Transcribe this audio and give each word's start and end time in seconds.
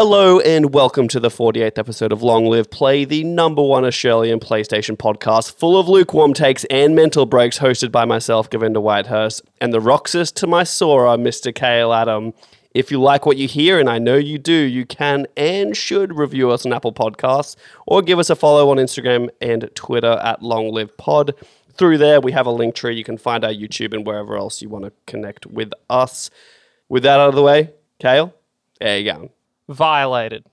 Hello 0.00 0.38
and 0.38 0.72
welcome 0.72 1.08
to 1.08 1.18
the 1.18 1.28
48th 1.28 1.76
episode 1.76 2.12
of 2.12 2.22
Long 2.22 2.46
Live 2.46 2.70
Play, 2.70 3.04
the 3.04 3.24
number 3.24 3.60
one 3.60 3.84
Australian 3.84 4.38
PlayStation 4.38 4.96
podcast 4.96 5.54
full 5.54 5.76
of 5.76 5.88
lukewarm 5.88 6.34
takes 6.34 6.62
and 6.66 6.94
mental 6.94 7.26
breaks, 7.26 7.58
hosted 7.58 7.90
by 7.90 8.04
myself, 8.04 8.48
Govinda 8.48 8.78
Whitehurst, 8.78 9.42
and 9.60 9.72
the 9.72 9.80
Roxas 9.80 10.30
to 10.34 10.46
my 10.46 10.62
Sora, 10.62 11.16
Mr. 11.16 11.52
Kale 11.52 11.92
Adam. 11.92 12.32
If 12.74 12.92
you 12.92 13.00
like 13.00 13.26
what 13.26 13.38
you 13.38 13.48
hear, 13.48 13.80
and 13.80 13.90
I 13.90 13.98
know 13.98 14.14
you 14.14 14.38
do, 14.38 14.52
you 14.52 14.86
can 14.86 15.26
and 15.36 15.76
should 15.76 16.16
review 16.16 16.52
us 16.52 16.64
on 16.64 16.72
Apple 16.72 16.92
Podcasts 16.92 17.56
or 17.84 18.00
give 18.00 18.20
us 18.20 18.30
a 18.30 18.36
follow 18.36 18.70
on 18.70 18.76
Instagram 18.76 19.30
and 19.40 19.68
Twitter 19.74 20.12
at 20.22 20.44
Long 20.44 20.70
Live 20.70 20.96
Pod. 20.96 21.34
Through 21.72 21.98
there, 21.98 22.20
we 22.20 22.30
have 22.30 22.46
a 22.46 22.52
link 22.52 22.76
tree. 22.76 22.96
You 22.96 23.02
can 23.02 23.18
find 23.18 23.44
our 23.44 23.50
YouTube 23.50 23.94
and 23.94 24.06
wherever 24.06 24.36
else 24.36 24.62
you 24.62 24.68
want 24.68 24.84
to 24.84 24.92
connect 25.08 25.44
with 25.46 25.72
us. 25.90 26.30
With 26.88 27.02
that 27.02 27.18
out 27.18 27.30
of 27.30 27.34
the 27.34 27.42
way, 27.42 27.72
Kale, 27.98 28.32
there 28.78 28.96
you 28.96 29.12
go. 29.12 29.30
Violated 29.68 30.46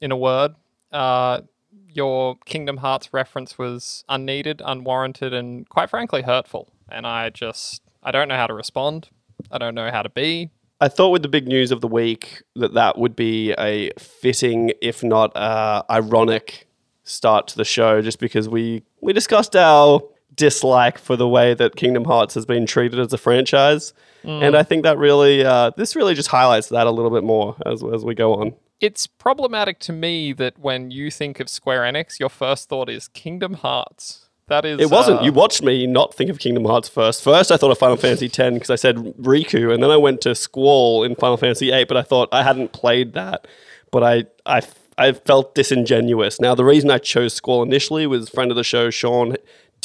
in 0.00 0.12
a 0.12 0.16
word. 0.16 0.54
Uh, 0.92 1.42
your 1.88 2.36
kingdom 2.44 2.78
hearts 2.78 3.12
reference 3.12 3.58
was 3.58 4.04
unneeded 4.08 4.60
unwarranted 4.64 5.32
and 5.32 5.68
quite 5.68 5.88
frankly 5.88 6.22
hurtful. 6.22 6.68
And 6.88 7.06
i 7.06 7.30
just 7.30 7.82
i 8.02 8.10
don't 8.10 8.28
know 8.28 8.36
how 8.36 8.46
to 8.46 8.54
respond. 8.54 9.08
I 9.50 9.58
don't 9.58 9.74
know 9.74 9.90
how 9.90 10.02
to 10.02 10.08
be. 10.08 10.50
I 10.80 10.88
thought 10.88 11.10
with 11.10 11.22
the 11.22 11.28
big 11.28 11.48
news 11.48 11.70
of 11.70 11.80
the 11.80 11.88
week 11.88 12.42
that 12.54 12.74
that 12.74 12.98
would 12.98 13.16
be 13.16 13.52
a 13.52 13.90
fitting, 13.98 14.72
if 14.82 15.02
not 15.02 15.34
uh, 15.34 15.82
ironic, 15.88 16.68
start 17.02 17.48
to 17.48 17.56
the 17.56 17.64
show, 17.64 18.02
just 18.02 18.18
because 18.18 18.48
we 18.48 18.82
we 19.00 19.12
discussed 19.12 19.56
our 19.56 20.02
dislike 20.36 20.98
for 20.98 21.16
the 21.16 21.28
way 21.28 21.54
that 21.54 21.76
Kingdom 21.76 22.04
Hearts 22.04 22.34
has 22.34 22.46
been 22.46 22.66
treated 22.66 22.98
as 23.00 23.12
a 23.12 23.18
franchise, 23.18 23.92
and 24.24 24.56
I 24.56 24.62
think 24.62 24.82
that 24.82 24.98
really 24.98 25.44
uh, 25.44 25.70
this 25.76 25.94
really 25.96 26.14
just 26.14 26.28
highlights 26.28 26.68
that 26.68 26.86
a 26.86 26.90
little 26.90 27.10
bit 27.10 27.24
more 27.24 27.56
as 27.64 27.82
as 27.82 28.04
we 28.04 28.14
go 28.14 28.34
on. 28.34 28.54
it's 28.80 29.06
problematic 29.06 29.78
to 29.80 29.92
me 29.92 30.32
that 30.34 30.58
when 30.58 30.90
you 30.90 31.10
think 31.10 31.40
of 31.40 31.48
square 31.48 31.80
enix 31.82 32.18
your 32.18 32.28
first 32.28 32.68
thought 32.68 32.90
is 32.90 33.08
kingdom 33.08 33.54
hearts 33.54 34.28
that 34.48 34.64
is 34.64 34.80
It 34.80 34.90
wasn't. 34.90 35.20
uh, 35.20 35.24
you 35.24 35.32
watched 35.32 35.62
me 35.62 35.86
not 35.88 36.14
think 36.14 36.30
of 36.30 36.38
Kingdom 36.38 36.66
Hearts 36.66 36.88
first. 36.88 37.20
First, 37.24 37.50
I 37.50 37.56
thought 37.56 37.72
of 37.72 37.78
Final 37.78 37.96
Fantasy 37.96 38.26
X 38.26 38.36
because 38.54 38.70
I 38.70 38.76
said 38.76 38.94
Riku, 38.96 39.74
and 39.74 39.82
then 39.82 39.90
I 39.90 39.96
went 39.96 40.20
to 40.20 40.36
Squall 40.36 41.02
in 41.02 41.16
Final 41.16 41.36
Fantasy 41.36 41.70
VIII. 41.72 41.84
But 41.86 41.96
I 41.96 42.02
thought 42.02 42.28
I 42.30 42.44
hadn't 42.44 42.72
played 42.72 43.12
that, 43.14 43.48
but 43.90 44.04
I 44.04 44.26
I 44.46 44.62
I 44.98 45.12
felt 45.14 45.56
disingenuous. 45.56 46.40
Now, 46.40 46.54
the 46.54 46.64
reason 46.64 46.92
I 46.92 46.98
chose 46.98 47.34
Squall 47.34 47.64
initially 47.64 48.06
was 48.06 48.28
friend 48.28 48.52
of 48.52 48.56
the 48.56 48.62
show 48.62 48.88
Sean 48.88 49.34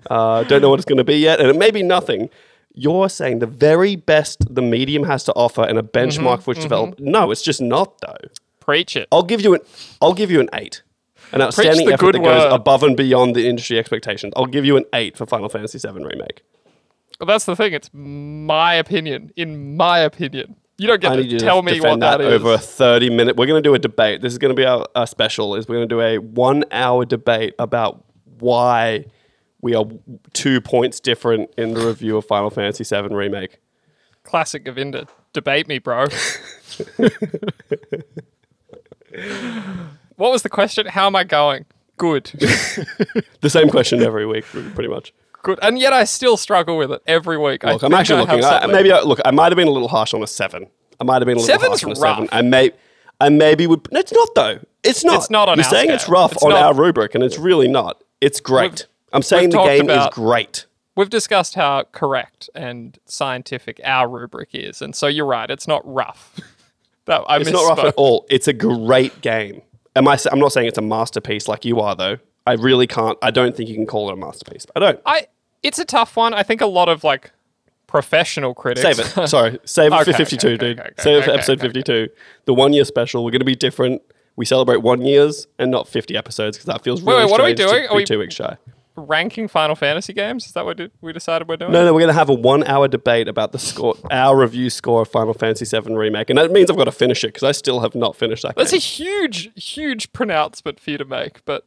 Uh, 0.09 0.43
don't 0.43 0.61
know 0.61 0.69
what 0.69 0.79
it's 0.79 0.85
gonna 0.85 1.03
be 1.03 1.17
yet, 1.17 1.39
and 1.39 1.49
it 1.49 1.57
may 1.57 1.71
be 1.71 1.83
nothing. 1.83 2.29
You're 2.73 3.07
saying 3.09 3.39
the 3.39 3.47
very 3.47 3.95
best 3.95 4.53
the 4.53 4.61
medium 4.61 5.03
has 5.03 5.23
to 5.25 5.33
offer 5.33 5.63
and 5.63 5.77
a 5.77 5.81
benchmark 5.81 6.41
for 6.43 6.51
which 6.51 6.57
to 6.57 6.63
develop. 6.63 6.99
No, 6.99 7.31
it's 7.31 7.41
just 7.41 7.61
not 7.61 7.99
though. 8.01 8.27
Preach 8.65 8.95
it. 8.95 9.07
I'll 9.11 9.23
give 9.23 9.41
you 9.41 9.53
an 9.53 9.61
I'll 10.01 10.13
give 10.13 10.31
you 10.31 10.39
an 10.39 10.49
eight. 10.53 10.81
An 11.31 11.41
outstanding 11.41 11.87
effort 11.87 11.99
good 11.99 12.15
that 12.15 12.23
goes 12.23 12.53
above 12.53 12.81
and 12.83 12.97
beyond 12.97 13.35
the 13.35 13.47
industry 13.47 13.77
expectations. 13.77 14.33
I'll 14.35 14.45
give 14.45 14.65
you 14.65 14.75
an 14.77 14.85
eight 14.93 15.15
for 15.17 15.25
Final 15.25 15.49
Fantasy 15.49 15.77
VII 15.77 16.03
remake. 16.03 16.41
Well, 17.19 17.27
that's 17.27 17.45
the 17.45 17.55
thing. 17.55 17.73
It's 17.73 17.89
my 17.93 18.73
opinion. 18.73 19.31
In 19.35 19.77
my 19.77 19.99
opinion, 19.99 20.55
you 20.77 20.87
don't 20.87 20.99
get 20.99 21.11
I 21.11 21.15
to 21.17 21.39
tell 21.39 21.61
to 21.61 21.71
me 21.71 21.79
what 21.79 21.99
that, 21.99 22.17
that 22.17 22.21
is. 22.21 22.33
over 22.33 22.53
a 22.53 22.57
thirty 22.57 23.09
minute. 23.09 23.35
We're 23.35 23.45
going 23.45 23.61
to 23.61 23.67
do 23.67 23.75
a 23.75 23.79
debate. 23.79 24.21
This 24.21 24.33
is 24.33 24.39
going 24.39 24.55
to 24.55 24.59
be 24.59 24.65
our, 24.65 24.85
our 24.95 25.07
special. 25.07 25.55
Is 25.55 25.67
we're 25.67 25.75
going 25.75 25.89
to 25.89 25.95
do 25.95 26.01
a 26.01 26.17
one 26.17 26.65
hour 26.71 27.05
debate 27.05 27.53
about 27.59 28.03
why 28.39 29.05
we 29.61 29.75
are 29.75 29.85
two 30.33 30.59
points 30.59 30.99
different 30.99 31.51
in 31.57 31.73
the 31.73 31.85
review 31.85 32.17
of 32.17 32.25
Final 32.25 32.49
Fantasy 32.49 32.83
VII 32.83 33.13
remake. 33.13 33.59
Classic 34.23 34.63
Govinda. 34.63 35.07
Debate 35.33 35.67
me, 35.67 35.79
bro. 35.79 36.05
what 40.15 40.31
was 40.31 40.43
the 40.43 40.49
question? 40.49 40.85
How 40.87 41.07
am 41.07 41.15
I 41.15 41.23
going? 41.23 41.65
Good. 41.97 42.31
The 43.41 43.49
same 43.49 43.69
question 43.69 44.01
every 44.01 44.25
week, 44.25 44.43
pretty 44.45 44.87
much. 44.89 45.13
Good. 45.43 45.59
And 45.61 45.77
yet 45.77 45.93
I 45.93 46.03
still 46.05 46.35
struggle 46.35 46.77
with 46.77 46.91
it 46.91 47.01
every 47.05 47.37
week. 47.37 47.63
I 47.63 47.73
Look, 47.73 47.83
I'm 47.83 47.93
actually 47.93 48.17
I 48.27 48.33
looking. 48.33 48.43
I, 48.43 48.65
maybe 48.65 48.91
I, 48.91 49.01
look, 49.01 49.19
I 49.23 49.29
might 49.29 49.51
have 49.51 49.55
been 49.55 49.67
a 49.67 49.71
little 49.71 49.87
harsh 49.87 50.15
on 50.15 50.23
a 50.23 50.27
seven. 50.27 50.65
I 50.99 51.03
might 51.03 51.21
have 51.21 51.25
been 51.27 51.37
a 51.37 51.41
little 51.41 51.45
Seven's 51.59 51.81
harsh 51.81 51.83
on 51.83 51.91
a 51.91 51.99
rough. 51.99 52.17
seven. 52.17 52.29
I 52.31 52.41
may, 52.41 52.71
I 53.21 53.29
maybe 53.29 53.67
would. 53.67 53.87
No, 53.91 53.99
it's 53.99 54.11
not 54.11 54.29
though. 54.33 54.59
It's 54.83 55.03
not. 55.05 55.17
It's 55.17 55.29
not 55.29 55.47
on 55.47 55.57
You're 55.57 55.65
our 55.65 55.69
saying 55.71 55.91
it's 55.91 56.09
rough 56.09 56.31
It's 56.33 56.43
on 56.43 56.49
not- 56.49 56.61
our 56.63 56.73
rubric, 56.73 57.13
and 57.13 57.23
it's 57.23 57.37
really 57.37 57.67
not. 57.67 58.03
It's 58.19 58.39
great. 58.39 58.71
We've- 58.71 58.83
I'm 59.13 59.21
saying 59.21 59.51
the 59.51 59.63
game 59.63 59.83
about- 59.85 60.09
is 60.13 60.15
great. 60.15 60.65
We've 60.95 61.09
discussed 61.09 61.53
how 61.53 61.83
correct 61.91 62.49
and 62.55 62.97
scientific 63.05 63.79
our 63.83 64.07
rubric 64.09 64.49
is, 64.53 64.81
and 64.81 64.95
so 64.95 65.05
you're 65.05 65.25
right. 65.27 65.51
It's 65.51 65.67
not 65.67 65.81
rough. 65.85 66.39
that 67.05 67.23
I 67.27 67.37
It's 67.37 67.49
not 67.51 67.67
rough 67.69 67.85
at 67.85 67.93
all. 67.95 68.25
It's 68.29 68.47
a 68.47 68.53
great 68.53 69.21
game. 69.21 69.61
Am 69.95 70.07
I? 70.07 70.17
I'm 70.31 70.39
not 70.39 70.51
saying 70.51 70.67
it's 70.67 70.77
a 70.77 70.81
masterpiece 70.81 71.47
like 71.47 71.63
you 71.65 71.79
are, 71.79 71.95
though. 71.95 72.17
I 72.47 72.53
really 72.53 72.85
can't. 72.87 73.17
I 73.21 73.31
don't 73.31 73.55
think 73.55 73.69
you 73.69 73.75
can 73.75 73.85
call 73.85 74.09
it 74.09 74.13
a 74.13 74.15
masterpiece. 74.17 74.65
I 74.75 74.79
don't. 74.79 74.99
I. 75.05 75.27
It's 75.63 75.79
a 75.79 75.85
tough 75.85 76.15
one. 76.15 76.33
I 76.33 76.43
think 76.43 76.61
a 76.61 76.65
lot 76.67 76.89
of 76.89 77.03
like 77.03 77.31
professional 77.87 78.53
critics. 78.53 78.81
Save 78.97 79.17
it. 79.17 79.27
Sorry. 79.29 79.59
Save 79.65 79.93
it 79.93 79.95
Okay, 80.01 80.11
for 80.11 80.17
52, 80.17 80.47
okay, 80.47 80.57
dude. 80.57 80.79
okay, 80.79 80.89
Save 80.99 81.17
it 81.21 81.25
for 81.25 81.31
episode 81.31 81.59
okay, 81.59 81.67
52. 81.69 82.09
The 82.45 82.53
one 82.53 82.73
year 82.73 82.83
special. 82.85 83.23
We're 83.23 83.31
going 83.31 83.39
to 83.39 83.45
be 83.45 83.55
different. 83.55 84.01
We 84.35 84.45
celebrate 84.45 84.77
one 84.77 85.01
years 85.01 85.47
and 85.57 85.71
not 85.71 85.87
50 85.87 86.17
episodes 86.17 86.57
because 86.57 86.65
that 86.65 86.83
feels 86.83 87.01
really 87.01 87.23
wait, 87.23 87.31
what 87.31 87.39
are 87.39 87.45
we 87.45 87.53
doing? 87.53 87.87
Are 87.87 87.95
we- 87.95 88.03
two 88.03 88.19
weeks 88.19 88.35
shy. 88.35 88.57
Ranking 88.95 89.47
Final 89.47 89.75
Fantasy 89.75 90.13
games. 90.13 90.45
Is 90.45 90.53
that 90.53 90.65
what 90.65 90.79
we 91.01 91.13
decided 91.13 91.47
we're 91.47 91.57
doing? 91.57 91.71
No, 91.71 91.85
no, 91.85 91.93
we're 91.93 91.99
going 92.01 92.13
to 92.13 92.13
have 92.13 92.29
a 92.29 92.33
one 92.33 92.63
hour 92.63 92.87
debate 92.87 93.27
about 93.27 93.51
the 93.51 93.59
score, 93.59 93.95
our 94.11 94.37
review 94.37 94.69
score 94.69 95.01
of 95.01 95.07
Final 95.09 95.33
Fantasy 95.33 95.65
VII 95.65 95.93
Remake. 95.93 96.29
And 96.29 96.37
that 96.39 96.51
means 96.51 96.69
I've 96.69 96.77
got 96.77 96.85
to 96.85 96.91
finish 96.91 97.23
it 97.23 97.27
because 97.27 97.43
I 97.43 97.51
still 97.51 97.81
have 97.81 97.95
not 97.95 98.15
finished 98.15 98.43
that 98.43 98.55
That's 98.55 98.71
game. 98.71 98.77
a 98.77 98.81
huge, 98.81 99.49
huge 99.55 100.13
pronouncement 100.13 100.79
for 100.79 100.91
you 100.91 100.97
to 100.97 101.05
make, 101.05 101.43
but 101.45 101.65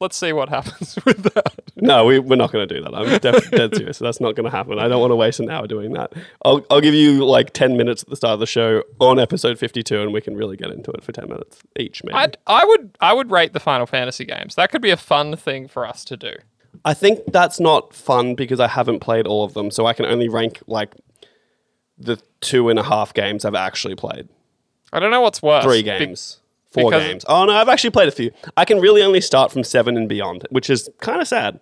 let's 0.00 0.16
see 0.16 0.32
what 0.32 0.48
happens 0.50 0.98
with 1.04 1.22
that. 1.34 1.52
No, 1.76 2.04
we, 2.04 2.18
we're 2.20 2.36
not 2.36 2.52
going 2.52 2.66
to 2.68 2.74
do 2.74 2.80
that. 2.82 2.94
I'm 2.94 3.18
def- 3.18 3.50
dead 3.50 3.74
serious. 3.74 3.98
That's 3.98 4.20
not 4.20 4.36
going 4.36 4.44
to 4.44 4.50
happen. 4.56 4.78
I 4.78 4.86
don't 4.86 5.00
want 5.00 5.10
to 5.10 5.16
waste 5.16 5.40
an 5.40 5.50
hour 5.50 5.66
doing 5.66 5.92
that. 5.94 6.12
I'll, 6.44 6.64
I'll 6.70 6.80
give 6.80 6.94
you 6.94 7.24
like 7.24 7.52
10 7.52 7.76
minutes 7.76 8.02
at 8.02 8.08
the 8.08 8.16
start 8.16 8.34
of 8.34 8.40
the 8.40 8.46
show 8.46 8.84
on 9.00 9.18
episode 9.18 9.58
52 9.58 10.00
and 10.00 10.12
we 10.12 10.20
can 10.20 10.36
really 10.36 10.56
get 10.56 10.70
into 10.70 10.90
it 10.92 11.02
for 11.02 11.10
10 11.12 11.28
minutes 11.28 11.58
each, 11.78 12.04
maybe. 12.04 12.14
I'd, 12.14 12.36
I 12.46 12.64
would, 12.64 12.96
I 13.00 13.12
would 13.14 13.30
rate 13.30 13.52
the 13.52 13.60
Final 13.60 13.86
Fantasy 13.86 14.24
games. 14.24 14.54
That 14.54 14.70
could 14.70 14.82
be 14.82 14.90
a 14.90 14.96
fun 14.96 15.34
thing 15.36 15.66
for 15.66 15.86
us 15.86 16.04
to 16.04 16.16
do. 16.16 16.34
I 16.84 16.94
think 16.94 17.20
that's 17.32 17.60
not 17.60 17.94
fun 17.94 18.34
because 18.34 18.60
I 18.60 18.68
haven't 18.68 19.00
played 19.00 19.26
all 19.26 19.44
of 19.44 19.54
them. 19.54 19.70
So 19.70 19.86
I 19.86 19.92
can 19.92 20.06
only 20.06 20.28
rank 20.28 20.60
like 20.66 20.94
the 21.98 22.20
two 22.40 22.68
and 22.68 22.78
a 22.78 22.82
half 22.82 23.14
games 23.14 23.44
I've 23.44 23.54
actually 23.54 23.94
played. 23.94 24.28
I 24.92 25.00
don't 25.00 25.10
know 25.10 25.20
what's 25.20 25.42
worse. 25.42 25.64
Three 25.64 25.82
Be- 25.82 25.84
games. 25.84 26.38
Four 26.70 26.90
games. 26.90 27.24
Oh, 27.28 27.44
no, 27.44 27.52
I've 27.52 27.68
actually 27.68 27.90
played 27.90 28.08
a 28.08 28.12
few. 28.12 28.30
I 28.56 28.64
can 28.64 28.80
really 28.80 29.02
only 29.02 29.20
start 29.20 29.52
from 29.52 29.62
seven 29.62 29.94
and 29.98 30.08
beyond, 30.08 30.46
which 30.48 30.70
is 30.70 30.88
kind 31.00 31.20
of 31.20 31.28
sad. 31.28 31.60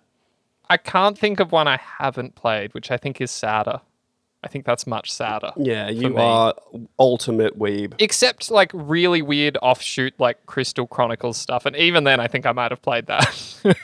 I 0.69 0.77
can't 0.77 1.17
think 1.17 1.41
of 1.41 1.51
one 1.51 1.67
I 1.67 1.77
haven't 1.77 2.35
played, 2.35 2.73
which 2.73 2.91
I 2.91 2.97
think 2.97 3.19
is 3.19 3.29
sadder. 3.29 3.81
I 4.41 4.47
think 4.47 4.65
that's 4.65 4.87
much 4.87 5.11
sadder. 5.11 5.51
Yeah, 5.57 5.89
you 5.89 6.17
are 6.17 6.55
ultimate 6.97 7.59
weeb. 7.59 7.93
Except 7.99 8.49
like 8.49 8.71
really 8.73 9.21
weird 9.21 9.57
offshoot 9.61 10.13
like 10.17 10.45
Crystal 10.45 10.87
Chronicles 10.87 11.37
stuff, 11.37 11.65
and 11.65 11.75
even 11.75 12.05
then, 12.05 12.21
I 12.21 12.27
think 12.27 12.45
I 12.45 12.53
might 12.53 12.71
have 12.71 12.81
played 12.81 13.07
that. 13.07 13.37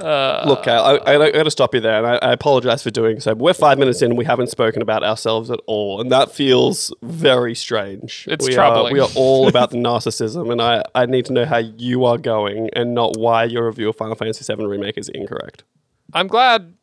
Uh, 0.00 0.44
Look, 0.46 0.66
I, 0.66 0.76
I, 0.76 1.26
I 1.26 1.30
got 1.30 1.42
to 1.44 1.50
stop 1.50 1.74
you 1.74 1.80
there, 1.80 1.98
and 1.98 2.06
I, 2.06 2.28
I 2.28 2.32
apologize 2.32 2.82
for 2.82 2.90
doing 2.90 3.20
so. 3.20 3.34
But 3.34 3.42
we're 3.42 3.54
five 3.54 3.78
minutes 3.78 4.02
in, 4.02 4.10
and 4.10 4.18
we 4.18 4.24
haven't 4.24 4.48
spoken 4.48 4.82
about 4.82 5.02
ourselves 5.02 5.50
at 5.50 5.60
all, 5.66 6.00
and 6.00 6.10
that 6.10 6.32
feels 6.32 6.92
very 7.02 7.54
strange. 7.54 8.26
It's 8.30 8.46
we 8.46 8.54
troubling. 8.54 8.92
Are, 8.92 8.94
we 8.94 9.00
are 9.00 9.08
all 9.14 9.48
about 9.48 9.70
the 9.70 9.76
narcissism, 9.78 10.50
and 10.50 10.62
I, 10.62 10.82
I 10.94 11.06
need 11.06 11.26
to 11.26 11.32
know 11.32 11.44
how 11.44 11.58
you 11.58 12.04
are 12.04 12.18
going, 12.18 12.70
and 12.72 12.94
not 12.94 13.16
why 13.16 13.44
your 13.44 13.66
review 13.66 13.88
of 13.90 13.96
Final 13.96 14.14
Fantasy 14.14 14.44
VII 14.52 14.64
Remake 14.64 14.96
is 14.96 15.08
incorrect. 15.08 15.64
I'm 16.12 16.26
glad 16.26 16.74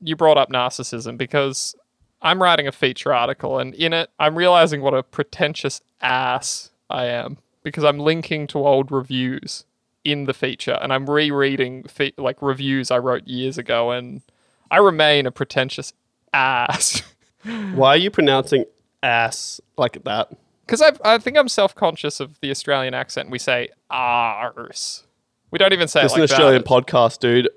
you 0.00 0.16
brought 0.16 0.38
up 0.38 0.50
narcissism 0.50 1.18
because 1.18 1.74
I'm 2.22 2.42
writing 2.42 2.66
a 2.66 2.72
feature 2.72 3.12
article, 3.12 3.58
and 3.58 3.74
in 3.74 3.92
it, 3.92 4.10
I'm 4.18 4.36
realizing 4.36 4.80
what 4.80 4.94
a 4.94 5.02
pretentious 5.02 5.80
ass 6.00 6.70
I 6.88 7.06
am 7.06 7.38
because 7.62 7.84
I'm 7.84 7.98
linking 7.98 8.46
to 8.48 8.58
old 8.58 8.90
reviews 8.90 9.64
in 10.04 10.24
the 10.24 10.34
feature, 10.34 10.78
and 10.80 10.92
I'm 10.92 11.08
rereading 11.08 11.84
fe- 11.84 12.14
like 12.16 12.40
reviews 12.42 12.90
I 12.90 12.98
wrote 12.98 13.26
years 13.28 13.58
ago, 13.58 13.90
and 13.90 14.22
I 14.70 14.78
remain 14.78 15.26
a 15.26 15.30
pretentious 15.30 15.92
ass. 16.32 17.02
Why 17.74 17.90
are 17.90 17.96
you 17.96 18.10
pronouncing 18.10 18.64
ass 19.02 19.60
like 19.76 20.02
that? 20.04 20.30
Because 20.66 20.82
I, 20.82 20.92
I 21.04 21.18
think 21.18 21.36
I'm 21.36 21.48
self 21.48 21.74
conscious 21.74 22.20
of 22.20 22.38
the 22.40 22.50
Australian 22.50 22.94
accent. 22.94 23.30
We 23.30 23.38
say 23.38 23.70
arse. 23.90 25.04
We 25.50 25.58
don't 25.58 25.72
even 25.72 25.88
say 25.88 26.02
It's 26.04 26.12
it 26.14 26.20
like 26.20 26.30
an 26.30 26.32
Australian 26.34 26.62
that. 26.62 26.68
podcast, 26.68 27.18
dude. 27.18 27.48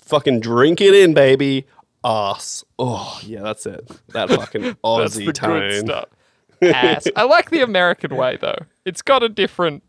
Fucking 0.00 0.40
drink 0.40 0.80
it 0.80 0.94
in, 0.94 1.12
baby. 1.14 1.66
Ass. 2.04 2.64
Oh, 2.78 3.20
yeah, 3.24 3.42
that's 3.42 3.66
it. 3.66 3.88
That 4.08 4.28
fucking 4.30 4.62
That's 4.62 4.78
Aussie 4.84 5.26
the 5.26 5.32
tone. 5.32 5.60
good 5.60 5.84
stuff. 5.86 6.08
Ass. 6.62 7.08
I 7.16 7.24
like 7.24 7.50
the 7.50 7.62
American 7.62 8.14
way 8.16 8.38
though. 8.40 8.58
It's 8.84 9.02
got 9.02 9.22
a 9.24 9.28
different, 9.28 9.82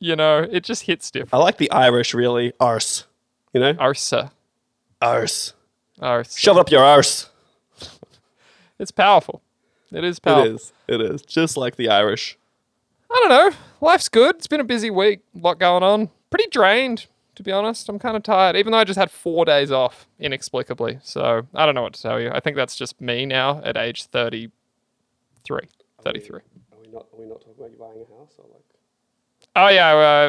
you 0.00 0.16
know, 0.16 0.46
it 0.50 0.64
just 0.64 0.82
hits 0.82 1.10
different. 1.10 1.34
I 1.34 1.36
like 1.38 1.58
the 1.58 1.70
Irish, 1.70 2.12
really. 2.14 2.52
Arse. 2.58 3.04
You 3.52 3.60
know? 3.60 3.74
Arsa. 3.74 4.32
Arse. 5.00 5.52
Arse. 6.00 6.36
Shove 6.36 6.56
it 6.56 6.60
up 6.60 6.70
your 6.70 6.82
arse. 6.82 7.28
It's 8.78 8.90
powerful. 8.90 9.42
It 9.92 10.04
is 10.04 10.16
It 10.18 10.22
powerful. 10.22 10.54
is. 10.54 10.72
It 10.88 11.00
is. 11.00 11.22
Just 11.22 11.56
like 11.56 11.76
the 11.76 11.88
Irish. 11.90 12.38
I 13.10 13.14
don't 13.20 13.28
know. 13.28 13.56
Life's 13.80 14.08
good. 14.08 14.36
It's 14.36 14.46
been 14.46 14.60
a 14.60 14.64
busy 14.64 14.88
week. 14.90 15.20
A 15.36 15.38
lot 15.38 15.58
going 15.58 15.82
on. 15.82 16.08
Pretty 16.30 16.48
drained, 16.48 17.06
to 17.34 17.42
be 17.42 17.50
honest. 17.52 17.88
I'm 17.88 17.98
kind 17.98 18.16
of 18.16 18.22
tired, 18.22 18.56
even 18.56 18.72
though 18.72 18.78
I 18.78 18.84
just 18.84 18.98
had 18.98 19.10
four 19.10 19.44
days 19.44 19.70
off 19.72 20.06
inexplicably. 20.18 20.98
So 21.02 21.46
I 21.54 21.66
don't 21.66 21.74
know 21.74 21.82
what 21.82 21.92
to 21.94 22.00
tell 22.02 22.20
you. 22.20 22.30
I 22.32 22.40
think 22.40 22.56
that's 22.56 22.76
just 22.76 23.00
me 23.00 23.26
now 23.26 23.60
at 23.64 23.76
age 23.76 24.04
33. 24.04 25.60
33. 26.02 26.38
Are 26.38 26.42
we 26.80 26.88
not, 26.92 27.06
are 27.12 27.18
we 27.18 27.26
not 27.26 27.40
talking 27.40 27.54
about 27.58 27.70
you 27.72 27.78
buying 27.78 28.06
a 28.06 28.18
house? 28.18 28.34
Or 28.38 28.44
like... 28.52 28.62
Oh 29.56 29.68
yeah, 29.68 29.86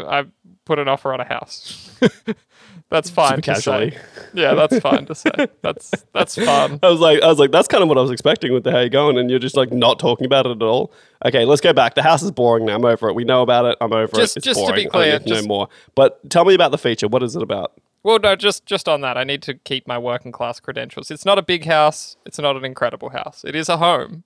I, 0.08 0.20
I 0.22 0.26
put 0.66 0.80
an 0.80 0.88
offer 0.88 1.14
on 1.14 1.20
a 1.20 1.26
house. 1.26 1.98
that's 2.90 3.10
fine. 3.10 3.30
Super 3.38 3.42
casually. 3.42 3.92
say. 3.92 3.98
Yeah, 4.34 4.54
that's 4.54 4.80
fine 4.80 5.06
to 5.06 5.16
say. 5.16 5.32
That's 5.62 5.92
that's 6.14 6.36
fun. 6.36 6.80
I 6.84 6.90
was 6.90 7.00
like, 7.00 7.22
I 7.22 7.28
was 7.28 7.40
like, 7.40 7.52
that's 7.52 7.68
kind 7.68 7.84
of 7.84 7.90
what 7.90 7.98
I 7.98 8.02
was 8.02 8.12
expecting 8.12 8.52
with 8.54 8.64
the 8.64 8.72
how 8.72 8.80
you 8.80 8.90
going, 8.90 9.18
and 9.18 9.30
you're 9.30 9.40
just 9.40 9.56
like 9.58 9.72
not 9.72 10.00
talking 10.00 10.26
about 10.26 10.46
it 10.46 10.52
at 10.52 10.62
all. 10.64 10.92
Okay, 11.26 11.46
let's 11.46 11.62
go 11.62 11.74
back. 11.74 11.96
The 11.96 12.04
house 12.04 12.24
is 12.24 12.32
boring 12.32 12.66
now. 12.66 12.76
I'm 12.76 12.86
over 12.86 13.10
it. 13.10 13.14
We 13.16 13.24
know 13.24 13.42
about 13.42 13.66
it. 13.66 13.78
I'm 13.82 13.94
over 13.94 14.16
Just- 14.16 14.38
it. 14.38 14.40
It's 14.40 14.46
just 14.58 14.66
to 14.68 14.74
be 14.74 14.86
clear, 14.86 15.04
I 15.04 15.10
don't 15.12 15.20
need 15.22 15.28
to 15.28 15.34
just- 15.36 15.44
know 15.44 15.48
more. 15.48 15.70
But 15.96 16.30
tell 16.30 16.46
me 16.46 16.54
about 16.54 16.72
the 16.72 16.78
feature. 16.78 17.08
What 17.08 17.24
is 17.24 17.36
it 17.36 17.42
about? 17.44 17.74
Well, 18.04 18.18
no, 18.18 18.36
just 18.36 18.66
just 18.66 18.90
on 18.90 19.02
that, 19.02 19.18
I 19.18 19.24
need 19.24 19.44
to 19.44 19.54
keep 19.54 19.88
my 19.88 19.98
working 20.00 20.32
class 20.32 20.60
credentials. 20.60 21.12
It's 21.12 21.26
not 21.26 21.38
a 21.38 21.44
big 21.44 21.66
house. 21.66 22.18
It's 22.26 22.40
not 22.40 22.56
an 22.56 22.66
incredible 22.66 23.10
house. 23.10 23.44
It 23.46 23.56
is 23.56 23.70
a 23.70 23.78
home. 23.78 24.24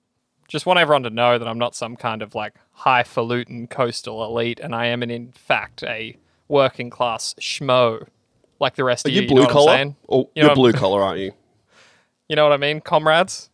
Just 0.48 0.64
want 0.64 0.78
everyone 0.78 1.02
to 1.02 1.10
know 1.10 1.38
that 1.38 1.46
I'm 1.48 1.58
not 1.58 1.74
some 1.74 1.96
kind 1.96 2.22
of 2.22 2.34
like 2.34 2.54
highfalutin 2.80 3.66
coastal 3.68 4.24
elite, 4.24 4.60
and 4.60 4.74
I 4.74 4.86
am, 4.86 5.02
in, 5.02 5.10
in 5.10 5.32
fact, 5.32 5.82
a 5.82 6.16
working 6.48 6.90
class 6.90 7.34
schmo, 7.40 8.06
like 8.60 8.76
the 8.76 8.84
rest 8.84 9.06
Are 9.06 9.08
of 9.08 9.14
you. 9.14 9.22
you 9.22 9.28
know 9.28 9.34
blue 9.34 9.40
what 9.42 9.48
I'm 9.48 9.52
collar? 9.52 9.72
saying? 9.72 9.96
Or 10.08 10.28
You 10.34 10.42
know 10.42 10.48
you're 10.48 10.54
blue 10.54 10.72
collar, 10.72 11.02
aren't 11.02 11.20
you? 11.20 11.32
You 12.28 12.34
know 12.34 12.42
what 12.42 12.52
I 12.52 12.56
mean, 12.56 12.80
comrades? 12.80 13.50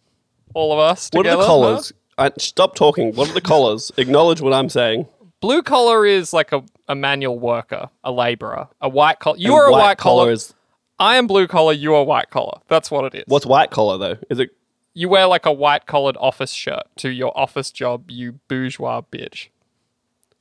All 0.54 0.72
of 0.72 0.78
us. 0.78 1.10
What 1.12 1.26
are 1.26 1.32
the 1.32 1.42
huh? 1.42 1.46
collars? 1.46 1.92
I, 2.16 2.30
stop 2.38 2.74
talking. 2.74 3.14
What 3.14 3.28
are 3.28 3.34
the 3.34 3.42
collars? 3.42 3.92
Acknowledge 3.98 4.40
what 4.40 4.54
I'm 4.54 4.70
saying. 4.70 5.06
Blue 5.42 5.60
collar 5.62 6.06
is 6.06 6.32
like 6.32 6.52
a, 6.52 6.62
a 6.88 6.94
manual 6.94 7.38
worker, 7.38 7.90
a 8.02 8.10
laborer. 8.10 8.68
A 8.80 8.88
white 8.88 9.18
collar. 9.18 9.36
You 9.36 9.52
And 9.52 9.60
are 9.60 9.66
a 9.68 9.72
white 9.72 9.98
collar. 9.98 10.30
is 10.32 10.54
I 10.98 11.16
am 11.16 11.26
blue 11.26 11.46
collar. 11.46 11.74
You 11.74 11.94
are 11.96 12.02
white 12.04 12.30
collar. 12.30 12.60
That's 12.68 12.90
what 12.90 13.04
it 13.04 13.14
is. 13.18 13.24
what's 13.26 13.44
white 13.44 13.70
collar 13.70 13.98
though? 13.98 14.18
Is 14.30 14.38
it? 14.38 14.50
You 14.94 15.08
wear 15.08 15.26
like 15.26 15.46
a 15.46 15.52
white 15.52 15.86
collared 15.86 16.16
office 16.20 16.50
shirt 16.52 16.84
to 16.96 17.08
your 17.10 17.36
office 17.38 17.70
job, 17.70 18.10
you 18.10 18.40
bourgeois 18.48 19.00
bitch. 19.10 19.48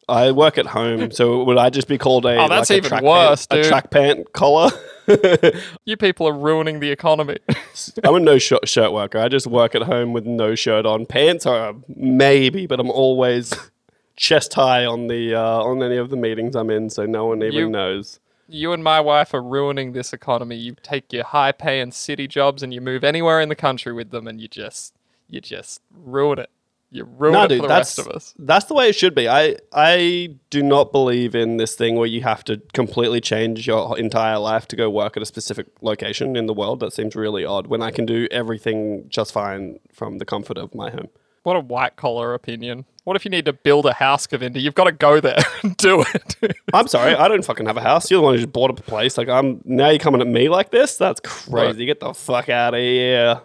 I 0.10 0.32
work 0.32 0.58
at 0.58 0.66
home, 0.68 1.12
so 1.12 1.44
would 1.46 1.58
I 1.58 1.70
just 1.70 1.88
be 1.88 1.98
called 1.98 2.26
a? 2.26 2.36
Oh, 2.36 2.50
that's 2.50 2.70
like 2.70 2.76
a 2.76 2.78
even 2.78 2.90
track 2.90 3.04
worse, 3.04 3.46
pant. 3.48 3.66
A 3.66 3.70
track 3.70 3.92
pant 3.92 4.34
collar. 4.34 4.72
You 5.86 5.98
people 5.98 6.26
are 6.28 6.34
ruining 6.34 6.80
the 6.80 6.90
economy. 6.90 7.38
I'm 8.04 8.16
a 8.16 8.20
no 8.20 8.38
shirt, 8.38 8.68
shirt 8.70 8.94
worker. 8.94 9.18
I 9.20 9.28
just 9.28 9.46
work 9.48 9.76
at 9.76 9.82
home 9.84 10.14
with 10.14 10.26
no 10.26 10.56
shirt 10.56 10.86
on. 10.86 11.06
Pants 11.06 11.46
are 11.46 11.74
maybe, 11.96 12.66
but 12.66 12.80
I'm 12.80 12.90
always 12.90 13.54
chest 14.16 14.54
high 14.54 14.86
on 14.86 15.08
the 15.08 15.36
uh, 15.36 15.42
on 15.64 15.82
any 15.84 15.98
of 15.98 16.10
the 16.12 16.16
meetings 16.16 16.56
I'm 16.56 16.70
in, 16.70 16.90
so 16.90 17.06
no 17.06 17.26
one 17.26 17.42
even 17.44 17.54
You- 17.54 17.70
knows. 17.70 18.20
You 18.52 18.74
and 18.74 18.84
my 18.84 19.00
wife 19.00 19.34
are 19.34 19.42
ruining 19.42 19.94
this 19.94 20.14
economy. 20.14 20.56
You 20.56 20.76
take 20.84 21.12
your 21.14 21.24
high 21.24 21.52
paying 21.52 21.92
city 21.92 22.28
jobs 22.28 22.62
and 22.64 22.74
you 22.74 22.82
move 22.82 23.04
anywhere 23.04 23.42
in 23.42 23.50
the 23.50 23.56
country 23.56 23.94
with 23.94 24.12
them 24.12 24.28
and 24.28 24.40
you 24.42 24.48
just 24.48 24.94
you 25.30 25.42
just 25.42 25.82
ruin 25.92 26.40
it. 26.40 26.50
You 26.94 27.06
ruin 27.06 27.34
No, 27.34 27.44
it 27.44 27.48
dude, 27.48 27.58
for 27.60 27.62
the 27.64 27.68
that's 27.70 27.98
rest 27.98 28.08
of 28.08 28.14
us. 28.14 28.34
that's 28.38 28.66
the 28.66 28.74
way 28.74 28.90
it 28.90 28.96
should 28.96 29.16
be. 29.16 29.30
I 29.30 29.56
I 29.72 30.36
do 30.50 30.62
not 30.62 30.92
believe 30.92 31.36
in 31.36 31.56
this 31.56 31.74
thing 31.76 31.96
where 31.96 32.08
you 32.08 32.22
have 32.22 32.44
to 32.46 32.62
completely 32.74 33.22
change 33.22 33.66
your 33.66 33.98
entire 33.98 34.38
life 34.38 34.68
to 34.68 34.76
go 34.76 34.90
work 34.90 35.16
at 35.16 35.24
a 35.24 35.26
specific 35.26 35.68
location 35.82 36.36
in 36.36 36.48
the 36.48 36.54
world. 36.54 36.82
That 36.82 36.92
seems 36.92 37.16
really 37.16 37.46
odd. 37.46 37.68
When 37.68 37.82
I 37.82 37.92
can 37.92 38.06
do 38.06 38.28
everything 38.30 39.06
just 39.08 39.32
fine 39.32 39.80
from 39.94 40.18
the 40.18 40.26
comfort 40.26 40.58
of 40.58 40.76
my 40.76 40.90
home. 40.90 41.08
What 41.44 41.56
a 41.56 41.62
white 41.62 41.96
collar 41.96 42.34
opinion. 42.34 42.86
What 43.04 43.16
if 43.16 43.26
you 43.26 43.32
need 43.32 43.46
to 43.46 43.54
build 43.54 43.88
a 43.88 43.94
house, 43.94 44.28
Govinda? 44.28 44.60
You've 44.60 44.76
got 44.76 44.84
to 44.84 44.92
go 44.92 45.20
there 45.20 45.40
and 45.64 45.76
do 45.78 46.04
it. 46.14 46.36
I'm 46.72 46.88
sorry, 46.88 47.16
I 47.16 47.28
don't 47.28 47.44
fucking 47.44 47.66
have 47.66 47.78
a 47.78 47.82
house. 47.82 48.12
You're 48.12 48.20
the 48.20 48.24
one 48.24 48.34
who 48.36 48.40
just 48.40 48.54
bought 48.54 48.70
up 48.70 48.80
a 48.80 48.84
place. 48.84 49.18
Like 49.18 49.28
I'm 49.28 49.62
now 49.66 49.90
you're 49.90 49.98
coming 50.00 50.22
at 50.22 50.28
me 50.28 50.50
like 50.50 50.70
this. 50.70 50.98
That's 50.98 51.20
crazy. 51.20 51.86
Get 51.86 52.00
the 52.00 52.14
fuck 52.14 52.50
out 52.50 52.76
of 52.76 52.80
here. 52.80 53.42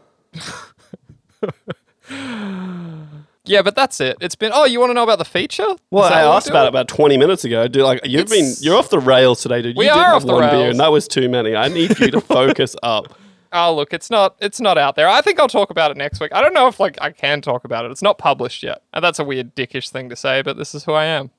yeah, 3.44 3.62
but 3.62 3.74
that's 3.74 4.00
it. 4.00 4.18
It's 4.20 4.34
been. 4.34 4.52
Oh, 4.54 4.64
you 4.66 4.78
want 4.78 4.90
to 4.90 4.94
know 4.94 5.04
about 5.04 5.18
the 5.18 5.24
feature? 5.24 5.74
Well, 5.90 6.04
I 6.04 6.20
asked 6.22 6.48
about 6.48 6.66
it 6.66 6.68
about 6.68 6.88
20 6.88 7.16
minutes 7.16 7.44
ago. 7.44 7.66
Dude, 7.66 7.82
like 7.82 8.00
you've 8.04 8.28
been 8.28 8.52
you're 8.60 8.76
off 8.76 8.90
the 8.90 8.98
rails 8.98 9.40
today, 9.40 9.62
dude. 9.62 9.76
We 9.76 9.86
you 9.86 9.90
did 9.90 9.98
are 9.98 10.04
have 10.04 10.16
off 10.16 10.26
the 10.26 10.34
one 10.34 10.42
beer, 10.50 10.60
rails. 10.60 10.70
and 10.72 10.80
that 10.80 10.92
was 10.92 11.08
too 11.08 11.30
many. 11.30 11.56
I 11.56 11.68
need 11.68 11.98
you 11.98 12.10
to 12.10 12.20
focus 12.36 12.76
up. 12.82 13.18
Oh, 13.52 13.74
look, 13.74 13.92
it's 13.94 14.10
not. 14.10 14.36
It's 14.40 14.60
not 14.60 14.76
out 14.78 14.96
there. 14.96 15.08
I 15.08 15.20
think 15.20 15.38
I'll 15.40 15.48
talk 15.48 15.70
about 15.70 15.90
it 15.90 15.96
next 15.96 16.20
week. 16.20 16.32
I 16.34 16.40
don't 16.40 16.54
know 16.54 16.66
if 16.68 16.78
like 16.80 16.98
I 17.00 17.10
can 17.10 17.40
talk 17.40 17.64
about 17.64 17.84
it. 17.84 17.90
It's 17.90 18.02
not 18.02 18.18
published 18.18 18.62
yet, 18.62 18.82
and 18.92 19.02
that's 19.04 19.18
a 19.18 19.24
weird 19.24 19.54
dickish 19.54 19.90
thing 19.90 20.08
to 20.08 20.16
say, 20.16 20.42
but 20.42 20.56
this 20.56 20.74
is 20.74 20.84
who 20.84 20.92
I 20.92 21.04
am. 21.04 21.30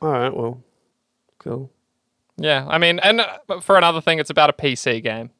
All 0.00 0.10
right, 0.10 0.34
well, 0.34 0.62
cool. 1.38 1.70
Yeah, 2.36 2.66
I 2.68 2.78
mean, 2.78 2.98
and 3.00 3.20
uh, 3.20 3.60
for 3.60 3.76
another 3.76 4.00
thing, 4.00 4.18
it's 4.20 4.30
about 4.30 4.48
a 4.50 4.52
PC 4.52 5.02
game, 5.02 5.30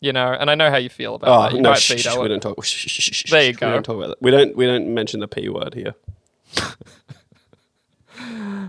you 0.00 0.12
know, 0.12 0.32
and 0.32 0.50
I 0.50 0.54
know 0.56 0.70
how 0.70 0.76
you 0.76 0.88
feel 0.88 1.14
about 1.14 1.28
Oh 1.28 1.42
that. 1.42 1.56
You 1.56 1.62
no, 1.62 1.74
shh, 1.74 2.00
shh, 2.00 2.16
we 2.16 2.28
don't 2.28 2.40
talk. 2.40 2.64
shh, 2.64 3.30
There 3.30 3.44
you 3.44 3.52
go. 3.52 3.68
We 3.68 3.72
don't 3.74 3.82
talk 3.84 3.96
about 3.96 4.08
that. 4.08 4.22
We 4.22 4.30
don't. 4.30 4.56
We 4.56 4.66
don't 4.66 4.92
mention 4.92 5.20
the 5.20 5.28
p 5.28 5.48
word 5.48 5.74
here. 5.74 5.94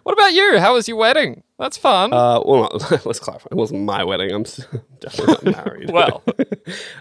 What 0.04 0.14
about 0.14 0.34
you? 0.34 0.60
How 0.60 0.74
was 0.74 0.88
your 0.88 0.98
wedding? 0.98 1.44
That's 1.58 1.78
fun. 1.78 2.14
Uh, 2.14 2.42
well, 2.46 2.70
let's 3.06 3.20
clarify. 3.20 3.48
It 3.52 3.56
wasn't 3.56 3.84
my 3.84 4.04
wedding. 4.04 4.32
I'm 4.32 4.44
definitely 5.00 5.52
not 5.52 5.66
married. 5.66 5.90
well, 5.92 6.24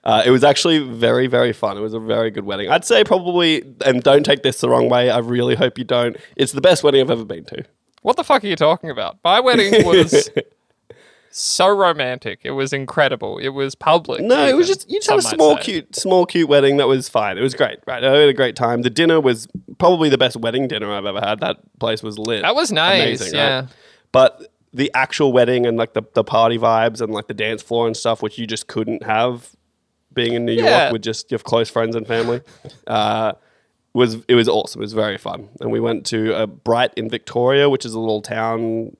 uh, 0.04 0.22
it 0.26 0.30
was 0.30 0.42
actually 0.42 0.80
very, 0.80 1.26
very 1.26 1.52
fun. 1.52 1.76
It 1.78 1.80
was 1.80 1.94
a 1.94 2.00
very 2.00 2.30
good 2.30 2.44
wedding. 2.44 2.68
I'd 2.68 2.84
say 2.84 3.04
probably, 3.04 3.62
and 3.84 4.02
don't 4.02 4.24
take 4.24 4.42
this 4.42 4.60
the 4.60 4.68
wrong 4.68 4.88
way. 4.88 5.10
I 5.10 5.18
really 5.18 5.54
hope 5.54 5.78
you 5.78 5.84
don't. 5.84 6.16
It's 6.36 6.52
the 6.52 6.60
best 6.60 6.82
wedding 6.82 7.00
I've 7.00 7.10
ever 7.10 7.24
been 7.24 7.44
to. 7.46 7.64
what 8.02 8.16
the 8.16 8.24
fuck 8.24 8.42
are 8.42 8.48
you 8.48 8.56
talking 8.56 8.90
about? 8.90 9.18
My 9.22 9.40
wedding 9.40 9.86
was 9.86 10.28
so 11.40 11.68
romantic. 11.68 12.40
It 12.42 12.52
was 12.52 12.72
incredible. 12.72 13.38
It 13.38 13.48
was 13.50 13.74
public. 13.74 14.20
No, 14.22 14.46
it 14.46 14.56
was 14.56 14.66
just 14.66 14.88
you 14.90 14.98
just 14.98 15.10
had 15.10 15.18
a 15.18 15.22
small, 15.22 15.56
cute, 15.56 15.94
small, 15.96 16.26
cute 16.26 16.48
wedding 16.48 16.76
that 16.78 16.86
was 16.88 17.08
fine. 17.08 17.38
It 17.38 17.42
was 17.42 17.54
great, 17.54 17.78
right? 17.86 18.02
I 18.02 18.10
had 18.10 18.28
a 18.28 18.32
great 18.34 18.56
time. 18.56 18.82
The 18.82 18.90
dinner 18.90 19.20
was 19.20 19.48
probably 19.78 20.08
the 20.08 20.18
best 20.18 20.36
wedding 20.36 20.68
dinner 20.68 20.92
I've 20.92 21.06
ever 21.06 21.20
had. 21.20 21.40
That 21.40 21.58
place 21.78 22.02
was 22.02 22.18
lit. 22.18 22.42
That 22.42 22.54
was 22.54 22.72
nice. 22.72 23.20
Amazing, 23.20 23.26
right? 23.38 23.44
yeah. 23.46 23.66
But 24.12 24.52
the 24.72 24.90
actual 24.94 25.32
wedding 25.32 25.66
and 25.66 25.76
like 25.76 25.94
the, 25.94 26.02
the 26.14 26.24
party 26.24 26.58
vibes 26.58 27.00
and 27.00 27.12
like 27.12 27.26
the 27.26 27.34
dance 27.34 27.62
floor 27.62 27.86
and 27.86 27.96
stuff, 27.96 28.22
which 28.22 28.38
you 28.38 28.46
just 28.46 28.66
couldn't 28.66 29.02
have 29.02 29.50
being 30.12 30.34
in 30.34 30.44
New 30.44 30.52
Yeah. 30.52 30.82
York 30.82 30.92
with 30.92 31.02
just 31.02 31.30
your 31.30 31.38
close 31.40 31.70
friends 31.70 31.94
and 31.96 32.06
family, 32.06 32.40
uh, 32.86 33.32
was 33.94 34.16
it 34.28 34.34
was 34.34 34.48
awesome. 34.48 34.80
It 34.80 34.84
was 34.84 34.92
very 34.92 35.18
fun. 35.18 35.48
And 35.60 35.70
we 35.70 35.80
went 35.80 36.04
to 36.06 36.34
a 36.34 36.46
Bright 36.46 36.92
in 36.96 37.08
Victoria, 37.08 37.70
which 37.70 37.84
is 37.86 37.94
a 37.94 38.00
little 38.00 38.22
town 38.22 38.96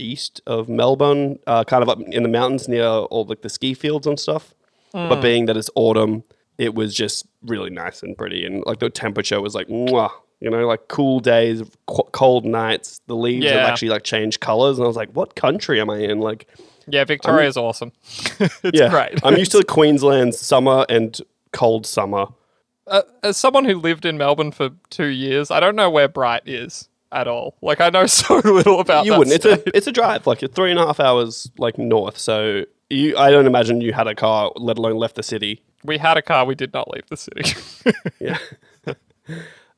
northeast 0.00 0.40
of 0.46 0.68
Melbourne, 0.68 1.38
uh, 1.46 1.64
kind 1.64 1.82
of 1.82 1.88
up 1.88 2.00
in 2.00 2.22
the 2.22 2.28
mountains 2.28 2.68
near 2.68 2.84
all 2.86 3.24
like 3.24 3.42
the 3.42 3.48
ski 3.48 3.74
fields 3.74 4.06
and 4.06 4.18
stuff. 4.18 4.54
Hmm. 4.92 5.08
But 5.08 5.20
being 5.20 5.46
that 5.46 5.56
it's 5.56 5.70
autumn, 5.74 6.24
it 6.58 6.74
was 6.74 6.94
just 6.94 7.26
really 7.42 7.70
nice 7.70 8.02
and 8.02 8.16
pretty, 8.16 8.44
and 8.44 8.64
like 8.66 8.80
the 8.80 8.90
temperature 8.90 9.40
was 9.40 9.54
like, 9.54 9.68
mwah, 9.68 10.10
you 10.40 10.50
know, 10.50 10.66
like 10.66 10.88
cool 10.88 11.20
days, 11.20 11.62
qu- 11.86 12.08
cold 12.12 12.44
nights. 12.44 13.00
The 13.06 13.14
leaves 13.16 13.46
have 13.46 13.68
actually 13.68 13.90
like 13.90 14.02
changed 14.02 14.40
colors, 14.40 14.78
and 14.78 14.84
I 14.84 14.88
was 14.88 14.96
like, 14.96 15.10
what 15.10 15.34
country 15.34 15.80
am 15.80 15.90
I 15.90 15.98
in? 15.98 16.18
Like, 16.18 16.48
Yeah, 16.86 17.04
Victoria's 17.04 17.56
awesome. 17.56 17.92
it's 18.40 18.60
yeah, 18.72 18.88
great. 18.90 19.24
I'm 19.24 19.36
used 19.36 19.52
to 19.52 19.62
Queensland's 19.62 20.38
summer 20.38 20.84
and 20.88 21.18
cold 21.52 21.86
summer. 21.86 22.26
uh, 22.86 23.02
as 23.22 23.36
someone 23.36 23.64
who 23.64 23.76
lived 23.76 24.04
in 24.04 24.18
Melbourne 24.18 24.50
for 24.52 24.70
two 24.88 25.06
years, 25.06 25.50
I 25.50 25.60
don't 25.60 25.76
know 25.76 25.90
where 25.90 26.08
Bright 26.08 26.42
is 26.46 26.88
at 27.12 27.26
all. 27.28 27.56
Like 27.62 27.80
I 27.80 27.90
know 27.90 28.06
so 28.20 28.36
little 28.44 28.80
about 28.80 29.04
you 29.04 29.12
that 29.12 29.18
wouldn't. 29.18 29.40
state. 29.42 29.52
It's 29.52 29.66
a 29.66 29.76
it's 29.76 29.86
a 29.86 29.92
drive, 29.92 30.26
like 30.26 30.40
three 30.52 30.70
and 30.70 30.78
a 30.78 30.86
half 30.86 31.00
hours, 31.00 31.50
like 31.58 31.78
north. 31.78 32.18
So 32.18 32.64
you, 32.88 33.16
I 33.16 33.30
don't 33.30 33.46
imagine 33.46 33.80
you 33.80 33.92
had 33.92 34.06
a 34.06 34.14
car, 34.14 34.52
let 34.56 34.78
alone 34.78 34.96
left 34.96 35.14
the 35.16 35.22
city. 35.22 35.62
we 35.84 35.98
had 35.98 36.16
a 36.16 36.22
car. 36.22 36.44
We 36.44 36.54
did 36.54 36.72
not 36.72 36.90
leave 36.90 37.06
the 37.08 37.16
city. 37.16 37.54
Yeah. 38.20 38.38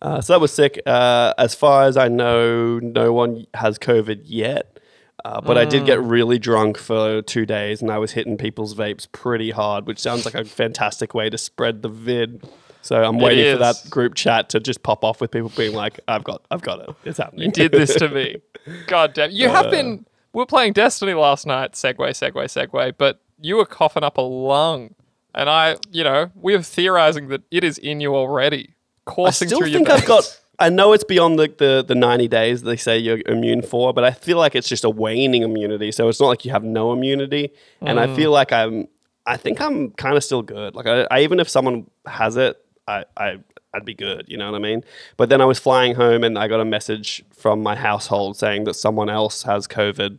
uh, 0.00 0.20
so 0.20 0.32
that 0.32 0.40
was 0.40 0.52
sick. 0.52 0.80
Uh, 0.86 1.32
as 1.38 1.54
far 1.54 1.84
as 1.84 1.96
I 1.96 2.08
know, 2.08 2.78
no 2.80 3.12
one 3.12 3.46
has 3.54 3.78
COVID 3.78 4.22
yet. 4.24 4.78
Uh, 5.24 5.40
but 5.40 5.56
I 5.56 5.64
did 5.64 5.86
get 5.86 5.98
Mm. 6.00 6.10
really 6.10 6.38
drunk 6.40 6.76
for 6.78 7.22
two 7.22 7.46
days, 7.46 7.80
and 7.80 7.92
I 7.92 7.98
was 7.98 8.12
hitting 8.12 8.36
people's 8.36 8.74
vapes 8.74 9.06
pretty 9.12 9.52
hard, 9.52 9.86
which 9.86 10.00
sounds 10.00 10.24
like 10.24 10.34
a 10.34 10.44
fantastic 10.44 11.14
way 11.14 11.30
to 11.30 11.38
spread 11.38 11.82
the 11.82 11.88
vid. 11.88 12.42
So 12.82 13.02
I'm 13.02 13.18
waiting 13.18 13.54
for 13.54 13.58
that 13.58 13.76
group 13.88 14.14
chat 14.14 14.48
to 14.50 14.60
just 14.60 14.82
pop 14.82 15.04
off 15.04 15.20
with 15.20 15.30
people 15.30 15.50
being 15.56 15.74
like, 15.74 16.00
"I've 16.08 16.24
got, 16.24 16.42
I've 16.50 16.62
got 16.62 16.80
it. 16.80 16.90
It's 17.04 17.18
happening." 17.18 17.44
you 17.46 17.50
did 17.52 17.72
this 17.72 17.94
to 17.96 18.08
me. 18.08 18.36
God 18.86 19.14
damn. 19.14 19.30
You 19.30 19.48
Uh. 19.48 19.52
have 19.62 19.70
been. 19.70 20.04
We 20.34 20.42
are 20.42 20.46
playing 20.46 20.72
Destiny 20.72 21.12
last 21.14 21.46
night. 21.46 21.72
Segue, 21.72 21.96
segue, 21.96 22.32
segue. 22.32 22.94
But 22.98 23.20
you 23.40 23.56
were 23.56 23.66
coughing 23.66 24.02
up 24.02 24.16
a 24.18 24.22
lung, 24.22 24.94
and 25.34 25.48
I, 25.50 25.76
you 25.90 26.02
know, 26.04 26.30
we 26.34 26.54
are 26.54 26.62
theorizing 26.62 27.28
that 27.28 27.42
it 27.50 27.62
is 27.64 27.76
in 27.78 28.00
you 28.00 28.14
already, 28.16 28.70
I 29.06 29.10
coursing 29.10 29.48
still 29.48 29.58
through 29.58 29.72
think 29.72 29.88
your 29.88 29.96
I've 29.98 30.06
got. 30.06 30.38
I 30.58 30.68
know 30.68 30.92
it's 30.92 31.02
beyond 31.02 31.38
the, 31.40 31.52
the, 31.58 31.84
the 31.86 31.94
90 31.96 32.28
days 32.28 32.62
they 32.62 32.76
say 32.76 32.96
you're 32.96 33.20
immune 33.26 33.62
for, 33.62 33.92
but 33.92 34.04
I 34.04 34.12
feel 34.12 34.38
like 34.38 34.54
it's 34.54 34.68
just 34.68 34.84
a 34.84 34.90
waning 34.90 35.42
immunity. 35.42 35.90
So 35.90 36.08
it's 36.08 36.20
not 36.20 36.28
like 36.28 36.44
you 36.44 36.52
have 36.52 36.62
no 36.62 36.92
immunity. 36.92 37.52
And 37.80 37.98
Mm. 37.98 38.02
I 38.12 38.14
feel 38.14 38.30
like 38.30 38.52
I'm, 38.52 38.86
I 39.26 39.36
think 39.38 39.60
I'm 39.60 39.90
kind 39.92 40.16
of 40.16 40.22
still 40.22 40.42
good. 40.42 40.76
Like, 40.76 40.86
I, 40.86 41.06
I 41.10 41.20
even 41.22 41.40
if 41.40 41.48
someone 41.48 41.90
has 42.06 42.36
it, 42.36 42.58
I, 42.92 43.04
I, 43.16 43.38
I'd 43.74 43.84
be 43.84 43.94
good. 43.94 44.24
You 44.28 44.36
know 44.36 44.50
what 44.50 44.56
I 44.56 44.62
mean? 44.62 44.84
But 45.16 45.28
then 45.28 45.40
I 45.40 45.44
was 45.44 45.58
flying 45.58 45.94
home 45.94 46.22
and 46.24 46.38
I 46.38 46.46
got 46.48 46.60
a 46.60 46.64
message 46.64 47.24
from 47.32 47.62
my 47.62 47.74
household 47.76 48.36
saying 48.36 48.64
that 48.64 48.74
someone 48.74 49.08
else 49.08 49.42
has 49.44 49.66
COVID. 49.66 50.18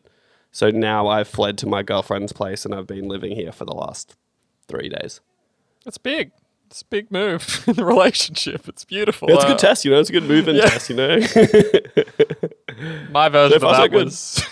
So 0.51 0.69
now 0.69 1.07
I've 1.07 1.27
fled 1.27 1.57
to 1.59 1.67
my 1.67 1.83
girlfriend's 1.83 2.33
place 2.33 2.65
and 2.65 2.73
I've 2.75 2.87
been 2.87 3.07
living 3.07 3.35
here 3.35 3.51
for 3.51 3.65
the 3.65 3.73
last 3.73 4.15
three 4.67 4.89
days. 4.89 5.19
It's 5.85 5.97
big. 5.97 6.31
It's 6.67 6.81
a 6.81 6.85
big 6.85 7.11
move 7.11 7.63
in 7.67 7.73
the 7.75 7.85
relationship. 7.85 8.67
It's 8.67 8.85
beautiful. 8.85 9.29
It's 9.29 9.43
a 9.43 9.47
Uh, 9.47 9.49
good 9.51 9.59
test, 9.59 9.85
you 9.85 9.91
know. 9.91 9.99
It's 9.99 10.09
a 10.09 10.13
good 10.13 10.23
move 10.23 10.47
in 10.47 10.55
yeah. 10.61 10.69
test, 10.69 10.89
you 10.89 10.95
know. 10.95 11.19
My 13.11 13.29
version 13.29 13.59
So 13.59 13.67
of 13.69 13.77
that 13.77 13.91
good. 13.91 14.05
was 14.05 14.43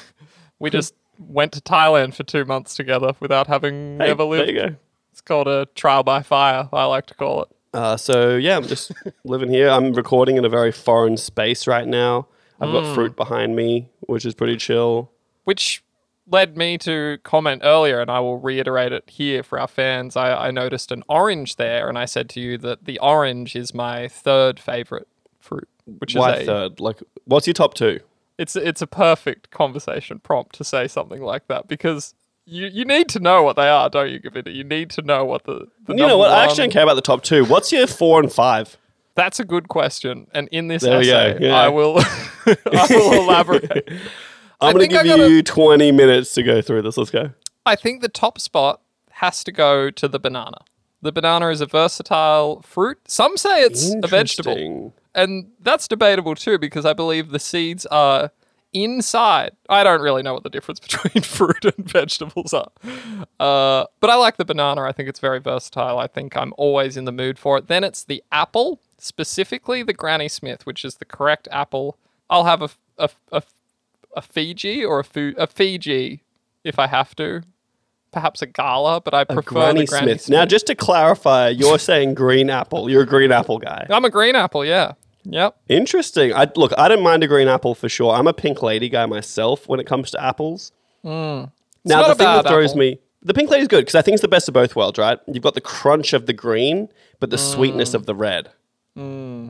we 0.60 0.70
just 0.70 0.94
went 1.20 1.52
to 1.54 1.62
Thailand 1.62 2.14
for 2.14 2.24
two 2.24 2.46
months 2.46 2.76
together 2.76 3.14
without 3.20 3.48
having 3.48 3.98
Hey, 4.00 4.10
ever 4.12 4.24
lived. 4.24 4.48
There 4.50 4.56
you 4.56 4.70
go. 4.72 4.76
It's 5.12 5.22
called 5.22 5.48
a 5.48 5.66
trial 5.76 6.04
by 6.04 6.22
fire. 6.22 6.70
I 6.72 6.86
like 6.86 7.06
to 7.08 7.14
call 7.16 7.44
it. 7.44 7.50
Uh, 7.74 7.98
so 7.98 8.36
yeah, 8.36 8.58
I'm 8.58 8.68
just 8.68 8.92
living 9.24 9.50
here. 9.50 9.70
I'm 9.70 9.94
recording 9.94 10.38
in 10.38 10.46
a 10.46 10.50
very 10.50 10.72
foreign 10.72 11.18
space 11.18 11.68
right 11.68 11.88
now. 11.88 12.28
I've 12.60 12.72
got 12.72 12.94
fruit 12.94 13.16
behind 13.16 13.56
me, 13.56 13.90
which 14.02 14.24
is 14.24 14.36
pretty 14.36 14.56
chill. 14.56 15.12
which 15.46 15.84
led 16.28 16.56
me 16.56 16.78
to 16.78 17.18
comment 17.24 17.64
earlier, 17.66 18.00
and 18.00 18.12
I 18.12 18.20
will 18.20 18.38
reiterate 18.38 18.92
it 18.92 19.10
here 19.10 19.42
for 19.42 19.60
our 19.60 19.68
fans. 19.68 20.16
I, 20.16 20.48
I 20.48 20.52
noticed 20.52 20.92
an 20.92 21.04
orange 21.10 21.56
there, 21.56 21.90
and 21.90 21.98
I 21.98 22.06
said 22.06 22.30
to 22.30 22.40
you 22.40 22.60
that 22.60 22.86
the 22.86 23.00
orange 23.00 23.56
is 23.56 23.74
my 23.74 24.08
third 24.08 24.60
favorite 24.60 25.08
fruit, 25.40 25.68
which 25.98 26.14
Why 26.14 26.36
is 26.36 26.44
a, 26.44 26.46
third? 26.46 26.80
Like, 26.80 27.02
what's 27.26 27.48
your 27.48 27.56
top 27.56 27.74
two? 27.74 28.02
it's 28.38 28.56
it's 28.56 28.82
a 28.82 28.88
perfect 28.88 29.52
conversation 29.52 30.20
prompt 30.20 30.56
to 30.56 30.64
say 30.64 30.88
something 30.88 31.22
like 31.22 31.48
that 31.48 31.68
because 31.68 32.16
you 32.52 32.68
you 32.68 32.86
need 32.86 33.10
to 33.10 33.20
know 33.20 33.44
what 33.44 33.56
they 33.56 33.68
are, 33.70 33.90
don't 33.90 34.12
you, 34.12 34.20
Govinda? 34.20 34.52
You 34.52 34.64
need 34.64 34.90
to 34.92 35.02
know 35.02 35.26
what 35.26 35.46
the, 35.46 35.68
the 35.86 35.96
You 35.96 36.06
know 36.08 36.18
what? 36.18 36.32
I 36.32 36.44
actually 36.44 36.64
don't 36.66 36.72
care 36.74 36.84
about 36.84 36.96
the 36.96 37.02
top 37.02 37.24
two. 37.24 37.46
What's 37.46 37.72
your 37.72 37.88
four 37.88 38.20
and 38.20 38.32
five? 38.32 38.78
That's 39.16 39.40
a 39.40 39.46
good 39.46 39.68
question, 39.68 40.28
and 40.34 40.48
in 40.52 40.68
this 40.68 40.84
There 40.84 41.00
we 41.00 41.06
go, 41.06 41.18
essay, 41.18 41.46
yeah. 41.48 41.56
I 41.56 41.70
will 41.70 41.98
I 42.46 42.88
will 42.90 43.14
elaborate. 43.24 43.90
I'm 44.62 44.74
going 44.74 44.80
think 44.90 44.92
to 44.94 45.00
I 45.00 45.04
give 45.04 45.18
gotta- 45.18 45.30
you 45.30 45.42
20 45.44 45.92
minutes 45.92 46.34
to 46.36 46.44
go 46.44 46.62
through 46.62 46.84
this. 46.84 46.98
Let's 46.98 47.10
go. 47.10 47.32
I 47.66 47.76
think 47.76 48.02
the 48.02 48.10
top 48.10 48.40
spot 48.40 48.82
has 49.12 49.44
to 49.46 49.52
go 49.52 49.90
to 49.92 50.08
the 50.08 50.20
banana. 50.20 50.58
The 51.02 51.12
banana 51.12 51.50
is 51.50 51.62
a 51.62 51.66
versatile 51.66 52.62
fruit. 52.62 53.00
Some 53.08 53.38
say 53.38 53.64
it's 53.64 53.94
a 54.04 54.08
vegetable. 54.08 54.52
Interesting. 54.52 54.94
And 55.16 55.52
that's 55.60 55.88
debatable 55.88 56.36
too 56.36 56.58
because 56.60 56.86
I 56.86 56.94
believe 56.94 57.30
the 57.32 57.40
seeds 57.40 57.86
are 57.88 58.32
inside. 58.74 59.52
I 59.70 59.84
don't 59.84 60.02
really 60.02 60.22
know 60.24 60.34
what 60.34 60.44
the 60.44 60.50
difference 60.50 60.80
between 60.88 61.24
fruit 61.24 61.66
and 61.66 61.90
vegetables 61.90 62.54
are. 62.54 62.72
Uh, 63.40 63.86
but 64.00 64.10
I 64.10 64.16
like 64.16 64.38
the 64.38 64.46
banana. 64.46 64.82
I 64.84 64.92
think 64.92 65.10
it's 65.10 65.20
very 65.20 65.40
versatile. 65.40 66.00
I 66.00 66.08
think 66.08 66.36
I'm 66.38 66.54
always 66.58 66.98
in 66.98 67.06
the 67.06 67.12
mood 67.12 67.38
for 67.40 67.58
it. 67.58 67.68
Then 67.68 67.84
it's 67.84 68.04
the 68.04 68.24
apple, 68.32 68.80
specifically 68.98 69.84
the 69.84 69.94
Granny 69.94 70.28
Smith, 70.28 70.66
which 70.66 70.86
is 70.86 70.96
the 70.96 71.06
correct 71.06 71.48
apple. 71.52 71.98
I'll 72.30 72.46
have 72.46 72.62
a, 72.62 72.70
a, 72.98 73.10
a, 73.32 73.44
a 74.16 74.22
Fiji 74.22 74.84
or 74.86 75.00
a, 75.00 75.04
fu- 75.04 75.36
a 75.38 75.48
Fiji 75.48 76.24
if 76.64 76.80
I 76.80 76.88
have 76.88 77.16
to. 77.16 77.44
Perhaps 78.12 78.42
a 78.42 78.46
Gala, 78.46 79.00
but 79.00 79.14
I 79.14 79.24
prefer 79.24 79.42
Granny 79.42 79.82
the 79.82 79.88
Granny 79.88 80.18
Smith. 80.18 80.30
Now, 80.30 80.46
just 80.46 80.68
to 80.68 80.76
clarify, 80.76 81.48
you're 81.48 81.80
saying 81.92 82.14
green 82.14 82.50
apple. 82.50 82.90
You're 82.90 83.04
a 83.04 83.06
green 83.08 83.32
apple 83.32 83.58
guy. 83.58 83.88
I'm 83.90 84.04
a 84.04 84.10
green 84.10 84.36
apple, 84.36 84.66
yeah. 84.66 84.94
Yep. 85.24 85.56
Interesting. 85.70 86.34
I 86.34 86.48
look. 86.56 86.72
I 86.78 86.88
don't 86.88 87.04
mind 87.04 87.24
a 87.24 87.28
green 87.28 87.48
apple 87.48 87.76
for 87.76 87.90
sure. 87.90 88.14
I'm 88.14 88.28
a 88.28 88.34
pink 88.34 88.62
lady 88.62 88.90
guy 88.90 89.06
myself 89.06 89.68
when 89.68 89.80
it 89.80 89.86
comes 89.86 90.12
to 90.12 90.24
apples. 90.24 90.72
Hmm. 91.04 91.46
now 91.84 92.08
the 92.08 92.16
thing 92.16 92.28
that 92.28 92.48
throws 92.48 92.72
apple. 92.72 92.80
me, 92.80 93.00
the 93.24 93.34
pink 93.34 93.50
lady's 93.50 93.68
good 93.68 93.82
because 93.82 93.96
I 93.96 94.02
think 94.02 94.14
it's 94.14 94.22
the 94.22 94.28
best 94.28 94.48
of 94.48 94.54
both 94.54 94.76
worlds. 94.76 94.98
Right? 94.98 95.20
You've 95.28 95.44
got 95.44 95.54
the 95.54 95.62
crunch 95.62 96.14
of 96.14 96.26
the 96.26 96.34
green, 96.34 96.90
but 97.20 97.30
the 97.30 97.38
hmm. 97.38 97.54
sweetness 97.54 97.94
of 97.94 98.06
the 98.06 98.16
red. 98.16 98.50
Hmm. 98.96 99.50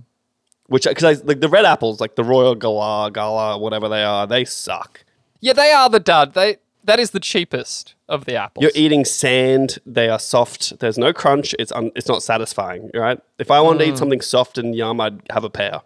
Which 0.68 0.88
uh, 0.88 0.92
because 0.92 1.22
I 1.22 1.24
like 1.24 1.42
the 1.42 1.50
red 1.50 1.66
apples, 1.66 2.00
like 2.00 2.16
the 2.16 2.24
Royal 2.24 2.56
Gala, 2.56 3.12
Gala, 3.12 3.58
whatever 3.58 3.90
they 3.90 4.04
are, 4.04 4.28
they 4.28 4.46
suck. 4.46 5.04
Yeah, 5.42 5.54
they 5.54 5.72
are 5.72 5.90
the 5.90 6.00
dud. 6.00 6.34
They 6.34 6.58
that 6.84 7.00
is 7.00 7.12
the 7.12 7.20
cheapest 7.20 7.96
of 8.08 8.26
the 8.26 8.36
apples. 8.36 8.64
You're 8.64 8.72
eating 8.76 9.06
sand. 9.06 9.80
They 9.86 10.10
are 10.10 10.20
soft. 10.20 10.80
There's 10.80 10.98
no 10.98 11.14
crunch. 11.14 11.56
It's 11.60 11.72
un, 11.72 11.92
it's 11.96 12.08
not 12.08 12.24
satisfying. 12.24 12.92
Right? 12.94 13.20
If 13.40 13.52
I 13.52 13.62
wanted 13.62 13.80
to 13.80 13.86
eat 13.86 13.94
mm. 13.96 14.00
something 14.00 14.22
soft 14.22 14.58
and 14.58 14.76
yum, 14.76 15.00
I'd 15.02 15.22
have 15.32 15.44
a 15.44 15.50
pear. 15.50 15.82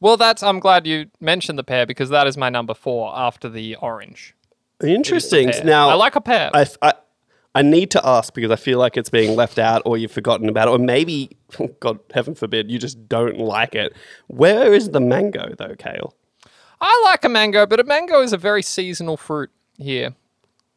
well, 0.00 0.16
that's 0.16 0.42
I'm 0.42 0.60
glad 0.60 0.86
you 0.86 1.06
mentioned 1.20 1.58
the 1.58 1.64
pear 1.64 1.86
because 1.86 2.10
that 2.10 2.26
is 2.26 2.36
my 2.36 2.50
number 2.50 2.74
four 2.74 3.12
after 3.16 3.48
the 3.48 3.76
orange. 3.76 4.34
Interesting. 4.82 5.50
Pear. 5.50 5.64
Now 5.64 5.88
I 5.88 5.94
like 5.94 6.16
a 6.16 6.20
pear. 6.20 6.50
I, 6.54 6.66
I, 6.82 6.92
I 7.54 7.62
need 7.62 7.90
to 7.92 8.06
ask 8.06 8.34
because 8.34 8.50
I 8.50 8.56
feel 8.56 8.78
like 8.78 8.96
it's 8.96 9.10
being 9.10 9.34
left 9.34 9.58
out 9.58 9.82
or 9.84 9.96
you've 9.96 10.12
forgotten 10.12 10.48
about 10.48 10.68
it, 10.68 10.70
or 10.70 10.78
maybe, 10.78 11.36
God 11.80 11.98
heaven 12.12 12.34
forbid, 12.34 12.70
you 12.70 12.78
just 12.78 13.08
don't 13.08 13.38
like 13.38 13.74
it. 13.74 13.94
Where 14.28 14.72
is 14.72 14.90
the 14.90 15.00
mango 15.00 15.54
though, 15.58 15.74
Kale? 15.76 16.14
I 16.80 17.02
like 17.06 17.24
a 17.24 17.28
mango, 17.28 17.66
but 17.66 17.80
a 17.80 17.84
mango 17.84 18.22
is 18.22 18.32
a 18.32 18.36
very 18.36 18.62
seasonal 18.62 19.16
fruit 19.16 19.50
here. 19.78 20.14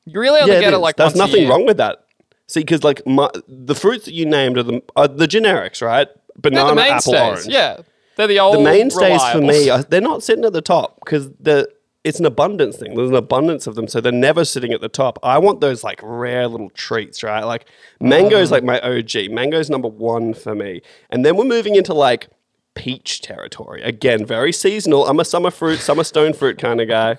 You 0.05 0.19
really 0.19 0.39
only 0.41 0.55
it 0.55 0.61
get 0.61 0.73
it 0.73 0.79
like 0.79 0.95
that. 0.95 1.03
there's 1.03 1.15
nothing 1.15 1.47
wrong 1.47 1.65
with 1.65 1.77
that. 1.77 2.05
See, 2.47 2.61
because 2.61 2.83
like 2.83 3.05
my, 3.05 3.29
the 3.47 3.75
fruits 3.75 4.05
that 4.05 4.13
you 4.13 4.25
named 4.25 4.57
are 4.57 4.63
the 4.63 4.81
are 4.95 5.07
the 5.07 5.27
generics, 5.27 5.81
right? 5.81 6.07
Banana, 6.37 6.75
the 6.75 6.87
apple, 6.87 7.15
orange. 7.15 7.45
Yeah, 7.47 7.77
they're 8.15 8.27
the 8.27 8.39
old 8.39 8.55
The 8.57 8.61
mainstays 8.61 9.23
for 9.31 9.41
me, 9.41 9.69
are, 9.69 9.83
they're 9.83 10.01
not 10.01 10.23
sitting 10.23 10.43
at 10.45 10.53
the 10.53 10.61
top 10.61 10.99
because 11.03 11.29
the 11.39 11.69
it's 12.03 12.19
an 12.19 12.25
abundance 12.25 12.77
thing. 12.77 12.95
There's 12.95 13.09
an 13.09 13.15
abundance 13.15 13.67
of 13.67 13.75
them, 13.75 13.87
so 13.87 14.01
they're 14.01 14.11
never 14.11 14.43
sitting 14.43 14.73
at 14.73 14.81
the 14.81 14.89
top. 14.89 15.19
I 15.21 15.37
want 15.37 15.61
those 15.61 15.83
like 15.83 15.99
rare 16.01 16.47
little 16.47 16.71
treats, 16.71 17.21
right? 17.21 17.43
Like 17.43 17.67
mango's 17.99 18.49
Mm. 18.49 18.51
like 18.51 18.63
my 18.63 18.79
OG. 18.81 19.29
Mango's 19.29 19.69
number 19.69 19.87
one 19.87 20.33
for 20.33 20.55
me, 20.55 20.81
and 21.11 21.23
then 21.23 21.37
we're 21.37 21.45
moving 21.45 21.75
into 21.75 21.93
like 21.93 22.27
peach 22.73 23.21
territory 23.21 23.81
again. 23.83 24.25
Very 24.25 24.51
seasonal. 24.51 25.07
I'm 25.07 25.19
a 25.19 25.25
summer 25.25 25.51
fruit, 25.51 25.79
summer 25.79 26.03
stone 26.03 26.33
fruit 26.33 26.57
kind 26.57 26.81
of 26.81 26.87
guy. 26.87 27.17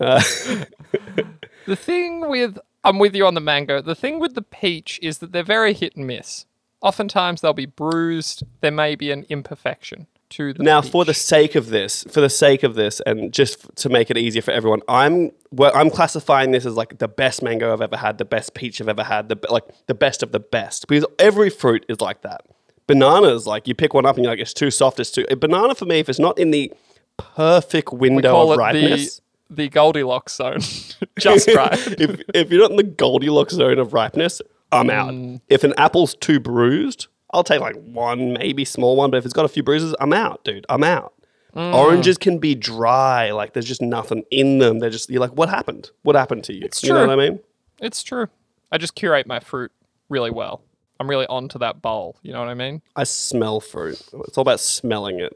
Uh, 0.00 0.20
The 1.66 1.76
thing 1.76 2.28
with 2.28 2.58
I'm 2.84 2.98
with 2.98 3.14
you 3.14 3.26
on 3.26 3.34
the 3.34 3.40
mango. 3.40 3.80
The 3.80 3.94
thing 3.94 4.18
with 4.20 4.34
the 4.34 4.42
peach 4.42 5.00
is 5.02 5.18
that 5.18 5.32
they're 5.32 5.42
very 5.42 5.72
hit 5.72 5.96
and 5.96 6.06
miss. 6.06 6.44
Oftentimes 6.82 7.40
they'll 7.40 7.54
be 7.54 7.66
bruised. 7.66 8.42
There 8.60 8.70
may 8.70 8.94
be 8.94 9.10
an 9.10 9.24
imperfection 9.30 10.06
to 10.30 10.52
the 10.52 10.62
now, 10.62 10.82
peach. 10.82 10.90
for 10.90 11.04
the 11.04 11.14
sake 11.14 11.54
of 11.54 11.68
this, 11.68 12.04
for 12.10 12.20
the 12.20 12.28
sake 12.28 12.62
of 12.62 12.74
this, 12.74 13.00
and 13.06 13.32
just 13.32 13.64
f- 13.64 13.74
to 13.76 13.88
make 13.88 14.10
it 14.10 14.18
easier 14.18 14.42
for 14.42 14.50
everyone, 14.50 14.82
I'm 14.88 15.30
well, 15.50 15.72
I'm 15.74 15.88
classifying 15.88 16.50
this 16.50 16.66
as 16.66 16.74
like 16.74 16.98
the 16.98 17.08
best 17.08 17.42
mango 17.42 17.72
I've 17.72 17.80
ever 17.80 17.96
had, 17.96 18.18
the 18.18 18.24
best 18.24 18.52
peach 18.54 18.80
I've 18.80 18.88
ever 18.88 19.04
had, 19.04 19.30
the 19.30 19.38
like 19.48 19.64
the 19.86 19.94
best 19.94 20.22
of 20.22 20.32
the 20.32 20.40
best 20.40 20.86
because 20.86 21.06
every 21.18 21.48
fruit 21.48 21.86
is 21.88 22.00
like 22.00 22.20
that. 22.22 22.42
Bananas, 22.86 23.46
like 23.46 23.66
you 23.66 23.74
pick 23.74 23.94
one 23.94 24.04
up 24.04 24.16
and 24.16 24.24
you're 24.24 24.32
like, 24.32 24.40
it's 24.40 24.52
too 24.52 24.70
soft. 24.70 25.00
It's 25.00 25.10
too. 25.10 25.24
A 25.30 25.36
banana 25.36 25.74
for 25.74 25.86
me, 25.86 26.00
if 26.00 26.10
it's 26.10 26.18
not 26.18 26.38
in 26.38 26.50
the 26.50 26.70
perfect 27.16 27.92
window 27.92 28.50
of 28.50 28.58
ripeness, 28.58 29.22
the 29.50 29.68
Goldilocks 29.68 30.34
zone. 30.34 30.60
Just 31.18 31.48
right. 31.54 31.72
if 32.00 32.20
if 32.34 32.50
you're 32.50 32.60
not 32.60 32.70
in 32.70 32.76
the 32.76 32.82
Goldilocks 32.82 33.54
zone 33.54 33.78
of 33.78 33.92
ripeness, 33.92 34.40
I'm 34.72 34.90
out. 34.90 35.10
Mm. 35.12 35.40
If 35.48 35.64
an 35.64 35.74
apple's 35.76 36.14
too 36.14 36.40
bruised, 36.40 37.06
I'll 37.32 37.44
take 37.44 37.60
like 37.60 37.76
one, 37.76 38.32
maybe 38.34 38.64
small 38.64 38.96
one, 38.96 39.10
but 39.10 39.18
if 39.18 39.24
it's 39.24 39.34
got 39.34 39.44
a 39.44 39.48
few 39.48 39.62
bruises, 39.62 39.94
I'm 40.00 40.12
out, 40.12 40.44
dude. 40.44 40.66
I'm 40.68 40.84
out. 40.84 41.12
Oranges 41.56 42.18
can 42.18 42.38
be 42.38 42.56
dry, 42.56 43.30
like 43.30 43.52
there's 43.52 43.64
just 43.66 43.80
nothing 43.80 44.24
in 44.32 44.58
them. 44.58 44.80
They're 44.80 44.90
just 44.90 45.08
you're 45.08 45.20
like, 45.20 45.32
what 45.36 45.48
happened? 45.48 45.90
What 46.02 46.16
happened 46.16 46.42
to 46.44 46.52
you? 46.52 46.62
It's 46.64 46.82
You 46.82 46.88
know 46.88 47.04
true. 47.06 47.06
what 47.06 47.20
I 47.20 47.28
mean? 47.30 47.38
It's 47.80 48.02
true. 48.02 48.26
I 48.72 48.78
just 48.78 48.96
curate 48.96 49.26
my 49.28 49.38
fruit 49.38 49.70
really 50.08 50.32
well. 50.32 50.62
I'm 50.98 51.08
really 51.08 51.26
onto 51.26 51.58
that 51.60 51.80
bowl. 51.80 52.16
You 52.22 52.32
know 52.32 52.40
what 52.40 52.48
I 52.48 52.54
mean? 52.54 52.82
I 52.96 53.04
smell 53.04 53.60
fruit. 53.60 54.02
It's 54.26 54.36
all 54.36 54.42
about 54.42 54.58
smelling 54.58 55.20
it. 55.20 55.32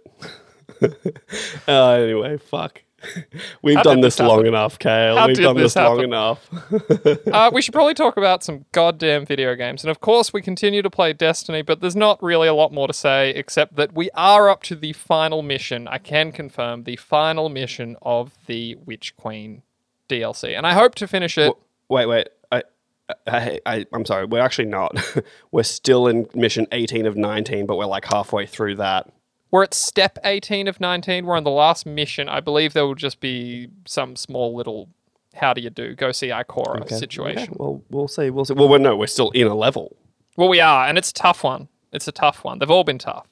uh, 1.69 1.91
anyway, 1.93 2.37
fuck. 2.39 2.83
We've 3.63 3.81
done 3.83 4.01
this 4.01 4.17
this 4.17 4.27
long 4.27 4.47
enough, 4.47 4.79
Kale. 4.79 5.17
How 5.17 5.27
We've 5.27 5.37
done 5.37 5.57
this 5.57 5.75
this, 5.75 5.83
long 5.83 6.03
enough. 6.03 6.49
uh, 7.33 7.51
we 7.53 7.63
should 7.63 7.75
probably 7.75 7.95
talk 7.95 8.17
about 8.17 8.43
some 8.43 8.65
goddamn 8.73 9.25
video 9.25 9.55
games. 9.55 9.85
And 9.85 9.91
of 9.91 10.01
course, 10.01 10.33
we 10.33 10.43
continue 10.43 10.83
to 10.83 10.91
play 10.91 11.13
Destiny, 11.13 11.63
but 11.63 11.81
there's 11.81 11.97
not 11.97 12.23
really 12.23 12.49
a 12.49 12.55
lot 12.55 12.73
more 12.73 12.87
to 12.87 12.93
say 12.93 13.31
except 13.31 13.77
that 13.77 13.95
we 13.95 14.11
are 14.15 14.49
up 14.49 14.63
to 14.65 14.75
the 14.75 14.93
final 14.93 15.43
mission. 15.43 15.87
I 15.89 15.99
can 15.99 16.33
confirm 16.33 16.85
the 16.85 16.97
final 16.97 17.49
mission 17.49 17.97
of 18.03 18.33
the 18.47 18.75
Witch 18.85 19.17
Queen 19.17 19.63
DLC. 20.09 20.57
And 20.57 20.67
I 20.67 20.75
hope 20.75 20.95
to 20.97 21.07
finish 21.07 21.39
it. 21.39 21.55
Wait, 21.89 22.07
wait. 22.07 22.29
I, 22.51 22.63
I, 23.27 23.61
I, 23.65 23.87
I'm 23.93 24.05
sorry. 24.05 24.27
We're 24.27 24.41
actually 24.41 24.69
not. 24.69 24.97
we're 25.53 25.63
still 25.63 26.09
in 26.09 26.29
mission 26.35 26.67
18 26.73 27.07
of 27.07 27.17
19, 27.17 27.67
but 27.67 27.77
we're 27.77 27.87
like 27.87 28.05
halfway 28.07 28.47
through 28.47 28.77
that. 28.77 29.11
We're 29.51 29.63
at 29.63 29.75
step 29.75 30.19
18 30.25 30.69
of 30.69 30.81
19. 30.81 31.25
We're 31.25 31.37
on 31.37 31.45
the 31.45 31.51
last 31.51 31.87
mission. 31.87 32.29
I 32.29 32.41
believe 32.41 32.75
there 32.75 32.87
will 32.87 32.95
just 32.95 33.21
be 33.21 33.69
some 33.87 34.15
small 34.15 34.55
little 34.55 34.89
how 35.39 35.55
do 35.55 35.61
you 35.61 35.71
do, 35.71 35.95
go 35.95 36.13
see 36.13 36.29
Ikora 36.29 36.89
situation. 36.89 37.45
Okay, 37.45 37.53
well, 37.57 37.83
we'll 37.91 38.09
see. 38.09 38.31
We'll 38.31 38.45
see. 38.45 38.55
Well, 38.55 38.69
we're, 38.69 38.79
no, 38.79 38.97
we're 38.97 39.07
still 39.07 39.31
in 39.31 39.47
a 39.47 39.55
level. 39.55 39.97
Well, 40.37 40.49
we 40.49 40.61
are, 40.61 40.87
and 40.87 40.99
it's 40.99 41.11
a 41.11 41.15
tough 41.15 41.43
one. 41.45 41.69
It's 41.93 42.09
a 42.09 42.13
tough 42.13 42.45
one. 42.45 42.59
They've 42.59 42.71
all 42.71 42.85
been 42.85 42.99
tough. 42.99 43.27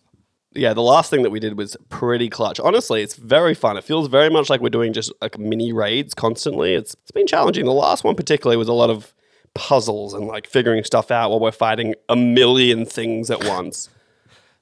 Yeah, 0.55 0.73
the 0.73 0.83
last 0.83 1.11
thing 1.11 1.23
that 1.23 1.31
we 1.31 1.39
did 1.39 1.59
was 1.59 1.77
pretty 1.91 2.31
clutch. 2.31 2.59
Honestly, 2.59 3.03
it's 3.03 3.15
very 3.15 3.55
fun. 3.55 3.77
It 3.77 3.85
feels 3.85 4.09
very 4.09 4.31
much 4.31 4.49
like 4.49 4.61
we're 4.61 4.71
doing 4.71 4.95
just 4.95 5.13
like 5.21 5.39
mini 5.39 5.73
raids 5.73 6.15
constantly. 6.15 6.75
It's 6.75 6.95
it's 7.03 7.11
been 7.11 7.27
challenging. 7.27 7.67
The 7.67 7.73
last 7.73 8.05
one 8.05 8.15
particularly 8.15 8.57
was 8.57 8.69
a 8.69 8.73
lot 8.73 8.89
of 8.89 9.13
puzzles 9.55 10.15
and 10.15 10.27
like 10.27 10.47
figuring 10.47 10.83
stuff 10.85 11.11
out 11.11 11.31
while 11.31 11.41
we're 11.41 11.53
fighting 11.53 11.95
a 12.09 12.17
million 12.17 12.87
things 12.87 13.31
at 13.31 13.45
once. 13.45 13.91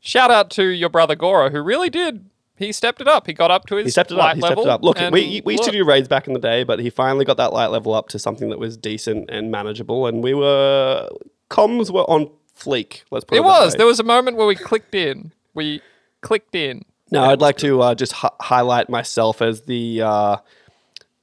Shout 0.05 0.31
out 0.31 0.51
to 0.51 0.65
your 0.65 0.91
brother 0.91 1.15
Goro, 1.15 1.49
who 1.51 1.63
really 1.63 1.89
did. 1.91 2.27
He 2.57 2.71
stepped 2.73 3.01
it 3.01 3.09
up. 3.09 3.27
He 3.27 3.33
got 3.33 3.51
up 3.51 3.67
to 3.67 3.77
his 3.77 3.87
He 3.87 3.91
stepped 3.91 4.11
it 4.13 4.15
light 4.17 4.33
up. 4.33 4.37
He 4.37 4.43
level. 4.43 4.65
stepped 4.65 4.67
it 4.67 4.71
up. 4.71 4.83
Look, 4.85 5.13
we, 5.13 5.43
we 5.45 5.55
used 5.55 5.65
to 5.65 5.73
do 5.73 5.85
raids 5.85 6.07
back 6.07 6.27
in 6.29 6.35
the 6.35 6.39
day, 6.39 6.63
but 6.63 6.79
he 6.79 6.91
finally 6.91 7.25
got 7.25 7.37
that 7.39 7.53
light 7.53 7.69
level 7.71 7.95
up 7.95 8.09
to 8.09 8.19
something 8.19 8.51
that 8.51 8.59
was 8.59 8.77
decent 8.77 9.29
and 9.31 9.51
manageable. 9.51 10.07
And 10.07 10.23
we 10.23 10.35
were 10.35 11.09
comms 11.51 11.91
were 11.91 12.03
on 12.03 12.31
fleek. 12.57 13.03
Let's 13.11 13.25
put 13.25 13.37
it, 13.37 13.39
It 13.39 13.45
was. 13.45 13.73
way. 13.73 13.79
There 13.79 13.87
was 13.87 13.99
a 13.99 14.05
moment 14.05 14.37
where 14.37 14.47
we 14.47 14.55
clicked 14.55 14.95
in. 14.95 15.33
We 15.55 15.81
clicked 16.21 16.55
in. 16.55 16.85
Now, 17.11 17.25
I'd 17.31 17.41
like 17.41 17.57
to 17.59 17.81
uh, 17.83 17.95
just 17.95 18.13
hi- 18.13 18.31
highlight 18.41 18.89
myself 18.89 19.41
as 19.43 19.63
the 19.63 20.03
uh, 20.03 20.37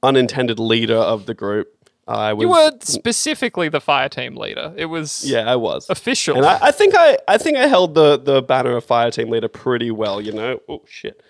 unintended 0.02 0.58
leader 0.58 0.96
of 0.96 1.26
the 1.26 1.34
group. 1.34 1.68
I 2.08 2.32
was, 2.32 2.42
You 2.42 2.50
were 2.50 2.72
specifically 2.80 3.68
the 3.68 3.80
fire 3.80 4.08
team 4.08 4.36
leader. 4.36 4.72
It 4.76 4.86
was 4.86 5.24
yeah, 5.24 5.50
I 5.50 5.56
was 5.56 5.88
official. 5.88 6.36
and 6.36 6.46
I, 6.46 6.58
I 6.60 6.70
think 6.72 6.94
I, 6.96 7.18
I 7.28 7.38
think 7.38 7.56
I 7.56 7.66
held 7.66 7.94
the 7.94 8.18
the 8.18 8.42
banner 8.42 8.76
of 8.76 8.84
fire 8.84 9.10
team 9.10 9.30
leader 9.30 9.48
pretty 9.48 9.90
well. 9.90 10.20
You 10.20 10.32
know, 10.32 10.60
oh 10.68 10.82
shit. 10.86 11.22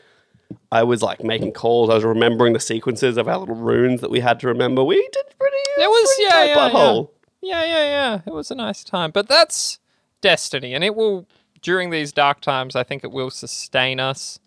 I 0.70 0.83
was 0.83 1.03
like 1.03 1.23
making 1.23 1.53
calls. 1.53 1.90
I 1.90 1.94
was 1.94 2.05
remembering 2.05 2.53
the 2.53 2.61
sequences 2.61 3.16
of 3.16 3.27
our 3.29 3.38
little 3.38 3.55
runes 3.55 4.01
that 4.03 4.11
we 4.11 4.20
had 4.20 4.40
to 4.40 4.49
remember. 4.49 4.85
We 4.85 4.97
did 4.97 5.25
pretty. 5.38 5.57
Uh, 5.79 5.85
it 5.85 5.88
was 5.88 6.14
pretty 6.16 6.31
yeah, 6.31 6.44
yeah, 6.44 6.70
yeah, 6.70 7.03
yeah, 7.42 7.64
yeah, 7.64 7.85
yeah. 7.85 8.20
It 8.27 8.33
was 8.33 8.51
a 8.51 8.55
nice 8.55 8.85
time, 8.85 9.11
but 9.11 9.29
that's 9.29 9.79
Destiny, 10.20 10.75
and 10.75 10.85
it 10.85 10.94
will 10.94 11.27
during 11.62 11.90
these 11.90 12.12
dark 12.12 12.40
times. 12.40 12.77
I 12.77 12.83
think 12.83 13.05
it 13.05 13.11
will 13.12 13.31
sustain 13.31 14.01
us. 14.01 14.38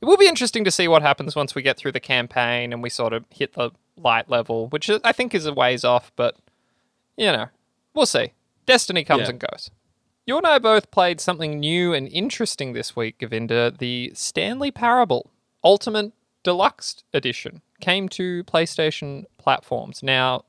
It 0.00 0.04
will 0.04 0.16
be 0.16 0.28
interesting 0.28 0.64
to 0.64 0.70
see 0.70 0.88
what 0.88 1.02
happens 1.02 1.34
once 1.34 1.54
we 1.54 1.62
get 1.62 1.78
through 1.78 1.92
the 1.92 2.00
campaign 2.00 2.72
and 2.72 2.82
we 2.82 2.90
sort 2.90 3.12
of 3.12 3.24
hit 3.30 3.54
the 3.54 3.70
light 3.96 4.28
level, 4.30 4.68
which 4.68 4.90
I 5.04 5.12
think 5.12 5.34
is 5.34 5.46
a 5.46 5.52
ways 5.52 5.84
off, 5.84 6.12
but 6.16 6.36
you 7.16 7.26
know, 7.32 7.46
we'll 7.94 8.06
see. 8.06 8.32
Destiny 8.66 9.04
comes 9.04 9.22
Yeah. 9.22 9.30
and 9.30 9.40
goes. 9.40 9.70
You 10.26 10.36
and 10.36 10.46
I 10.46 10.58
both 10.58 10.90
played 10.90 11.20
something 11.20 11.60
new 11.60 11.94
and 11.94 12.08
interesting 12.08 12.72
this 12.72 12.96
week, 12.96 13.18
Govinda. 13.18 13.70
The 13.70 14.10
Stanley 14.14 14.70
Parable 14.70 15.30
Ultimate 15.62 16.12
Deluxe 16.42 17.04
Edition 17.14 17.62
came 17.80 18.08
to 18.10 18.42
PlayStation 18.44 19.24
platforms. 19.38 20.02
Now, 20.02 20.44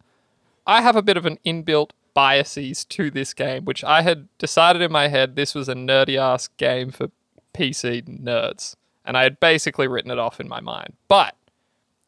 I 0.66 0.82
have 0.82 0.96
a 0.96 1.02
bit 1.04 1.16
of 1.16 1.26
an 1.26 1.38
inbuilt 1.46 1.92
biases 2.14 2.84
to 2.86 3.12
this 3.12 3.34
game, 3.36 3.66
which 3.66 3.84
I 3.84 4.02
had 4.02 4.28
decided 4.40 4.82
in 4.82 4.92
my 4.92 5.08
head 5.10 5.36
this 5.36 5.54
was 5.54 5.70
a 5.70 5.76
nerdy 5.76 6.18
ass 6.20 6.48
game 6.48 6.92
for 6.92 7.10
PC 7.54 8.02
nerds. 8.04 8.76
And 9.06 9.16
I 9.16 9.24
had 9.24 9.40
basically 9.40 9.88
written 9.88 10.12
it 10.12 10.18
off 10.20 10.40
in 10.40 10.50
my 10.50 10.60
mind. 10.60 10.94
But 11.08 11.36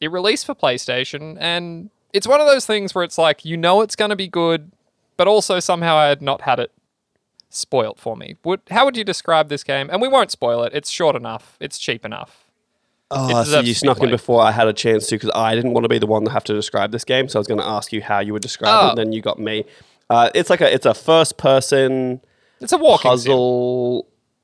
it 0.00 0.10
released 0.10 0.46
for 0.46 0.54
PlayStation, 0.54 1.36
and 1.40 1.90
it's 2.12 2.26
one 2.26 2.40
of 2.40 2.46
those 2.46 2.66
things 2.66 2.94
where 2.94 3.04
it's 3.04 3.18
like, 3.18 3.44
you 3.44 3.56
know 3.56 3.82
it's 3.82 3.96
going 3.96 4.10
to 4.10 4.16
be 4.16 4.28
good, 4.28 4.72
but 5.16 5.28
also 5.28 5.60
somehow 5.60 5.96
I 5.96 6.06
had 6.08 6.22
not 6.22 6.42
had 6.42 6.58
it 6.58 6.72
spoilt 7.48 7.98
for 7.98 8.16
me. 8.16 8.36
Would, 8.44 8.60
how 8.70 8.84
would 8.84 8.96
you 8.96 9.04
describe 9.04 9.48
this 9.48 9.62
game? 9.64 9.88
And 9.90 10.00
we 10.00 10.08
won't 10.08 10.30
spoil 10.30 10.62
it. 10.62 10.72
It's 10.74 10.90
short 10.90 11.16
enough, 11.16 11.56
it's 11.60 11.78
cheap 11.78 12.04
enough. 12.04 12.46
Oh, 13.12 13.42
so 13.42 13.58
you 13.58 13.74
snuck 13.74 14.00
in 14.02 14.10
before 14.10 14.40
I 14.40 14.52
had 14.52 14.68
a 14.68 14.72
chance 14.72 15.08
to 15.08 15.16
because 15.16 15.32
I 15.34 15.56
didn't 15.56 15.72
want 15.72 15.84
to 15.84 15.88
be 15.88 15.98
the 15.98 16.06
one 16.06 16.24
to 16.26 16.30
have 16.30 16.44
to 16.44 16.52
describe 16.54 16.92
this 16.92 17.02
game. 17.02 17.28
So 17.28 17.38
I 17.38 17.40
was 17.40 17.48
going 17.48 17.58
to 17.58 17.66
ask 17.66 17.92
you 17.92 18.00
how 18.00 18.20
you 18.20 18.32
would 18.32 18.42
describe 18.42 18.72
Oh. 18.72 18.86
it. 18.86 18.88
And 18.90 18.98
then 18.98 19.12
you 19.12 19.20
got 19.20 19.36
me. 19.40 19.64
Uh, 20.08 20.30
it's 20.32 20.48
like 20.48 20.60
a 20.60 20.72
it's 20.72 20.86
a 20.86 20.94
first 20.94 21.36
person 21.36 22.20
It's 22.60 22.72
a 22.72 22.78
walking 22.78 23.10
sim. 23.18 23.32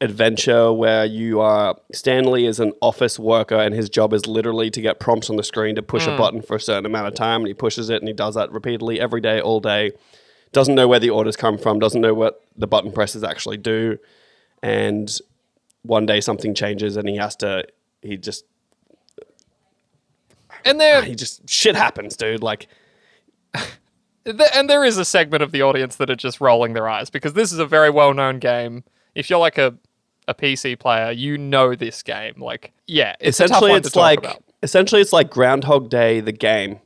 Adventure 0.00 0.72
where 0.72 1.06
you 1.06 1.40
are 1.40 1.74
Stanley 1.92 2.44
is 2.46 2.60
an 2.60 2.72
office 2.82 3.18
worker 3.18 3.54
and 3.56 3.74
his 3.74 3.88
job 3.88 4.12
is 4.12 4.26
literally 4.26 4.70
to 4.70 4.80
get 4.82 5.00
prompts 5.00 5.30
on 5.30 5.36
the 5.36 5.42
screen 5.42 5.74
to 5.74 5.82
push 5.82 6.04
Hmm. 6.04 6.10
a 6.10 6.18
button 6.18 6.42
for 6.42 6.54
a 6.56 6.60
certain 6.60 6.84
amount 6.84 7.06
of 7.08 7.14
time 7.14 7.40
and 7.40 7.48
he 7.48 7.54
pushes 7.54 7.88
it 7.88 8.02
and 8.02 8.06
he 8.08 8.12
does 8.12 8.34
that 8.34 8.52
repeatedly 8.52 9.00
every 9.00 9.22
day 9.22 9.40
all 9.40 9.58
day 9.58 9.92
doesn't 10.52 10.74
know 10.74 10.86
where 10.86 11.00
the 11.00 11.08
orders 11.08 11.34
come 11.34 11.56
from 11.56 11.78
doesn't 11.78 12.02
know 12.02 12.12
what 12.12 12.42
the 12.56 12.66
button 12.66 12.92
presses 12.92 13.24
actually 13.24 13.56
do 13.56 13.96
and 14.62 15.18
one 15.82 16.04
day 16.04 16.20
something 16.20 16.54
changes 16.54 16.98
and 16.98 17.08
he 17.08 17.16
has 17.16 17.34
to 17.36 17.64
he 18.02 18.18
just 18.18 18.44
And 20.64 20.78
there, 20.78 21.02
he 21.10 21.14
just 21.14 21.48
shit 21.48 21.74
happens 21.74 22.16
dude 22.18 22.42
like 22.42 22.68
and 24.26 24.68
there 24.68 24.84
is 24.84 24.98
a 24.98 25.04
segment 25.06 25.42
of 25.42 25.52
the 25.52 25.62
audience 25.62 25.96
that 25.96 26.10
are 26.10 26.16
just 26.16 26.40
rolling 26.40 26.74
their 26.74 26.88
eyes 26.88 27.08
because 27.08 27.32
this 27.32 27.50
is 27.52 27.58
a 27.58 27.66
very 27.66 27.88
well-known 27.88 28.38
game. 28.40 28.84
If 29.14 29.30
you're 29.30 29.38
like 29.38 29.56
a 29.56 29.74
a 30.28 30.34
PC 30.34 30.78
player, 30.78 31.10
you 31.12 31.38
know 31.38 31.74
this 31.74 32.02
game. 32.02 32.34
Like, 32.38 32.72
yeah, 32.86 33.14
it's 33.20 33.40
essentially 33.40 33.72
it's 33.72 33.94
like 33.96 34.18
about. 34.20 34.42
essentially 34.62 35.00
it's 35.00 35.12
like 35.12 35.30
groundhog 35.30 35.88
day 35.90 36.20
the 36.20 36.32
game 36.32 36.80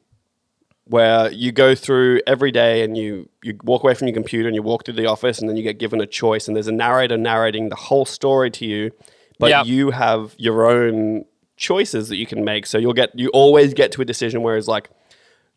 where 0.84 1.30
you 1.32 1.52
go 1.52 1.74
through 1.74 2.20
every 2.26 2.50
day 2.50 2.82
and 2.82 2.96
you 2.96 3.28
you 3.42 3.56
walk 3.64 3.82
away 3.82 3.94
from 3.94 4.08
your 4.08 4.14
computer 4.14 4.48
and 4.48 4.56
you 4.56 4.62
walk 4.62 4.84
through 4.84 4.94
the 4.94 5.06
office 5.06 5.38
and 5.38 5.48
then 5.48 5.56
you 5.56 5.62
get 5.62 5.78
given 5.78 6.00
a 6.00 6.06
choice 6.06 6.48
and 6.48 6.56
there's 6.56 6.66
a 6.66 6.72
narrator 6.72 7.16
narrating 7.16 7.68
the 7.68 7.76
whole 7.76 8.04
story 8.04 8.50
to 8.50 8.66
you 8.66 8.90
but 9.38 9.50
Yep. 9.50 9.66
you 9.66 9.90
have 9.90 10.34
your 10.36 10.68
own 10.68 11.24
choices 11.56 12.08
that 12.08 12.16
you 12.16 12.26
can 12.26 12.44
make 12.44 12.66
so 12.66 12.76
you'll 12.76 12.92
get 12.92 13.16
you 13.16 13.28
always 13.28 13.72
get 13.72 13.92
to 13.92 14.02
a 14.02 14.04
decision 14.04 14.42
where 14.42 14.56
it's 14.56 14.66
like 14.68 14.90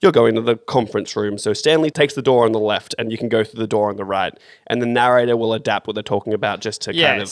you're 0.02 0.12
going 0.12 0.36
to 0.36 0.42
the 0.42 0.58
conference 0.58 1.16
room. 1.16 1.38
So 1.38 1.54
Stanley 1.54 1.90
takes 1.90 2.14
the 2.14 2.22
door 2.22 2.44
on 2.44 2.52
the 2.52 2.60
left 2.60 2.94
and 3.00 3.10
you 3.10 3.18
can 3.18 3.30
go 3.30 3.42
through 3.46 3.62
the 3.62 3.68
door 3.68 3.90
on 3.90 3.96
the 3.96 4.04
right. 4.04 4.38
And 4.68 4.82
the 4.82 4.86
narrator 4.86 5.38
will 5.38 5.54
adapt 5.54 5.88
what 5.88 5.94
they're 5.94 6.04
talking 6.04 6.34
about 6.34 6.60
just 6.60 6.82
to 6.82 6.92
kind 6.92 7.22
of 7.22 7.30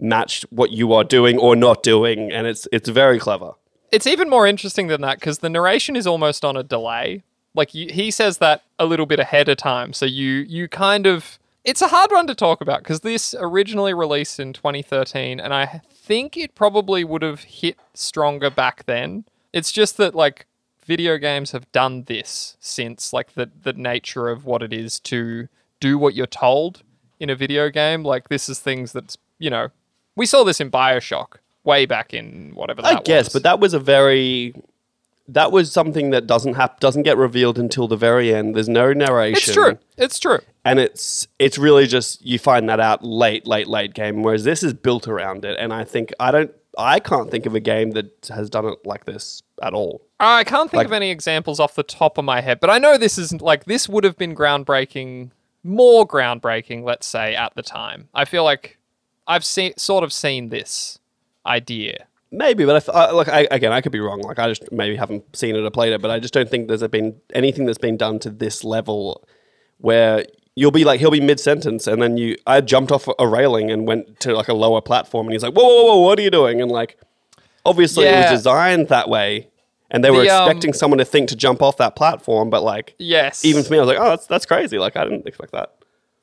Yes. 0.00 0.08
match 0.08 0.44
what 0.50 0.70
you 0.70 0.92
are 0.92 1.04
doing 1.04 1.38
or 1.38 1.56
not 1.56 1.82
doing. 1.82 2.32
And 2.32 2.46
it's 2.46 2.66
it's 2.72 2.88
very 2.88 3.18
clever. 3.18 3.52
It's 3.92 4.06
even 4.06 4.28
more 4.30 4.46
interesting 4.46 4.86
than 4.86 5.00
that 5.00 5.18
because 5.18 5.38
the 5.38 5.50
narration 5.50 5.96
is 5.96 6.06
almost 6.06 6.44
on 6.44 6.56
a 6.56 6.62
delay. 6.62 7.22
Like 7.54 7.74
you, 7.74 7.92
he 7.92 8.10
says 8.10 8.38
that 8.38 8.62
a 8.78 8.86
little 8.86 9.06
bit 9.06 9.18
ahead 9.18 9.48
of 9.48 9.56
time, 9.56 9.92
so 9.92 10.06
you 10.06 10.46
you 10.48 10.68
kind 10.68 11.06
of 11.06 11.38
it's 11.64 11.82
a 11.82 11.88
hard 11.88 12.10
one 12.12 12.26
to 12.28 12.34
talk 12.34 12.60
about 12.60 12.80
because 12.80 13.00
this 13.00 13.34
originally 13.38 13.92
released 13.92 14.40
in 14.40 14.52
2013, 14.52 15.40
and 15.40 15.52
I 15.52 15.82
think 15.92 16.36
it 16.36 16.54
probably 16.54 17.04
would 17.04 17.22
have 17.22 17.40
hit 17.40 17.78
stronger 17.94 18.50
back 18.50 18.86
then. 18.86 19.24
It's 19.52 19.72
just 19.72 19.96
that 19.96 20.14
like 20.14 20.46
video 20.84 21.18
games 21.18 21.50
have 21.50 21.70
done 21.72 22.04
this 22.04 22.56
since 22.60 23.12
like 23.12 23.34
the 23.34 23.50
the 23.62 23.72
nature 23.72 24.28
of 24.28 24.44
what 24.44 24.62
it 24.62 24.72
is 24.72 25.00
to 25.00 25.48
do 25.80 25.98
what 25.98 26.14
you're 26.14 26.26
told 26.26 26.82
in 27.18 27.30
a 27.30 27.34
video 27.34 27.68
game. 27.70 28.04
Like 28.04 28.28
this 28.28 28.48
is 28.48 28.60
things 28.60 28.92
that's 28.92 29.18
you 29.38 29.50
know 29.50 29.70
we 30.16 30.26
saw 30.26 30.44
this 30.44 30.60
in 30.60 30.70
Bioshock 30.70 31.36
way 31.64 31.86
back 31.86 32.12
in 32.14 32.52
whatever 32.54 32.82
that 32.82 32.98
I 32.98 33.02
guess, 33.02 33.26
was. 33.26 33.32
but 33.34 33.42
that 33.44 33.60
was 33.60 33.74
a 33.74 33.78
very 33.78 34.54
that 35.28 35.52
was 35.52 35.70
something 35.70 36.10
that 36.10 36.26
doesn't 36.26 36.54
have 36.54 36.78
doesn't 36.80 37.02
get 37.04 37.16
revealed 37.16 37.58
until 37.58 37.86
the 37.86 37.96
very 37.96 38.34
end. 38.34 38.54
There's 38.56 38.68
no 38.68 38.92
narration. 38.92 39.36
It's 39.36 39.52
true. 39.54 39.78
It's 39.96 40.18
true. 40.18 40.38
and 40.64 40.78
it's 40.80 41.28
it's 41.38 41.56
really 41.58 41.86
just 41.86 42.24
you 42.24 42.38
find 42.38 42.68
that 42.68 42.80
out 42.80 43.04
late, 43.04 43.46
late, 43.46 43.68
late 43.68 43.94
game. 43.94 44.22
Whereas 44.22 44.44
this 44.44 44.62
is 44.62 44.72
built 44.74 45.06
around 45.06 45.44
it, 45.44 45.56
and 45.60 45.72
I 45.72 45.84
think 45.84 46.12
I 46.18 46.30
don't, 46.32 46.50
I 46.76 46.98
can't 46.98 47.30
think 47.30 47.46
of 47.46 47.54
a 47.54 47.60
game 47.60 47.92
that 47.92 48.28
has 48.34 48.50
done 48.50 48.64
it 48.66 48.84
like 48.84 49.04
this 49.04 49.42
at 49.62 49.72
all. 49.72 50.02
I 50.18 50.42
can't 50.44 50.68
think 50.70 50.78
Like- 50.78 50.86
of 50.86 50.92
any 50.92 51.10
examples 51.10 51.60
off 51.60 51.74
the 51.76 51.82
top 51.84 52.18
of 52.18 52.24
my 52.24 52.40
head, 52.40 52.58
but 52.58 52.68
I 52.70 52.78
know 52.78 52.98
this 52.98 53.16
isn't 53.16 53.40
like 53.40 53.66
this 53.66 53.88
would 53.88 54.02
have 54.02 54.18
been 54.18 54.34
groundbreaking, 54.34 55.30
more 55.62 56.06
groundbreaking, 56.08 56.82
let's 56.82 57.06
say, 57.06 57.36
at 57.36 57.54
the 57.54 57.62
time. 57.62 58.08
I 58.14 58.24
feel 58.24 58.42
like 58.42 58.78
I've 59.30 59.44
seen 59.44 59.72
sort 59.76 60.04
of 60.04 60.12
seen 60.12 60.48
this 60.50 60.98
idea. 61.46 62.06
Maybe, 62.32 62.64
but 62.64 62.88
I, 62.88 62.92
I- 62.92 63.10
like 63.12 63.28
I, 63.28 63.48
again, 63.50 63.72
I 63.72 63.80
could 63.80 63.92
be 63.92 64.00
wrong. 64.00 64.20
Like 64.20 64.38
I 64.38 64.48
just 64.48 64.70
maybe 64.70 64.96
haven't 64.96 65.24
seen 65.36 65.56
it 65.56 65.60
or 65.64 65.70
played 65.70 65.92
it, 65.92 66.00
but 66.02 66.10
I 66.10 66.18
just 66.20 66.34
don't 66.34 66.48
think 66.48 66.68
there's 66.68 66.86
been 66.88 67.16
anything 67.34 67.66
that's 67.66 67.78
been 67.78 67.96
done 67.96 68.18
to 68.20 68.30
this 68.30 68.62
level 68.64 69.26
where 69.78 70.24
you'll 70.54 70.70
be 70.70 70.84
like 70.84 71.00
he'll 71.00 71.10
be 71.10 71.20
mid 71.20 71.40
sentence 71.40 71.86
and 71.86 72.02
then 72.02 72.16
you 72.16 72.36
I 72.46 72.60
jumped 72.60 72.92
off 72.92 73.08
a 73.18 73.26
railing 73.26 73.70
and 73.70 73.86
went 73.86 74.20
to 74.20 74.34
like 74.34 74.48
a 74.48 74.54
lower 74.54 74.80
platform 74.80 75.26
and 75.26 75.32
he's 75.32 75.42
like 75.42 75.54
whoa 75.54 75.64
whoa 75.64 75.84
whoa 75.86 76.00
what 76.00 76.18
are 76.18 76.22
you 76.22 76.30
doing 76.30 76.60
and 76.60 76.70
like 76.70 76.98
obviously 77.64 78.06
it 78.06 78.14
was 78.16 78.30
designed 78.30 78.88
that 78.88 79.08
way 79.08 79.48
and 79.90 80.04
they 80.04 80.10
were 80.10 80.22
The, 80.22 80.28
um, 80.30 80.44
expecting 80.48 80.72
someone 80.74 80.98
to 80.98 81.04
think 81.04 81.28
to 81.30 81.36
jump 81.36 81.62
off 81.62 81.76
that 81.78 81.94
platform 81.96 82.50
but 82.50 82.62
like 82.62 82.94
Yes. 82.98 83.44
even 83.44 83.62
for 83.62 83.72
me 83.72 83.78
I 83.78 83.82
was 83.82 83.88
like 83.88 83.98
oh 84.00 84.10
that's 84.10 84.26
that's 84.26 84.44
crazy 84.44 84.78
like 84.78 84.96
I 84.96 85.04
didn't 85.04 85.26
expect 85.26 85.52
that 85.52 85.72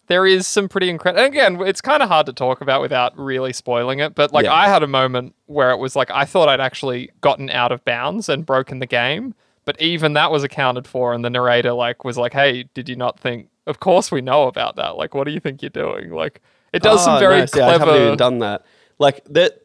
there 0.07 0.25
is 0.25 0.47
some 0.47 0.67
pretty 0.69 0.89
incredible. 0.89 1.23
Again, 1.25 1.59
it's 1.61 1.81
kind 1.81 2.01
of 2.01 2.09
hard 2.09 2.25
to 2.27 2.33
talk 2.33 2.61
about 2.61 2.81
without 2.81 3.17
really 3.17 3.53
spoiling 3.53 3.99
it. 3.99 4.15
But 4.15 4.33
like, 4.33 4.45
Yeah. 4.45 4.53
I 4.53 4.67
had 4.67 4.81
a 4.83 4.87
moment 4.87 5.35
where 5.45 5.71
it 5.71 5.77
was 5.77 5.95
like 5.95 6.09
I 6.11 6.25
thought 6.25 6.49
I'd 6.49 6.59
actually 6.61 7.11
gotten 7.21 7.49
out 7.49 7.71
of 7.71 7.83
bounds 7.85 8.29
and 8.29 8.45
broken 8.45 8.79
the 8.79 8.85
game, 8.85 9.33
but 9.65 9.79
even 9.81 10.13
that 10.13 10.31
was 10.31 10.43
accounted 10.43 10.87
for, 10.87 11.13
and 11.13 11.23
the 11.23 11.29
narrator 11.29 11.73
like 11.73 12.03
was 12.03 12.17
like, 12.17 12.33
"Hey, 12.33 12.63
did 12.73 12.87
you 12.89 12.95
not 12.95 13.19
think? 13.19 13.49
Of 13.65 13.79
course 13.81 14.11
we 14.11 14.21
know 14.21 14.47
about 14.47 14.77
that. 14.77 14.95
Like, 14.97 15.13
what 15.13 15.25
do 15.25 15.31
you 15.31 15.41
think 15.41 15.61
you're 15.61 15.69
doing? 15.69 16.11
Like, 16.11 16.41
it 16.71 16.81
does 16.81 17.03
some 17.03 17.17
Oh, 17.17 17.19
very 17.19 17.39
nice. 17.39 17.55
Yeah, 17.55 17.67
I 17.67 17.71
haven't 17.77 17.95
even 18.01 18.17
done 18.17 18.39
that. 18.39 18.65
Like 18.99 19.23
that. 19.25 19.61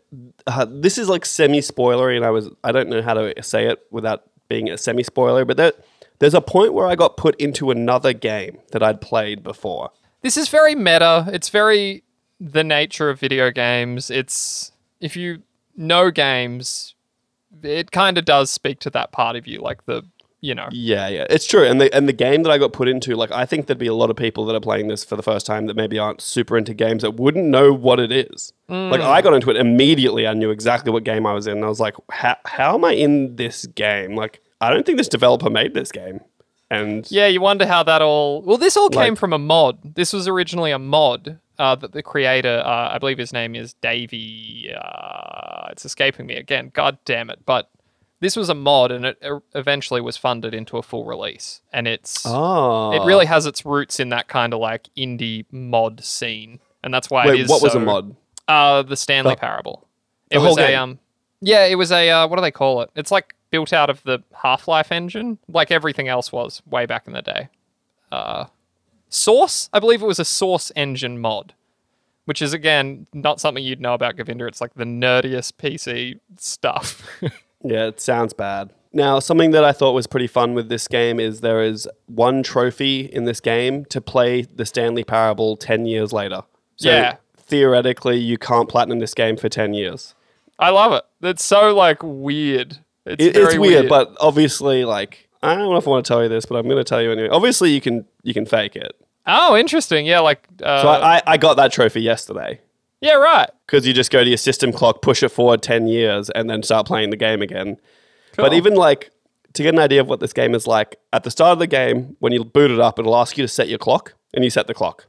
Uh, 0.47 0.67
this 0.69 0.99
is 0.99 1.09
like 1.09 1.25
semi 1.25 1.61
spoilery, 1.61 2.17
and 2.17 2.25
I 2.25 2.31
was 2.31 2.51
I 2.65 2.73
don't 2.73 2.89
know 2.89 3.01
how 3.01 3.15
to 3.15 3.41
say 3.43 3.67
it 3.69 3.81
without 3.91 4.25
being 4.49 4.69
a 4.69 4.77
semi 4.77 5.03
spoiler, 5.05 5.45
but 5.45 5.57
that 5.57 5.77
there's 6.19 6.35
a 6.35 6.41
point 6.41 6.75
where 6.75 6.87
I 6.87 6.97
got 6.97 7.17
put 7.17 7.35
into 7.41 7.71
another 7.71 8.13
game 8.13 8.59
that 8.73 8.83
I'd 8.83 9.01
played 9.01 9.43
before. 9.43 9.91
This 10.23 10.37
is 10.37 10.49
very 10.49 10.75
meta. 10.75 11.29
It's 11.33 11.49
very 11.49 12.05
the 12.41 12.65
nature 12.65 13.11
of 13.11 13.21
video 13.21 13.51
games. 13.51 14.11
It's 14.11 14.73
if 15.01 15.17
you 15.17 15.43
know 15.77 16.11
games, 16.11 16.95
it 17.63 17.91
kind 17.91 18.19
of 18.19 18.25
does 18.25 18.51
speak 18.51 18.81
to 18.81 18.91
that 18.91 19.13
part 19.13 19.37
of 19.37 19.47
you, 19.47 19.61
like 19.61 19.85
the 19.87 20.03
you 20.41 20.55
know. 20.55 20.69
Yeah, 20.73 21.09
yeah, 21.09 21.27
it's 21.31 21.47
true. 21.47 21.65
And 21.65 21.81
the 21.81 21.95
and 21.95 22.09
the 22.09 22.13
game 22.13 22.43
that 22.43 22.51
I 22.51 22.59
got 22.59 22.73
put 22.73 22.89
into, 22.89 23.15
like 23.15 23.31
I 23.31 23.47
think 23.47 23.67
there'd 23.67 23.79
be 23.79 23.87
a 23.87 23.95
lot 23.95 24.11
of 24.11 24.17
people 24.17 24.45
that 24.47 24.55
are 24.57 24.61
playing 24.61 24.89
this 24.89 25.05
for 25.05 25.17
the 25.17 25.23
first 25.23 25.47
time 25.47 25.67
that 25.67 25.77
maybe 25.77 25.99
aren't 25.99 26.21
super 26.21 26.59
into 26.59 26.75
games 26.75 27.03
that 27.03 27.13
wouldn't 27.13 27.47
know 27.47 27.73
what 27.73 28.01
it 28.01 28.13
is. 28.13 28.53
Mm. 28.69 28.91
Like 28.91 29.01
I 29.01 29.23
got 29.23 29.35
into 29.35 29.51
it 29.51 29.57
immediately. 29.57 30.27
I 30.27 30.35
knew 30.35 30.51
exactly 30.51 30.93
what 30.93 31.05
game 31.05 31.27
I 31.27 31.33
was 31.33 31.47
in. 31.47 31.63
I 31.63 31.69
was 31.69 31.81
like, 31.81 31.95
how 32.11 32.37
how 32.45 32.75
am 32.75 32.85
I 32.85 32.93
in 32.93 33.37
this 33.37 33.67
game? 33.67 34.17
Like 34.17 34.41
I 34.61 34.71
don't 34.71 34.85
think 34.85 34.99
this 34.99 35.09
developer 35.09 35.49
made 35.49 35.75
this 35.75 35.93
game. 35.93 36.21
And 36.73 37.11
Yeah, 37.11 37.27
you 37.27 37.41
wonder 37.41 37.67
how 37.67 37.83
that 37.83 38.01
all. 38.03 38.43
Well, 38.43 38.57
this 38.57 38.77
all 38.77 38.89
came 38.89 39.15
from 39.17 39.33
a 39.33 39.39
mod. 39.39 39.95
This 39.95 40.13
was 40.13 40.27
originally 40.27 40.71
a 40.71 40.79
mod 40.79 41.39
uh, 41.59 41.75
that 41.77 41.93
the 41.93 42.03
creator, 42.03 42.63
uh, 42.65 42.91
I 42.95 42.99
believe 42.99 43.19
his 43.19 43.33
name 43.33 43.55
is 43.55 43.75
Davey. 43.75 44.73
Uh, 44.75 45.69
it's 45.71 45.85
escaping 45.85 46.27
me 46.27 46.37
again. 46.37 46.71
God 46.75 46.99
damn 47.05 47.29
it! 47.31 47.41
But 47.45 47.69
this 48.21 48.37
was 48.37 48.49
a 48.49 48.55
mod, 48.55 48.91
and 48.91 49.05
it 49.05 49.19
uh, 49.23 49.41
eventually 49.55 50.01
was 50.01 50.17
funded 50.17 50.55
into 50.55 50.79
a 50.79 50.83
full 50.83 51.05
release. 51.05 51.61
And 51.73 51.87
it's 51.87 52.23
oh, 52.27 52.93
it 52.93 53.05
really 53.05 53.27
has 53.27 53.45
its 53.47 53.65
roots 53.67 54.01
in 54.01 54.09
that 54.11 54.29
kind 54.29 54.55
of 54.55 54.61
like 54.61 54.89
indie 54.97 55.45
mod 55.53 56.03
scene, 56.05 56.59
and 56.83 56.93
that's 56.95 57.11
why 57.11 57.25
it 57.27 57.31
Wait, 57.31 57.41
is. 57.43 57.51
what 57.51 57.63
was 57.63 57.73
so- 57.73 57.81
a 57.81 57.85
mod? 57.85 58.17
Uh, 58.49 58.83
the 58.83 58.97
Stanley 58.97 59.35
The- 59.35 59.41
Parable. 59.41 59.87
the 60.31 60.37
It 60.37 60.39
was 60.39 60.57
whole 60.57 60.59
a 60.65 60.69
game? 60.69 60.79
um, 60.79 60.99
yeah, 61.41 61.65
it 61.67 61.77
was 61.77 61.93
a 61.93 62.09
uh, 62.11 62.27
what 62.27 62.37
do 62.37 62.43
they 62.43 62.51
call 62.51 62.81
it? 62.83 62.91
It's 62.97 63.11
like 63.11 63.35
built 63.53 63.73
out 63.73 63.89
of 63.89 64.03
the 64.03 64.19
Half 64.43 64.67
Life 64.67 64.91
engine, 64.91 65.39
like 65.49 65.71
everything 65.71 66.09
else 66.09 66.33
was 66.33 66.61
way 66.67 66.85
back 66.87 67.07
in 67.07 67.13
the 67.13 67.23
day. 67.23 67.49
Uh, 68.11 68.47
Source, 69.09 69.69
I 69.73 69.79
believe 69.79 70.03
it 70.03 70.07
was 70.07 70.19
a 70.19 70.25
Source 70.25 70.73
engine 70.75 71.21
mod, 71.21 71.55
which 72.25 72.43
is 72.43 72.53
again 72.53 73.07
not 73.13 73.41
something 73.41 73.63
you'd 73.63 73.81
know 73.81 73.95
about 73.95 74.17
Govinda. 74.17 74.47
It's 74.47 74.61
like 74.61 74.75
the 74.75 74.85
nerdiest 74.85 75.53
PC 75.55 76.19
stuff. 76.39 77.07
Yeah, 77.65 77.87
it 77.87 78.01
sounds 78.01 78.33
bad. 78.33 78.71
Now, 78.93 79.21
something 79.21 79.53
that 79.53 79.63
I 79.63 79.71
thought 79.71 79.93
was 79.93 80.09
pretty 80.09 80.27
fun 80.27 80.55
with 80.55 80.69
this 80.69 80.89
game 80.89 81.21
is 81.21 81.43
there 81.43 81.63
is 81.63 81.89
one 82.07 82.43
trophy 82.43 83.03
in 83.03 83.23
this 83.25 83.39
game 83.39 83.85
to 83.85 84.01
play 84.01 84.43
the 84.43 84.67
Stanley 84.67 85.05
Parable 85.05 85.57
10 85.57 85.87
years 85.87 86.13
later. 86.13 86.43
So 86.75 86.91
Yeah. 86.91 87.19
theoretically, 87.37 88.19
you 88.19 88.37
can't 88.37 88.69
platinum 88.69 88.99
this 88.99 89.15
game 89.15 89.37
for 89.37 89.49
10 89.49 89.75
years. 89.75 90.17
I 90.59 90.71
love 90.71 90.93
it. 90.93 91.05
It's 91.25 91.45
so 91.45 91.73
like 91.73 91.99
weird. 92.03 92.79
It's, 93.07 93.25
It- 93.25 93.37
it's 93.37 93.57
weird, 93.59 93.89
but 93.89 94.15
obviously, 94.21 94.85
like, 94.85 95.29
I 95.43 95.55
don't 95.55 95.71
know 95.71 95.77
if 95.77 95.87
I 95.87 95.91
want 95.91 96.05
to 96.05 96.09
tell 96.09 96.23
you 96.23 96.29
this, 96.29 96.45
but 96.47 96.57
I'm 96.57 96.65
going 96.65 96.77
to 96.77 96.85
tell 96.85 97.03
you 97.03 97.11
anyway. 97.13 97.29
Obviously, 97.29 97.71
you 97.71 97.81
can 97.81 98.05
you 98.23 98.33
can 98.33 98.47
fake 98.47 98.77
it. 98.77 98.93
oh, 99.27 99.57
interesting. 99.57 100.07
Yeah, 100.07 100.21
like 100.21 100.47
uh, 100.63 100.83
So 100.83 100.89
I, 100.89 101.17
I, 101.17 101.23
I 101.27 101.37
got 101.37 101.55
that 101.57 101.73
trophy 101.73 102.01
yesterday 102.03 102.61
yeah, 103.01 103.15
right. 103.15 103.51
because 103.67 103.85
you 103.87 103.93
just 103.93 104.11
go 104.13 104.23
to 104.23 104.29
your 104.29 104.37
system 104.37 104.73
clock, 104.73 105.03
push 105.03 105.23
it 105.25 105.31
forward 105.31 105.61
10 105.63 105.89
years, 105.89 106.31
and 106.31 106.49
then 106.49 106.63
start 106.63 106.87
playing 106.87 107.11
the 107.11 107.17
game 107.17 107.43
again. 107.43 107.79
But 108.37 108.53
even 108.53 108.75
like 108.75 109.11
to 109.55 109.63
get 109.65 109.75
an 109.75 109.81
idea 109.81 110.01
of 110.01 110.09
what 110.09 110.21
this 110.21 110.33
game 110.33 110.55
is 110.55 110.67
like, 110.67 110.97
at 111.13 111.25
the 111.25 111.31
start 111.31 111.53
of 111.53 111.59
the 111.59 111.67
game, 111.67 112.17
when 112.21 112.33
you 112.33 112.45
boot 112.45 112.71
it 112.71 112.79
up, 112.81 112.99
it'll 112.99 113.17
ask 113.17 113.37
you 113.37 113.43
to 113.45 113.49
set 113.49 113.69
your 113.69 113.79
clock, 113.79 114.15
and 114.33 114.45
you 114.45 114.51
set 114.51 114.67
the 114.69 114.75
clock. 114.75 115.07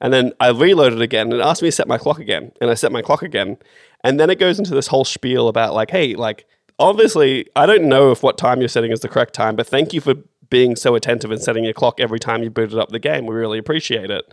And 0.00 0.12
then 0.12 0.32
I 0.40 0.48
reloaded 0.48 1.00
again, 1.02 1.30
and 1.30 1.40
it 1.40 1.44
asked 1.44 1.62
me 1.62 1.68
to 1.68 1.72
set 1.72 1.86
my 1.86 1.98
clock 1.98 2.18
again, 2.18 2.52
and 2.60 2.70
I 2.70 2.74
set 2.74 2.90
my 2.90 3.02
clock 3.02 3.22
again. 3.22 3.58
And 4.02 4.18
then 4.18 4.30
it 4.30 4.38
goes 4.40 4.58
into 4.58 4.74
this 4.74 4.88
whole 4.88 5.04
spiel 5.04 5.48
about 5.48 5.74
like, 5.74 5.90
hey, 5.90 6.14
like 6.14 6.46
obviously, 6.78 7.46
I 7.56 7.66
don't 7.66 7.84
know 7.84 8.10
if 8.10 8.22
what 8.22 8.38
time 8.38 8.60
you're 8.60 8.68
setting 8.68 8.92
is 8.92 9.00
the 9.00 9.08
correct 9.08 9.34
time, 9.34 9.56
but 9.56 9.66
thank 9.66 9.92
you 9.92 10.00
for 10.00 10.14
being 10.50 10.76
so 10.76 10.94
attentive 10.94 11.30
and 11.30 11.40
setting 11.40 11.64
your 11.64 11.72
clock 11.72 12.00
every 12.00 12.18
time 12.20 12.42
you 12.42 12.50
booted 12.50 12.78
up 12.78 12.90
the 12.90 12.98
game. 12.98 13.26
We 13.26 13.34
really 13.34 13.58
appreciate 13.58 14.10
it. 14.10 14.32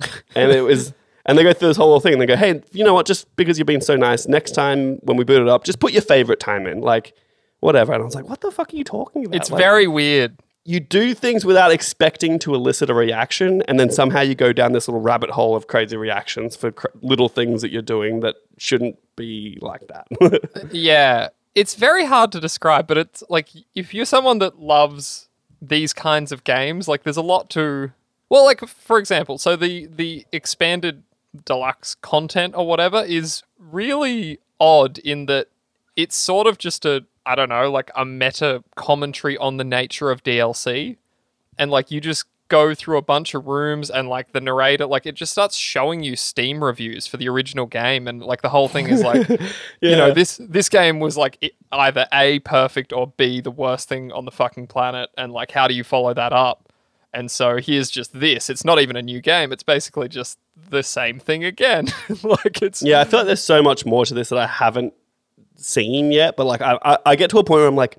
and 0.34 0.50
it 0.50 0.62
was 0.62 0.92
and 1.24 1.38
they 1.38 1.42
go 1.44 1.52
through 1.52 1.68
this 1.68 1.76
whole 1.76 2.00
thing. 2.00 2.14
And 2.14 2.22
they 2.22 2.26
go 2.26 2.36
hey 2.36 2.62
you 2.72 2.84
know 2.84 2.94
what? 2.94 3.06
Just 3.06 3.34
because 3.36 3.58
you're 3.58 3.64
being 3.66 3.80
so 3.82 3.94
nice 3.96 4.26
next 4.26 4.52
time 4.52 4.96
when 5.02 5.16
we 5.16 5.24
boot 5.24 5.42
it 5.42 5.48
up 5.48 5.64
just 5.64 5.78
put 5.78 5.92
your 5.92 6.02
favorite 6.02 6.40
time 6.40 6.66
in. 6.66 6.80
Like 6.80 7.14
whatever. 7.60 7.92
And 7.92 8.02
i 8.02 8.04
was 8.04 8.14
like 8.14 8.28
what 8.28 8.40
the 8.40 8.50
fuck 8.50 8.72
are 8.72 8.76
you 8.76 8.84
talking 8.84 9.26
about? 9.26 9.36
It's 9.36 9.50
Like, 9.50 9.60
very 9.60 9.86
weird. 9.86 10.38
you 10.64 10.80
do 10.80 11.14
things 11.14 11.44
without 11.44 11.70
expecting 11.70 12.38
to 12.40 12.54
elicit 12.54 12.88
a 12.88 12.94
reaction 12.94 13.62
and 13.68 13.78
then 13.78 13.90
somehow 13.90 14.20
you 14.22 14.34
go 14.34 14.52
down 14.52 14.72
this 14.72 14.88
little 14.88 15.02
rabbit 15.02 15.30
hole 15.30 15.54
of 15.54 15.66
crazy 15.68 15.96
reactions 15.96 16.56
for 16.56 16.72
cr- 16.72 16.86
little 17.02 17.28
things 17.28 17.60
that 17.62 17.70
you're 17.70 17.82
doing 17.82 18.20
that 18.20 18.36
shouldn't 18.58 18.96
be 19.14 19.58
like 19.60 19.82
that. 19.88 20.06
Yeah, 20.72 21.28
it's 21.54 21.74
very 21.74 22.04
hard 22.06 22.32
to 22.32 22.40
describe, 22.40 22.86
but 22.86 22.98
it's 22.98 23.22
like 23.28 23.48
if 23.74 23.92
you're 23.92 24.04
someone 24.04 24.38
that 24.38 24.60
loves 24.60 25.28
these 25.60 25.92
kinds 25.92 26.32
of 26.32 26.44
games, 26.44 26.88
like 26.88 27.02
there's 27.02 27.16
a 27.16 27.22
lot 27.22 27.50
to. 27.50 27.92
Well, 28.28 28.44
like 28.44 28.66
for 28.66 28.98
example, 28.98 29.38
so 29.38 29.56
the 29.56 29.86
the 29.86 30.26
expanded 30.32 31.02
deluxe 31.44 31.94
content 31.96 32.54
or 32.56 32.66
whatever 32.66 33.02
is 33.02 33.42
really 33.58 34.38
odd 34.60 34.98
in 34.98 35.26
that 35.26 35.48
it's 35.96 36.16
sort 36.16 36.46
of 36.46 36.58
just 36.58 36.84
a 36.84 37.04
I 37.24 37.34
don't 37.34 37.48
know, 37.48 37.70
like 37.70 37.90
a 37.94 38.04
meta 38.04 38.64
commentary 38.74 39.36
on 39.38 39.56
the 39.56 39.64
nature 39.64 40.10
of 40.10 40.24
DLC, 40.24 40.96
and 41.58 41.70
like 41.70 41.90
you 41.90 42.00
just 42.00 42.24
go 42.48 42.74
through 42.74 42.98
a 42.98 43.02
bunch 43.02 43.32
of 43.34 43.46
rooms 43.46 43.88
and 43.88 44.08
like 44.08 44.32
the 44.32 44.40
narrator 44.40 44.84
like 44.84 45.06
it 45.06 45.14
just 45.14 45.32
starts 45.32 45.56
showing 45.56 46.02
you 46.02 46.14
steam 46.14 46.62
reviews 46.62 47.06
for 47.06 47.16
the 47.16 47.26
original 47.26 47.64
game 47.64 48.06
and 48.06 48.22
like 48.22 48.42
the 48.42 48.48
whole 48.50 48.68
thing 48.68 48.88
is 48.88 49.02
like 49.02 49.26
you 49.80 49.96
know 49.96 50.12
this 50.12 50.38
this 50.48 50.68
game 50.68 51.00
was 51.00 51.16
like 51.16 51.54
either 51.72 52.06
a 52.12 52.38
perfect 52.40 52.92
or 52.92 53.06
b 53.16 53.40
the 53.40 53.50
worst 53.50 53.88
thing 53.88 54.12
on 54.12 54.26
the 54.26 54.30
fucking 54.30 54.66
planet 54.66 55.08
and 55.16 55.32
like 55.32 55.50
how 55.50 55.66
do 55.66 55.74
you 55.74 55.84
follow 55.84 56.12
that 56.14 56.32
up? 56.32 56.68
And 57.14 57.30
so 57.30 57.58
here's 57.58 57.90
just 57.90 58.18
this. 58.18 58.48
It's 58.48 58.64
not 58.64 58.80
even 58.80 58.96
a 58.96 59.02
new 59.02 59.20
game. 59.20 59.52
It's 59.52 59.62
basically 59.62 60.08
just 60.08 60.38
the 60.70 60.82
same 60.82 61.20
thing 61.20 61.44
again. 61.44 61.88
Like 62.22 62.62
it's 62.62 62.82
yeah 62.82 63.00
i 63.00 63.04
feel 63.04 63.20
like 63.20 63.26
there's 63.26 63.42
so 63.42 63.62
much 63.62 63.84
more 63.84 64.04
to 64.04 64.14
this 64.14 64.28
that 64.28 64.38
i 64.38 64.46
haven't 64.46 64.94
seen 65.56 66.12
yet 66.12 66.36
but 66.36 66.44
like 66.44 66.60
i, 66.60 66.78
I, 66.84 66.98
I 67.06 67.16
get 67.16 67.30
to 67.30 67.38
a 67.38 67.44
point 67.44 67.60
where 67.60 67.66
i'm 67.66 67.76
like 67.76 67.98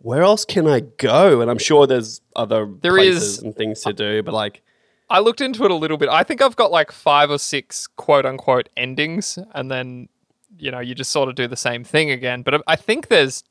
where 0.00 0.22
else 0.22 0.44
can 0.44 0.66
i 0.66 0.80
go 0.80 1.40
and 1.40 1.50
i'm 1.50 1.58
sure 1.58 1.86
there's 1.86 2.20
other 2.36 2.66
There 2.80 2.92
places 2.92 3.22
is- 3.22 3.38
and 3.42 3.54
things 3.56 3.80
to 3.82 3.92
do 3.92 4.22
but 4.22 4.32
like 4.34 4.62
I 5.10 5.20
looked 5.20 5.40
into 5.40 5.64
it 5.64 5.70
a 5.70 5.74
little 5.74 5.96
bit. 5.96 6.10
I 6.10 6.22
think 6.22 6.42
I've 6.42 6.54
got 6.54 6.70
like 6.70 6.92
five 6.92 7.30
or 7.30 7.38
six 7.38 7.86
quote 7.86 8.26
unquote 8.26 8.68
endings, 8.76 9.38
and 9.54 9.70
then 9.70 10.10
you 10.58 10.70
know 10.70 10.80
you 10.80 10.94
just 10.94 11.10
sort 11.10 11.30
of 11.30 11.34
do 11.34 11.46
the 11.48 11.56
same 11.56 11.82
thing 11.82 12.10
again. 12.10 12.42
But 12.42 12.62
I 12.66 12.76
think 12.76 13.08
there's 13.08 13.42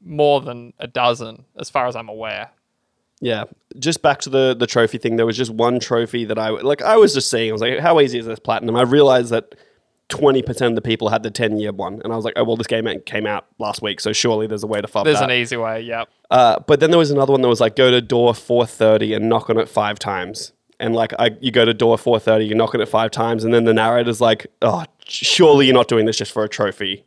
more 0.00 0.40
than 0.40 0.74
a 0.78 0.86
dozen, 0.86 1.44
as 1.58 1.68
far 1.68 1.88
as 1.88 1.96
I'm 1.96 2.08
aware. 2.08 2.50
Yeah, 3.20 3.46
just 3.80 4.00
back 4.00 4.20
to 4.20 4.30
the 4.30 4.54
the 4.56 4.68
trophy 4.68 4.96
thing. 4.96 5.16
There 5.16 5.26
was 5.26 5.36
just 5.36 5.50
one 5.50 5.80
trophy 5.80 6.24
that 6.26 6.38
I 6.38 6.50
like. 6.50 6.82
I 6.82 6.96
was 6.96 7.14
just 7.14 7.28
seeing. 7.28 7.50
I 7.50 7.52
was 7.52 7.62
like, 7.62 7.80
how 7.80 7.98
easy 7.98 8.20
is 8.20 8.26
this 8.26 8.38
platinum? 8.38 8.76
I 8.76 8.82
realized 8.82 9.30
that 9.30 9.56
twenty 10.12 10.42
percent 10.42 10.72
of 10.72 10.74
the 10.74 10.82
people 10.82 11.08
had 11.08 11.22
the 11.22 11.30
ten 11.30 11.58
year 11.58 11.72
one, 11.72 12.00
and 12.04 12.12
I 12.12 12.16
was 12.16 12.24
like, 12.24 12.34
oh 12.36 12.44
well, 12.44 12.56
this 12.56 12.66
game 12.66 12.86
came 13.06 13.26
out 13.26 13.46
last 13.58 13.80
week, 13.80 13.98
so 14.00 14.12
surely 14.12 14.46
there's 14.46 14.62
a 14.62 14.66
way 14.66 14.80
to 14.80 14.86
fuck 14.86 15.04
that. 15.04 15.10
There's 15.10 15.20
that. 15.20 15.30
an 15.30 15.36
easy 15.36 15.56
way. 15.56 15.80
Yep. 15.80 16.08
uh, 16.30 16.58
but 16.66 16.80
then 16.80 16.90
there 16.90 16.98
was 16.98 17.10
another 17.10 17.32
one 17.32 17.40
that 17.40 17.48
was 17.48 17.60
like, 17.60 17.76
go 17.76 17.90
to 17.90 18.00
door 18.02 18.34
four 18.34 18.66
thirty 18.66 19.14
and 19.14 19.28
knock 19.28 19.48
on 19.48 19.58
it 19.58 19.68
five 19.68 19.98
times. 19.98 20.52
And 20.78 20.94
like, 20.96 21.12
I, 21.18 21.30
you 21.40 21.52
go 21.52 21.64
to 21.64 21.72
door 21.72 21.96
four 21.96 22.18
thirty, 22.18 22.44
you 22.44 22.54
knock 22.54 22.74
on 22.74 22.80
it 22.80 22.88
five 22.88 23.10
times, 23.12 23.44
and 23.44 23.54
then 23.54 23.64
the 23.64 23.74
narrator's 23.74 24.20
like, 24.20 24.48
oh, 24.62 24.84
surely 25.06 25.66
you're 25.66 25.74
not 25.74 25.88
doing 25.88 26.06
this 26.06 26.18
just 26.18 26.32
for 26.32 26.42
a 26.44 26.48
trophy. 26.48 27.04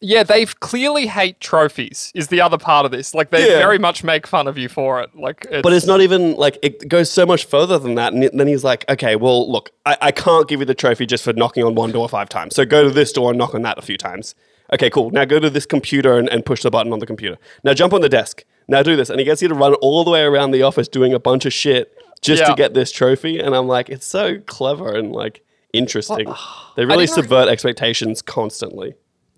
Yeah, 0.00 0.22
they've 0.24 0.58
clearly 0.60 1.06
hate 1.06 1.40
trophies. 1.40 2.12
Is 2.14 2.28
the 2.28 2.40
other 2.40 2.58
part 2.58 2.84
of 2.84 2.92
this? 2.92 3.14
Like 3.14 3.30
they 3.30 3.48
Yeah. 3.48 3.58
very 3.58 3.78
much 3.78 4.04
make 4.04 4.26
fun 4.26 4.46
of 4.46 4.58
you 4.58 4.68
for 4.68 5.00
it. 5.00 5.10
Like, 5.14 5.46
it's, 5.50 5.62
But 5.62 5.72
it's 5.72 5.86
not 5.86 6.00
even 6.00 6.34
like 6.34 6.58
it 6.62 6.86
goes 6.88 7.10
so 7.10 7.24
much 7.24 7.46
further 7.46 7.78
than 7.78 7.94
that. 7.94 8.12
And 8.12 8.22
then 8.38 8.46
he's 8.46 8.62
like, 8.64 8.84
okay, 8.90 9.16
well, 9.16 9.50
look, 9.50 9.70
I, 9.86 9.96
I 10.02 10.10
can't 10.12 10.46
give 10.48 10.60
you 10.60 10.66
the 10.66 10.74
trophy 10.74 11.06
just 11.06 11.24
for 11.24 11.32
knocking 11.32 11.64
on 11.64 11.74
one 11.74 11.92
door 11.92 12.08
five 12.08 12.28
times. 12.28 12.54
So 12.54 12.64
go 12.66 12.84
to 12.84 12.90
this 12.90 13.12
door 13.12 13.30
and 13.30 13.38
knock 13.38 13.54
on 13.54 13.62
that 13.62 13.78
a 13.78 13.82
few 13.82 13.96
times. 13.96 14.34
Okay, 14.72 14.90
cool. 14.90 15.10
Now 15.10 15.24
go 15.24 15.38
to 15.38 15.48
this 15.48 15.64
computer 15.64 16.18
and, 16.18 16.28
and 16.28 16.44
push 16.44 16.62
the 16.62 16.70
button 16.70 16.92
on 16.92 16.98
the 16.98 17.06
computer. 17.06 17.38
Now 17.64 17.72
jump 17.72 17.92
on 17.94 18.00
the 18.02 18.08
desk. 18.08 18.44
Now 18.68 18.82
do 18.82 18.96
this. 18.96 19.08
And 19.08 19.18
he 19.18 19.24
gets 19.24 19.40
you 19.40 19.48
to 19.48 19.54
run 19.54 19.74
all 19.74 20.04
the 20.04 20.10
way 20.10 20.22
around 20.22 20.50
the 20.50 20.62
office 20.62 20.88
doing 20.88 21.14
a 21.14 21.20
bunch 21.20 21.46
of 21.46 21.52
shit 21.52 21.96
just 22.20 22.44
to 22.44 22.54
get 22.54 22.74
this 22.74 22.90
trophy. 22.90 23.38
And 23.38 23.54
I'm 23.54 23.68
like, 23.68 23.88
it's 23.88 24.06
so 24.06 24.40
clever 24.40 24.92
and 24.94 25.12
like 25.12 25.42
interesting. 25.72 26.32
they 26.76 26.84
really 26.84 27.06
subvert 27.06 27.48
expectations 27.48 28.20
constantly. 28.20 28.94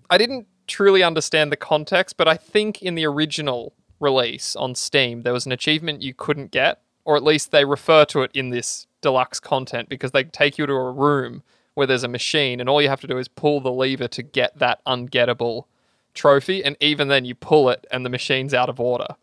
I 0.09 0.17
didn't 0.17 0.47
truly 0.69 1.03
understand 1.03 1.51
the 1.51 1.57
context, 1.57 2.15
but 2.15 2.27
I 2.27 2.37
think 2.37 2.81
in 2.81 2.95
the 2.95 3.05
original 3.05 3.73
release 3.99 4.55
on 4.55 4.75
Steam, 4.75 5.23
there 5.23 5.33
was 5.33 5.45
an 5.45 5.51
achievement 5.51 6.01
you 6.01 6.13
couldn't 6.13 6.51
get, 6.51 6.81
or 7.03 7.17
at 7.17 7.23
least 7.23 7.51
they 7.51 7.65
refer 7.65 8.05
to 8.05 8.21
it 8.21 8.31
in 8.33 8.49
this 8.49 8.87
deluxe 9.01 9.39
content 9.39 9.89
because 9.89 10.11
they 10.11 10.23
take 10.23 10.57
you 10.57 10.65
to 10.65 10.73
a 10.73 10.91
room 10.91 11.43
where 11.73 11.87
there's 11.87 12.03
a 12.03 12.09
machine, 12.09 12.59
and 12.59 12.69
all 12.69 12.81
you 12.81 12.89
have 12.89 13.01
to 13.01 13.07
do 13.07 13.17
is 13.17 13.27
pull 13.27 13.61
the 13.61 13.71
lever 13.71 14.07
to 14.07 14.23
get 14.23 14.57
that 14.59 14.83
ungettable 14.85 15.65
trophy, 16.13 16.63
and 16.63 16.75
even 16.79 17.07
then 17.07 17.25
you 17.25 17.35
pull 17.35 17.69
it 17.69 17.85
and 17.91 18.05
the 18.05 18.09
machine's 18.09 18.53
out 18.53 18.69
of 18.69 18.79
order. 18.79 19.15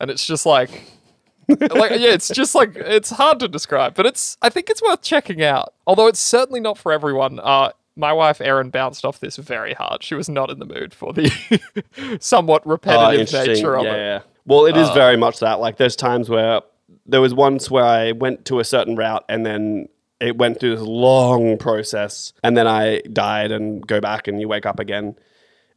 And 0.00 0.10
it's 0.10 0.26
just 0.26 0.46
like 0.46 0.82
like 1.48 1.90
yeah, 1.90 2.12
it's 2.12 2.28
just 2.28 2.54
like 2.54 2.76
it's 2.76 3.10
hard 3.10 3.40
to 3.40 3.48
describe, 3.48 3.94
but 3.94 4.06
it's 4.06 4.36
I 4.40 4.48
think 4.48 4.70
it's 4.70 4.82
worth 4.82 5.02
checking 5.02 5.42
out. 5.42 5.74
Although 5.86 6.06
it's 6.06 6.20
certainly 6.20 6.60
not 6.60 6.78
for 6.78 6.92
everyone. 6.92 7.38
Uh 7.40 7.70
my 7.96 8.12
wife 8.12 8.40
Erin 8.40 8.70
bounced 8.70 9.04
off 9.04 9.20
this 9.20 9.36
very 9.36 9.74
hard. 9.74 10.02
She 10.02 10.14
was 10.14 10.28
not 10.28 10.50
in 10.50 10.58
the 10.58 10.66
mood 10.66 10.92
for 10.94 11.12
the 11.12 11.30
somewhat 12.20 12.66
repetitive 12.66 13.20
interesting. 13.20 13.54
nature 13.54 13.76
of 13.76 13.84
yeah, 13.84 13.92
it. 13.92 13.96
yeah. 13.98 14.20
Well, 14.46 14.66
it 14.66 14.76
is 14.76 14.88
Uh, 14.88 14.94
very 14.94 15.16
much 15.16 15.40
that. 15.40 15.60
Like, 15.60 15.76
there's 15.76 15.96
times 15.96 16.28
where 16.28 16.60
there 17.06 17.20
was 17.20 17.34
once 17.34 17.70
where 17.70 17.84
I 17.84 18.12
went 18.12 18.44
to 18.46 18.60
a 18.60 18.64
certain 18.64 18.96
route 18.96 19.24
and 19.28 19.44
then 19.46 19.88
it 20.20 20.36
went 20.38 20.60
through 20.60 20.76
this 20.76 20.84
long 20.86 21.58
process, 21.58 22.32
and 22.42 22.56
then 22.56 22.66
I 22.66 23.00
died 23.12 23.50
and 23.52 23.86
go 23.86 24.00
back 24.00 24.28
and 24.28 24.40
you 24.40 24.48
wake 24.48 24.64
up 24.64 24.78
again. 24.80 25.16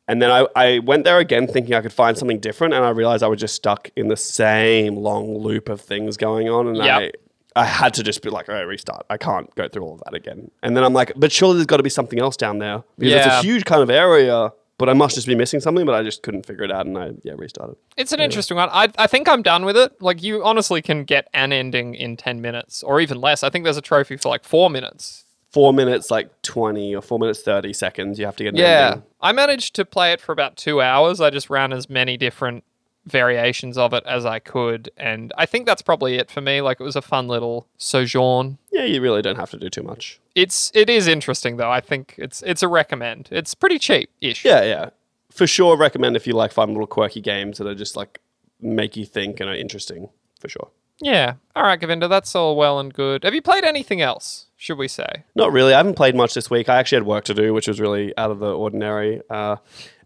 And 0.08 0.22
then 0.22 0.32
I, 0.32 0.48
I 0.56 0.80
went 0.80 1.04
there 1.04 1.18
again 1.20 1.48
thinking 1.48 1.74
I 1.74 1.82
could 1.82 1.92
find 1.92 2.18
something 2.18 2.40
different, 2.40 2.74
and 2.74 2.86
I 2.86 2.90
realized 2.92 3.24
I 3.24 3.28
was 3.28 3.40
just 3.42 3.56
stuck 3.56 3.90
in 3.98 4.08
the 4.08 4.16
same 4.16 4.96
long 4.96 5.38
loop 5.38 5.68
of 5.70 5.82
things 5.82 6.16
going 6.18 6.48
on. 6.50 6.68
And 6.68 6.78
Yep. 6.78 6.88
I, 7.02 7.12
I 7.58 7.66
had 7.66 7.94
to 7.96 8.04
just 8.04 8.22
be 8.22 8.30
like, 8.30 8.48
all 8.50 8.56
right, 8.56 8.62
restart. 8.62 9.06
I 9.10 9.18
can't 9.18 9.54
go 9.56 9.68
through 9.68 9.84
all 9.84 9.96
of 9.96 10.02
that 10.06 10.14
again. 10.14 10.52
And 10.64 10.76
then 10.78 10.84
I'm 10.84 10.94
like, 10.94 11.12
but 11.16 11.32
surely 11.32 11.56
there's 11.56 11.66
got 11.66 11.78
to 11.78 11.84
be 11.84 11.90
something 11.90 12.20
else 12.20 12.38
down 12.38 12.60
there 12.60 12.84
because 12.98 13.16
it's 13.16 13.26
Yeah. 13.26 13.40
a 13.40 13.44
huge 13.44 13.66
kind 13.66 13.82
of 13.82 13.90
area. 13.90 14.52
But 14.80 14.90
I 14.90 14.94
must 14.94 15.16
just 15.16 15.26
be 15.26 15.34
missing 15.34 15.60
something, 15.60 15.88
but 15.88 15.96
I 15.96 16.04
just 16.04 16.22
couldn't 16.22 16.46
figure 16.46 16.64
it 16.64 16.72
out, 16.72 16.86
and 16.86 16.96
I 17.00 17.14
yeah 17.24 17.34
restarted. 17.36 17.78
It's 17.98 18.12
an 18.12 18.20
interesting 18.20 18.58
one. 18.58 18.70
I, 18.72 18.90
I 19.00 19.08
think 19.08 19.28
I'm 19.28 19.42
done 19.42 19.66
with 19.66 19.76
it. 19.76 20.00
Like 20.00 20.22
you 20.22 20.44
honestly 20.46 20.84
can 20.84 21.04
get 21.04 21.28
an 21.34 21.52
ending 21.52 21.96
in 21.96 22.16
10 22.16 22.42
minutes 22.42 22.84
or 22.84 23.02
even 23.02 23.20
less. 23.20 23.42
I 23.42 23.50
think 23.50 23.64
there's 23.64 23.78
a 23.78 23.82
trophy 23.82 24.18
for 24.18 24.30
like 24.30 24.44
4 24.44 24.70
minutes. 24.70 25.26
Four 25.52 25.74
minutes, 25.74 26.12
like 26.12 26.30
twenty 26.44 26.94
or 26.94 27.02
four 27.02 27.18
minutes 27.18 27.42
thirty 27.42 27.74
seconds. 27.74 28.20
You 28.20 28.26
have 28.26 28.36
to 28.36 28.44
get 28.44 28.54
an 28.54 28.60
Yeah. 28.60 28.88
ending. 28.92 29.04
I 29.20 29.32
managed 29.32 29.74
to 29.78 29.86
play 29.86 30.12
it 30.12 30.22
for 30.22 30.32
about 30.32 30.58
2 30.58 30.80
hours. 30.82 31.20
I 31.22 31.32
just 31.32 31.50
ran 31.50 31.74
as 31.74 31.90
many 31.90 32.16
different 32.16 32.64
variations 33.08 33.78
of 33.78 33.94
it 33.94 34.04
as 34.06 34.26
I 34.26 34.40
could 34.40 34.90
and 34.98 35.34
I 35.38 35.46
think 35.46 35.66
that's 35.66 35.82
probably 35.82 36.16
it 36.16 36.30
for 36.30 36.42
me. 36.42 36.62
Like 36.62 36.80
it 36.80 36.84
was 36.84 36.96
a 36.96 37.02
fun 37.02 37.28
little 37.28 37.68
sojourn. 37.78 38.58
Yeah, 38.72 38.84
you 38.84 39.02
really 39.02 39.22
don't 39.22 39.38
have 39.38 39.52
to 39.52 39.58
do 39.58 39.70
too 39.70 39.84
much. 39.84 40.20
It's 40.36 40.72
it 40.76 40.90
is 40.90 41.08
interesting 41.08 41.58
though. 41.58 41.72
I 41.72 41.82
think 41.82 42.16
it's 42.18 42.44
it's 42.44 42.64
a 42.64 42.68
recommend. 42.68 43.30
It's 43.32 43.54
pretty 43.54 43.80
cheap 43.80 44.10
ish. 44.22 44.46
Yeah, 44.46 44.64
yeah, 44.64 44.90
for 45.32 45.48
sure. 45.48 45.78
Recommend 45.78 46.16
if 46.16 46.28
you 46.28 46.34
like 46.34 46.52
fun 46.52 46.70
little 46.70 46.88
quirky 46.88 47.22
games 47.22 47.58
that 47.58 47.68
are 47.68 47.76
just 47.76 47.96
like 47.96 48.20
make 48.60 48.98
you 48.98 49.06
think 49.06 49.40
and 49.40 49.50
are 49.50 49.56
interesting. 49.56 50.10
For 50.40 50.50
sure. 50.50 50.70
Yeah. 51.00 51.36
All 51.56 51.64
right, 51.64 51.80
Govinda, 51.80 52.08
that's 52.08 52.36
all 52.36 52.56
well 52.56 52.80
and 52.80 52.94
good. 52.94 53.24
Have 53.24 53.34
you 53.34 53.42
played 53.42 53.64
anything 53.64 54.02
else? 54.02 54.47
Should 54.60 54.80
we 54.80 54.88
say? 54.88 55.24
Not 55.36 55.52
really. 55.52 55.74
I 55.74 55.78
haven't 55.78 55.94
played 55.94 56.16
much 56.16 56.34
this 56.34 56.50
week. 56.50 56.68
I 56.68 56.78
actually 56.78 56.98
had 56.98 57.06
work 57.06 57.26
to 57.26 57.34
do, 57.36 57.54
which 57.54 57.68
was 57.68 57.80
really 57.80 58.18
out 58.18 58.32
of 58.32 58.40
the 58.40 58.52
ordinary. 58.52 59.22
Uh, 59.30 59.58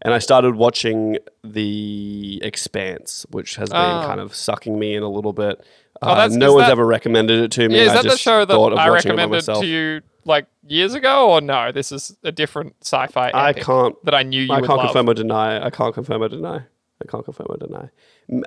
and 0.02 0.12
I 0.12 0.18
started 0.18 0.56
watching 0.56 1.16
The 1.42 2.38
Expanse, 2.44 3.24
which 3.30 3.56
has 3.56 3.70
been 3.70 3.80
Oh. 3.80 4.02
kind 4.06 4.20
of 4.20 4.34
sucking 4.34 4.78
me 4.78 4.94
in 4.94 5.02
a 5.02 5.08
little 5.08 5.32
bit. 5.32 5.64
Oh, 6.02 6.10
Uh, 6.10 6.28
no 6.30 6.52
one's 6.52 6.66
that- 6.66 6.72
ever 6.72 6.84
recommended 6.84 7.40
it 7.44 7.50
to 7.52 7.68
me. 7.68 7.76
Yeah, 7.76 7.82
is 7.82 7.90
I 7.92 8.02
that 8.02 8.10
the 8.10 8.16
show 8.18 8.44
that 8.44 8.52
I 8.54 8.56
watching 8.58 9.12
it 9.12 9.16
by 9.16 9.22
recommended 9.24 9.44
to 9.44 9.66
you 9.66 10.00
like 10.26 10.46
years 10.66 10.92
ago, 10.94 11.30
or 11.30 11.40
no? 11.40 11.72
This 11.72 11.90
is 11.90 12.16
a 12.22 12.32
different 12.32 12.74
sci-fi. 12.82 13.30
I 13.32 13.54
can't. 13.54 13.94
that 14.04 14.14
I 14.14 14.22
knew 14.22 14.42
you 14.42 14.52
I 14.52 14.56
can't 14.60 14.68
love. 14.70 14.80
confirm 14.88 15.08
or 15.08 15.14
deny. 15.14 15.64
I 15.64 15.70
can't 15.70 15.94
confirm 15.94 16.22
or 16.22 16.28
deny. 16.28 16.56
I 17.02 17.04
can't 17.08 17.24
confirm 17.24 17.46
or 17.48 17.56
deny. 17.56 17.88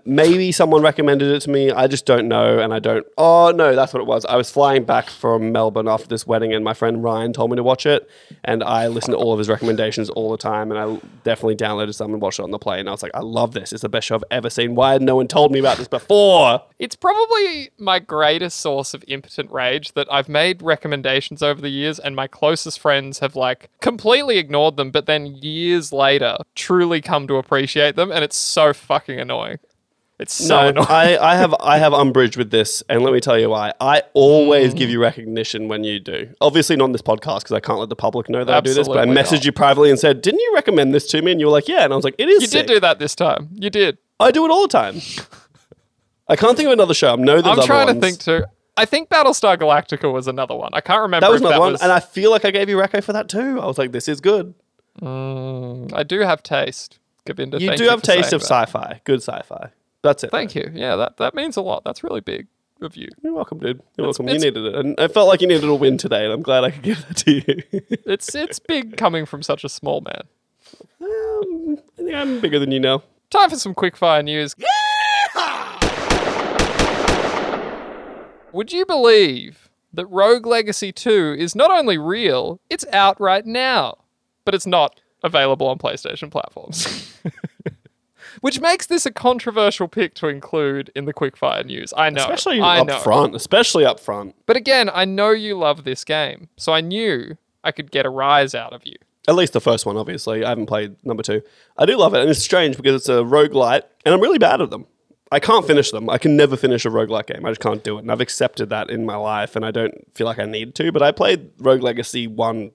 Maybe 0.03 0.51
someone 0.51 0.81
recommended 0.81 1.29
it 1.29 1.41
to 1.41 1.49
me. 1.51 1.69
I 1.69 1.85
just 1.85 2.07
don't 2.07 2.27
know, 2.27 2.57
and 2.57 2.73
I 2.73 2.79
don't. 2.79 3.05
Oh 3.19 3.51
no, 3.55 3.75
that's 3.75 3.93
what 3.93 4.01
it 4.01 4.07
was. 4.07 4.25
I 4.25 4.35
was 4.35 4.49
flying 4.49 4.83
back 4.83 5.11
from 5.11 5.51
Melbourne 5.51 5.87
after 5.87 6.07
this 6.07 6.25
wedding, 6.25 6.53
and 6.53 6.63
my 6.63 6.73
friend 6.73 7.03
Ryan 7.03 7.33
told 7.33 7.51
me 7.51 7.57
to 7.57 7.63
watch 7.63 7.85
it, 7.85 8.09
and 8.43 8.63
I 8.63 8.87
listened 8.87 9.13
to 9.13 9.17
all 9.17 9.31
of 9.31 9.37
his 9.37 9.47
recommendations 9.47 10.09
all 10.09 10.31
the 10.31 10.37
time, 10.37 10.71
and 10.71 10.79
I 10.79 10.99
definitely 11.23 11.55
downloaded 11.55 11.93
some 11.93 12.13
and 12.13 12.21
watched 12.21 12.39
it 12.39 12.43
on 12.43 12.49
the 12.49 12.57
plane. 12.57 12.87
I 12.87 12.91
was 12.91 13.03
like, 13.03 13.11
I 13.13 13.19
love 13.19 13.53
this. 13.53 13.73
It's 13.73 13.83
the 13.83 13.89
best 13.89 14.07
show 14.07 14.15
I've 14.15 14.23
ever 14.31 14.49
seen. 14.49 14.73
Why 14.73 14.93
had 14.93 15.03
no 15.03 15.17
one 15.17 15.27
told 15.27 15.51
me 15.51 15.59
about 15.59 15.77
this 15.77 15.87
before? 15.87 16.63
It's 16.79 16.95
probably 16.95 17.69
my 17.77 17.99
greatest 17.99 18.59
source 18.59 18.95
of 18.95 19.03
impotent 19.07 19.51
rage 19.51 19.93
that 19.93 20.07
I've 20.11 20.27
made 20.27 20.63
recommendations 20.63 21.43
over 21.43 21.61
the 21.61 21.69
years, 21.69 21.99
and 21.99 22.15
my 22.15 22.25
closest 22.25 22.79
friends 22.79 23.19
have 23.19 23.35
like 23.35 23.69
completely 23.81 24.39
ignored 24.39 24.77
them, 24.77 24.89
but 24.89 25.05
then 25.05 25.27
years 25.27 25.93
later 25.93 26.37
truly 26.55 27.01
come 27.01 27.27
to 27.27 27.35
appreciate 27.35 27.95
them, 27.95 28.11
and 28.11 28.23
it's 28.23 28.35
so 28.35 28.73
fucking 28.73 29.19
annoying. 29.19 29.59
It's 30.17 30.33
so 30.33 30.71
No. 30.71 30.81
I, 30.87 31.17
I 31.33 31.35
have 31.35 31.53
I 31.59 31.77
have 31.77 31.93
umbrage 31.93 32.37
with 32.37 32.49
this, 32.49 32.81
and 32.87 33.03
let 33.03 33.13
me 33.13 33.19
tell 33.19 33.37
you 33.37 33.49
why. 33.49 33.73
I 33.81 34.03
always 34.13 34.73
give 34.73 34.89
you 34.89 35.01
recognition 35.01 35.67
when 35.67 35.83
you 35.83 35.99
do. 35.99 36.29
Obviously, 36.39 36.77
not 36.77 36.85
on 36.85 36.91
this 36.93 37.01
podcast 37.01 37.39
because 37.39 37.51
I 37.51 37.59
can't 37.59 37.79
let 37.79 37.89
the 37.89 37.97
public 37.97 38.29
know 38.29 38.45
that 38.45 38.55
I 38.55 38.61
do 38.61 38.73
this. 38.73 38.87
But 38.87 38.97
I 38.99 39.05
messaged 39.05 39.31
not. 39.33 39.45
you 39.45 39.51
privately 39.51 39.89
and 39.89 39.99
said, 39.99 40.21
"Didn't 40.21 40.39
you 40.39 40.51
recommend 40.55 40.93
this 40.93 41.05
to 41.07 41.21
me?" 41.21 41.31
And 41.33 41.41
you 41.41 41.47
were 41.47 41.51
like, 41.51 41.67
"Yeah." 41.67 41.83
And 41.83 41.91
I 41.91 41.95
was 41.97 42.05
like, 42.05 42.15
"It 42.17 42.29
is." 42.29 42.41
you 42.43 42.47
sick. 42.47 42.65
did 42.65 42.75
do 42.75 42.79
that 42.79 42.99
this 42.99 43.13
time. 43.13 43.49
You 43.53 43.69
did. 43.69 43.97
I 44.19 44.31
do 44.31 44.45
it 44.45 44.51
all 44.51 44.61
the 44.61 44.69
time. 44.69 45.01
I 46.29 46.37
can't 46.37 46.55
think 46.55 46.67
of 46.67 46.73
another 46.73 46.93
show. 46.93 47.11
I 47.11 47.15
know 47.17 47.41
there's 47.41 47.59
I'm 47.59 47.65
trying 47.65 47.93
to 47.93 47.99
think 47.99 48.19
too. 48.19 48.45
I 48.77 48.85
think 48.85 49.09
Battlestar 49.09 49.57
Galactica 49.57 50.11
was 50.11 50.27
another 50.27 50.55
one. 50.55 50.69
I 50.73 50.81
can't 50.81 51.01
remember. 51.01 51.25
That 51.25 51.31
was 51.31 51.41
another 51.41 51.55
that 51.55 51.59
one, 51.59 51.71
was- 51.73 51.81
and 51.81 51.91
I 51.91 51.99
feel 51.99 52.31
like 52.31 52.45
I 52.45 52.51
gave 52.51 52.69
you 52.69 52.77
reco 52.77 53.03
for 53.03 53.13
that 53.13 53.27
too. 53.27 53.59
I 53.59 53.65
was 53.65 53.77
like, 53.77 53.91
"This 53.91 54.07
is 54.07 54.21
good." 54.21 54.53
Mm, 55.01 55.93
I 55.93 56.03
do 56.03 56.21
have 56.21 56.41
taste. 56.41 56.99
Govinda, 57.25 57.59
You 57.59 57.75
do 57.75 57.85
have 57.89 57.99
for 57.99 58.05
taste 58.05 58.33
of 58.33 58.41
that. 58.41 58.47
sci-fi, 58.47 59.01
good 59.03 59.21
sci-fi. 59.21 59.71
That's 60.05 60.23
it. 60.23 60.31
Thank 60.31 60.55
you. 60.55 60.69
Yeah, 60.73 60.95
that, 60.95 61.17
that 61.17 61.33
means 61.35 61.57
a 61.57 61.61
lot. 61.61 61.83
That's 61.83 62.03
really 62.03 62.21
big 62.21 62.47
of 62.81 62.95
you. 62.95 63.07
You're 63.23 63.33
welcome, 63.33 63.57
dude. 63.59 63.81
You're 63.97 64.07
It's- 64.09 64.19
welcome. 64.19 64.27
You 64.27 64.39
needed 64.39 64.65
it, 64.65 64.75
and 64.75 64.99
I 64.99 65.07
felt 65.07 65.27
like 65.27 65.41
you 65.41 65.47
needed 65.47 65.63
a 65.67 65.73
win 65.75 65.97
today, 65.97 66.23
and 66.25 66.31
I'm 66.33 66.41
glad 66.43 66.63
I 66.63 66.71
could 66.71 66.83
give 66.83 67.07
that 67.07 67.17
to 67.17 67.31
you. 67.31 67.63
It's 68.05 68.33
it's 68.35 68.59
big 68.59 68.97
coming 68.97 69.25
from 69.25 69.41
such 69.43 69.63
a 69.63 69.69
small 69.69 70.01
man. 70.01 70.21
Um, 71.01 71.77
I 71.97 72.01
think 72.03 72.13
I'm 72.13 72.39
bigger 72.39 72.59
than 72.59 72.71
you 72.71 72.79
now. 72.79 73.01
Time 73.31 73.49
for 73.49 73.55
some 73.57 73.73
quickfire 73.73 74.23
news. 74.23 74.55
Would 78.53 78.71
you 78.71 78.85
believe 78.85 79.69
that 79.93 80.05
Rogue 80.05 80.45
Legacy 80.45 80.91
2 80.93 81.35
is 81.37 81.55
not 81.55 81.71
only 81.71 81.97
real, 81.97 82.61
it's 82.69 82.85
out 82.93 83.19
right 83.19 83.45
now, 83.45 83.97
but 84.45 84.53
it's 84.55 84.65
not 84.67 85.01
available 85.23 85.67
on 85.67 85.77
PlayStation 85.77 86.31
platforms? 86.31 87.17
Which 88.45 88.59
makes 88.59 88.85
this 88.85 89.07
a 89.07 89.11
controversial 89.11 89.87
pick 89.87 90.13
to 90.15 90.27
include 90.27 90.91
in 90.93 91.05
the 91.05 91.15
quickfire 91.15 91.65
news. 91.65 91.91
I 91.97 92.11
know. 92.11 92.21
Especially 92.21 92.61
I 92.61 92.81
up 92.81 92.87
know. 92.87 92.99
front. 92.99 93.33
Especially 93.33 93.83
up 93.83 93.99
front. 93.99 94.35
But 94.45 94.55
again, 94.55 94.87
I 94.93 95.03
know 95.03 95.31
you 95.31 95.57
love 95.57 95.83
this 95.83 96.03
game, 96.03 96.49
so 96.55 96.71
I 96.71 96.79
knew 96.81 97.39
I 97.63 97.71
could 97.71 97.89
get 97.89 98.05
a 98.05 98.09
rise 98.11 98.53
out 98.53 98.71
of 98.71 98.85
you. 98.85 98.97
At 99.27 99.33
least 99.33 99.53
the 99.53 99.61
first 99.61 99.87
one, 99.87 99.97
obviously. 99.97 100.45
I 100.45 100.49
haven't 100.49 100.67
played 100.67 100.95
number 101.03 101.23
two. 101.23 101.41
I 101.75 101.87
do 101.87 101.97
love 101.97 102.13
it, 102.13 102.21
and 102.21 102.29
it's 102.29 102.39
strange 102.39 102.77
because 102.77 102.93
it's 102.93 103.09
a 103.09 103.23
roguelite, 103.23 103.81
and 104.05 104.13
I'm 104.13 104.21
really 104.21 104.37
bad 104.37 104.61
at 104.61 104.69
them. 104.69 104.85
I 105.31 105.39
can't 105.39 105.65
finish 105.65 105.89
them. 105.89 106.07
I 106.07 106.19
can 106.19 106.37
never 106.37 106.55
finish 106.55 106.85
a 106.85 106.89
roguelike 106.89 107.25
game. 107.25 107.47
I 107.47 107.49
just 107.49 107.61
can't 107.61 107.83
do 107.83 107.97
it. 107.97 108.01
And 108.01 108.11
I've 108.11 108.21
accepted 108.21 108.69
that 108.69 108.91
in 108.91 109.07
my 109.07 109.15
life, 109.15 109.55
and 109.55 109.65
I 109.65 109.71
don't 109.71 110.05
feel 110.13 110.27
like 110.27 110.37
I 110.37 110.45
need 110.45 110.75
to. 110.75 110.91
But 110.91 111.01
I 111.01 111.11
played 111.11 111.49
Rogue 111.57 111.81
Legacy 111.81 112.27
1 112.27 112.71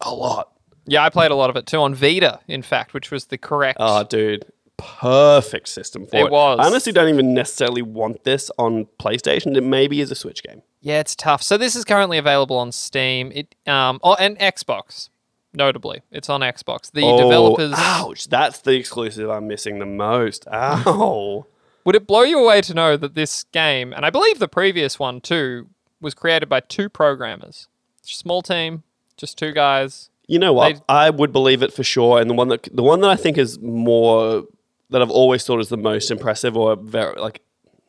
a 0.00 0.12
lot. 0.12 0.50
Yeah, 0.88 1.04
I 1.04 1.10
played 1.10 1.30
a 1.30 1.36
lot 1.36 1.50
of 1.50 1.54
it 1.54 1.66
too 1.66 1.78
on 1.78 1.94
Vita, 1.94 2.40
in 2.48 2.62
fact, 2.62 2.92
which 2.92 3.12
was 3.12 3.26
the 3.26 3.38
correct. 3.38 3.76
Oh, 3.80 4.02
dude. 4.02 4.46
Perfect 4.78 5.68
system 5.68 6.06
for 6.06 6.16
it. 6.16 6.24
It 6.26 6.30
was. 6.32 6.58
I 6.60 6.66
honestly 6.66 6.92
don't 6.92 7.08
even 7.08 7.32
necessarily 7.34 7.82
want 7.82 8.24
this 8.24 8.50
on 8.58 8.86
PlayStation. 8.98 9.56
It 9.56 9.62
maybe 9.62 10.00
is 10.00 10.10
a 10.10 10.14
Switch 10.14 10.42
game. 10.42 10.62
Yeah, 10.80 11.00
it's 11.00 11.16
tough. 11.16 11.42
So 11.42 11.56
this 11.56 11.74
is 11.74 11.84
currently 11.84 12.18
available 12.18 12.56
on 12.58 12.72
Steam. 12.72 13.32
It 13.34 13.54
um 13.66 14.00
oh, 14.02 14.14
and 14.14 14.38
Xbox. 14.38 15.08
Notably, 15.54 16.02
it's 16.12 16.28
on 16.28 16.42
Xbox. 16.42 16.92
The 16.92 17.02
Oh, 17.02 17.16
developers. 17.18 17.72
Ouch. 17.76 18.28
That's 18.28 18.58
the 18.60 18.72
exclusive 18.72 19.30
I'm 19.30 19.46
missing 19.48 19.78
the 19.78 19.86
most. 19.86 20.46
Ow. 20.52 21.46
Would 21.84 21.94
it 21.96 22.06
blow 22.06 22.22
you 22.22 22.38
away 22.38 22.60
to 22.62 22.74
know 22.74 22.96
that 22.98 23.14
this 23.14 23.44
game, 23.44 23.92
and 23.94 24.04
I 24.04 24.10
believe 24.10 24.38
the 24.38 24.48
previous 24.48 24.98
one 24.98 25.20
too, 25.22 25.68
was 26.00 26.12
created 26.14 26.48
by 26.48 26.60
two 26.60 26.88
programmers? 26.90 27.68
Small 28.02 28.42
team, 28.42 28.82
just 29.16 29.38
two 29.38 29.52
guys. 29.52 30.10
You 30.26 30.38
know 30.38 30.52
what? 30.52 30.74
They- 30.74 30.80
I 30.88 31.08
would 31.10 31.32
believe 31.32 31.62
it 31.62 31.72
for 31.72 31.84
sure. 31.84 32.20
And 32.20 32.28
the 32.28 32.34
one 32.34 32.48
that 32.48 32.68
the 32.72 32.82
one 32.82 33.00
that 33.00 33.10
I 33.10 33.16
think 33.16 33.38
is 33.38 33.58
more 33.60 34.44
that 34.90 35.02
I've 35.02 35.10
always 35.10 35.44
thought 35.44 35.60
is 35.60 35.68
the 35.68 35.76
most 35.76 36.10
impressive, 36.10 36.56
or 36.56 36.76
very 36.76 37.18
like 37.20 37.42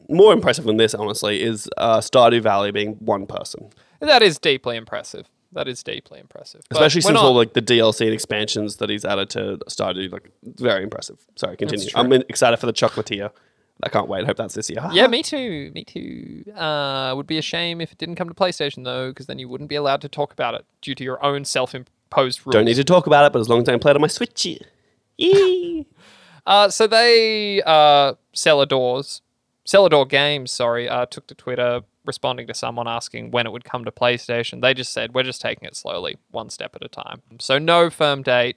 more 0.10 0.34
impressive 0.34 0.66
than 0.66 0.78
this, 0.78 0.94
honestly, 0.94 1.42
is 1.42 1.70
uh, 1.78 2.00
Stardew 2.00 2.42
Valley 2.42 2.72
being 2.72 2.94
one 2.96 3.26
person. 3.28 3.70
That 4.00 4.22
is 4.22 4.40
deeply 4.40 4.78
impressive. 4.78 5.28
That 5.54 5.68
is 5.68 5.82
deeply 5.82 6.20
impressive. 6.20 6.62
Especially 6.72 7.02
since 7.02 7.14
not- 7.16 7.24
all 7.24 7.34
like 7.36 7.54
the 7.54 7.62
DLC 7.62 8.02
and 8.06 8.14
expansions 8.14 8.78
that 8.78 8.90
he's 8.90 9.06
added 9.06 9.30
to 9.32 9.58
Stardew, 9.70 10.12
like 10.12 10.30
very 10.44 10.84
impressive. 10.84 11.18
Sorry, 11.36 11.56
continue. 11.58 11.88
I'm 11.96 12.12
excited 12.14 12.58
for 12.58 12.66
the 12.66 12.74
chocolatier. 12.74 13.32
I 13.84 13.90
can't 13.90 14.08
wait. 14.08 14.24
I 14.24 14.26
hope 14.28 14.38
that's 14.38 14.56
this 14.56 14.70
year. 14.72 14.84
Yeah, 14.92 15.06
me 15.08 15.22
too. 15.34 15.72
Me 15.74 15.84
too. 15.84 16.52
Uh, 16.56 17.14
would 17.16 17.28
be 17.28 17.38
a 17.38 17.42
shame 17.44 17.80
if 17.80 17.92
it 17.92 17.98
didn't 17.98 18.16
come 18.16 18.28
to 18.28 18.34
PlayStation 18.34 18.84
though, 18.84 19.10
because 19.10 19.28
then 19.28 19.40
you 19.40 19.48
wouldn't 19.48 19.70
be 19.70 19.76
allowed 19.76 20.02
to 20.02 20.10
talk 20.10 20.34
about 20.34 20.56
it 20.56 20.66
due 20.82 20.96
to 20.96 21.04
your 21.04 21.24
own 21.24 21.46
self-imposed 21.46 22.46
rules. 22.46 22.54
Don't 22.54 22.66
need 22.66 22.76
to 22.76 22.84
talk 22.84 23.06
about 23.08 23.26
it, 23.26 23.34
but 23.34 23.40
as 23.40 23.50
long 23.50 23.62
as 23.62 23.70
I 23.70 23.74
can 23.74 23.80
play 23.80 23.92
it 23.92 23.96
on 23.96 24.02
my 24.02 24.08
Switch. 24.08 24.48
Yee. 25.18 25.86
Uh, 26.48 26.70
so 26.70 26.88
they 26.88 27.62
uh, 27.64 28.14
Celadors, 28.34 29.22
Celador 29.66 30.08
Games, 30.10 30.50
sorry, 30.52 30.88
uh, 30.90 31.06
took 31.06 31.28
to 31.28 31.36
Twitter 31.36 31.82
responding 32.06 32.48
to 32.48 32.54
someone 32.54 32.88
asking 32.88 33.32
when 33.32 33.46
it 33.46 33.52
would 33.52 33.66
come 33.66 33.84
to 33.84 33.92
PlayStation. 33.92 34.62
They 34.62 34.74
just 34.74 34.94
said 34.94 35.14
we're 35.14 35.24
just 35.24 35.42
taking 35.42 35.68
it 35.68 35.76
slowly, 35.76 36.18
one 36.32 36.50
step 36.50 36.74
at 36.74 36.84
a 36.84 36.88
time. 36.88 37.22
So 37.40 37.60
no 37.60 37.90
firm 37.90 38.24
date, 38.24 38.56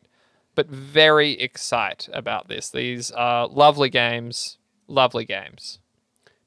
but 0.55 0.68
very 0.68 1.33
excited 1.33 2.14
about 2.14 2.46
this. 2.48 2.70
These 2.70 3.11
are 3.11 3.48
lovely 3.48 3.90
games, 3.90 4.59
lovely 4.87 5.24
games. 5.24 5.81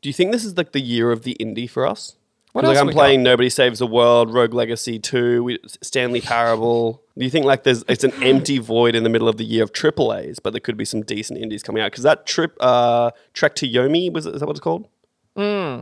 Do 0.01 0.07
you 0.07 0.13
think 0.13 0.31
this 0.31 0.45
is 0.45 0.55
like 0.57 0.71
the 0.71 0.79
year 0.81 1.11
of 1.11 1.23
the 1.23 1.35
indie 1.41 1.69
for 1.69 1.85
us? 1.85 2.15
What 2.53 2.63
else 2.63 2.75
like 2.75 2.81
I'm 2.81 2.87
we 2.87 2.93
got? 2.93 2.99
playing 2.99 3.23
Nobody 3.23 3.49
Saves 3.49 3.79
the 3.79 3.87
World, 3.87 4.33
Rogue 4.33 4.53
Legacy 4.53 4.97
2, 4.97 5.43
we- 5.43 5.59
Stanley 5.81 6.21
Parable. 6.21 7.02
Do 7.17 7.23
you 7.23 7.29
think 7.29 7.45
like 7.45 7.63
there's 7.63 7.83
it's 7.87 8.03
an 8.03 8.11
empty 8.23 8.57
void 8.57 8.95
in 8.95 9.03
the 9.03 9.09
middle 9.09 9.27
of 9.27 9.37
the 9.37 9.43
year 9.43 9.63
of 9.63 9.71
triple 9.71 10.13
A's, 10.13 10.39
but 10.39 10.51
there 10.51 10.59
could 10.59 10.77
be 10.77 10.85
some 10.85 11.01
decent 11.03 11.39
indies 11.39 11.61
coming 11.61 11.83
out? 11.83 11.91
Because 11.91 12.03
that 12.03 12.25
trip, 12.25 12.57
uh, 12.59 13.11
Trek 13.33 13.55
to 13.55 13.69
Yomi, 13.69 14.11
was 14.11 14.25
it, 14.25 14.33
is 14.33 14.39
that 14.39 14.47
what 14.47 14.53
it's 14.53 14.63
called? 14.63 14.87
Hmm. 15.35 15.81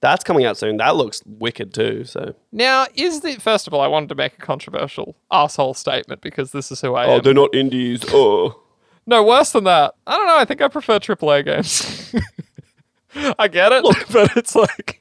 That's 0.00 0.24
coming 0.24 0.44
out 0.44 0.56
soon. 0.56 0.76
That 0.78 0.96
looks 0.96 1.22
wicked 1.26 1.74
too. 1.74 2.04
So 2.04 2.34
Now, 2.50 2.86
is 2.94 3.20
the 3.20 3.34
first 3.36 3.66
of 3.66 3.74
all, 3.74 3.80
I 3.80 3.86
wanted 3.86 4.08
to 4.10 4.14
make 4.14 4.34
a 4.34 4.40
controversial 4.40 5.16
asshole 5.30 5.74
statement 5.74 6.20
because 6.20 6.52
this 6.52 6.70
is 6.70 6.80
who 6.80 6.94
I 6.94 7.06
oh, 7.06 7.10
am. 7.10 7.18
Oh, 7.18 7.20
they're 7.20 7.34
not 7.34 7.54
indies. 7.54 8.04
Oh, 8.08 8.60
No, 9.06 9.22
worse 9.24 9.52
than 9.52 9.64
that. 9.64 9.94
I 10.06 10.16
don't 10.16 10.26
know. 10.26 10.38
I 10.38 10.44
think 10.44 10.60
I 10.60 10.68
prefer 10.68 10.98
AAA 10.98 11.44
games. 11.44 12.14
I 13.38 13.46
get 13.48 13.72
it, 13.72 13.84
but 14.12 14.36
it's 14.36 14.54
like 14.54 14.98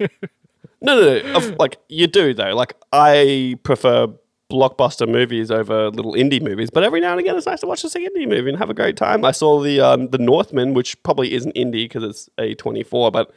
no, 0.82 1.00
no, 1.00 1.22
no. 1.22 1.38
Of- 1.38 1.58
like 1.58 1.78
you 1.88 2.08
do 2.08 2.34
though. 2.34 2.56
Like 2.56 2.74
I 2.92 3.58
prefer 3.64 4.08
blockbuster 4.52 5.08
movies 5.08 5.50
over 5.52 5.90
little 5.90 6.14
indie 6.14 6.42
movies, 6.42 6.70
but 6.70 6.84
every 6.84 7.00
now 7.02 7.12
and 7.12 7.20
again 7.20 7.36
it's 7.36 7.46
nice 7.48 7.62
to 7.62 7.68
watch 7.68 7.84
a 7.84 7.90
sick 7.90 8.04
indie 8.04 8.28
movie 8.28 8.50
and 8.50 8.58
have 8.60 8.70
a 8.70 8.74
great 8.74 8.98
time. 8.98 9.24
I 9.26 9.32
saw 9.32 9.62
the 9.62 9.80
um, 9.82 10.10
the 10.10 10.18
Northman, 10.18 10.74
which 10.74 11.02
probably 11.04 11.34
isn't 11.34 11.56
indie 11.56 11.86
because 11.86 12.04
it's 12.04 12.30
a 12.38 12.54
twenty 12.56 12.84
four, 12.84 13.12
but 13.12 13.32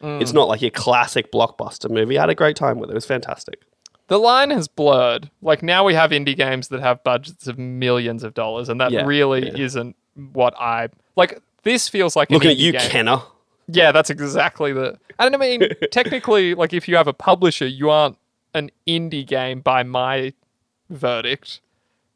it's 0.00 0.32
not 0.32 0.46
like 0.46 0.62
your 0.62 0.70
classic 0.70 1.32
blockbuster 1.32 1.90
movie. 1.90 2.18
I 2.18 2.22
had 2.22 2.30
a 2.30 2.34
great 2.36 2.54
time 2.56 2.78
with 2.78 2.88
it. 2.90 2.92
It 2.92 2.94
was 2.94 3.06
fantastic. 3.06 3.62
the 4.06 4.18
line 4.18 4.50
has 4.50 4.68
blurred. 4.68 5.30
Like 5.42 5.62
now 5.62 5.82
we 5.84 5.94
have 5.94 6.12
indie 6.12 6.36
games 6.36 6.68
that 6.68 6.80
have 6.80 7.02
budgets 7.02 7.46
of 7.48 7.58
millions 7.58 8.22
of 8.22 8.34
dollars, 8.34 8.68
and 8.68 8.80
that 8.80 8.92
Yeah, 8.92 9.04
really 9.06 9.46
yeah. 9.48 9.56
isn't 9.64 9.96
what 10.32 10.54
I 10.60 10.88
like. 11.16 11.40
This 11.64 11.88
feels 11.88 12.14
like 12.14 12.30
Looking 12.30 12.50
at 12.52 12.56
you, 12.58 12.72
game. 12.72 12.80
Kenner. 12.82 13.18
Yeah, 13.66 13.90
that's 13.92 14.08
exactly 14.08 14.72
the. 14.72 14.96
And 15.18 15.34
I 15.34 15.38
mean, 15.38 15.68
technically, 15.90 16.54
like 16.54 16.72
if 16.72 16.86
you 16.88 16.96
have 16.96 17.08
a 17.08 17.12
publisher, 17.12 17.66
you 17.66 17.90
aren't 17.90 18.16
an 18.54 18.70
indie 18.86 19.26
game 19.26 19.60
by 19.60 19.82
my 19.82 20.32
verdict. 20.90 21.60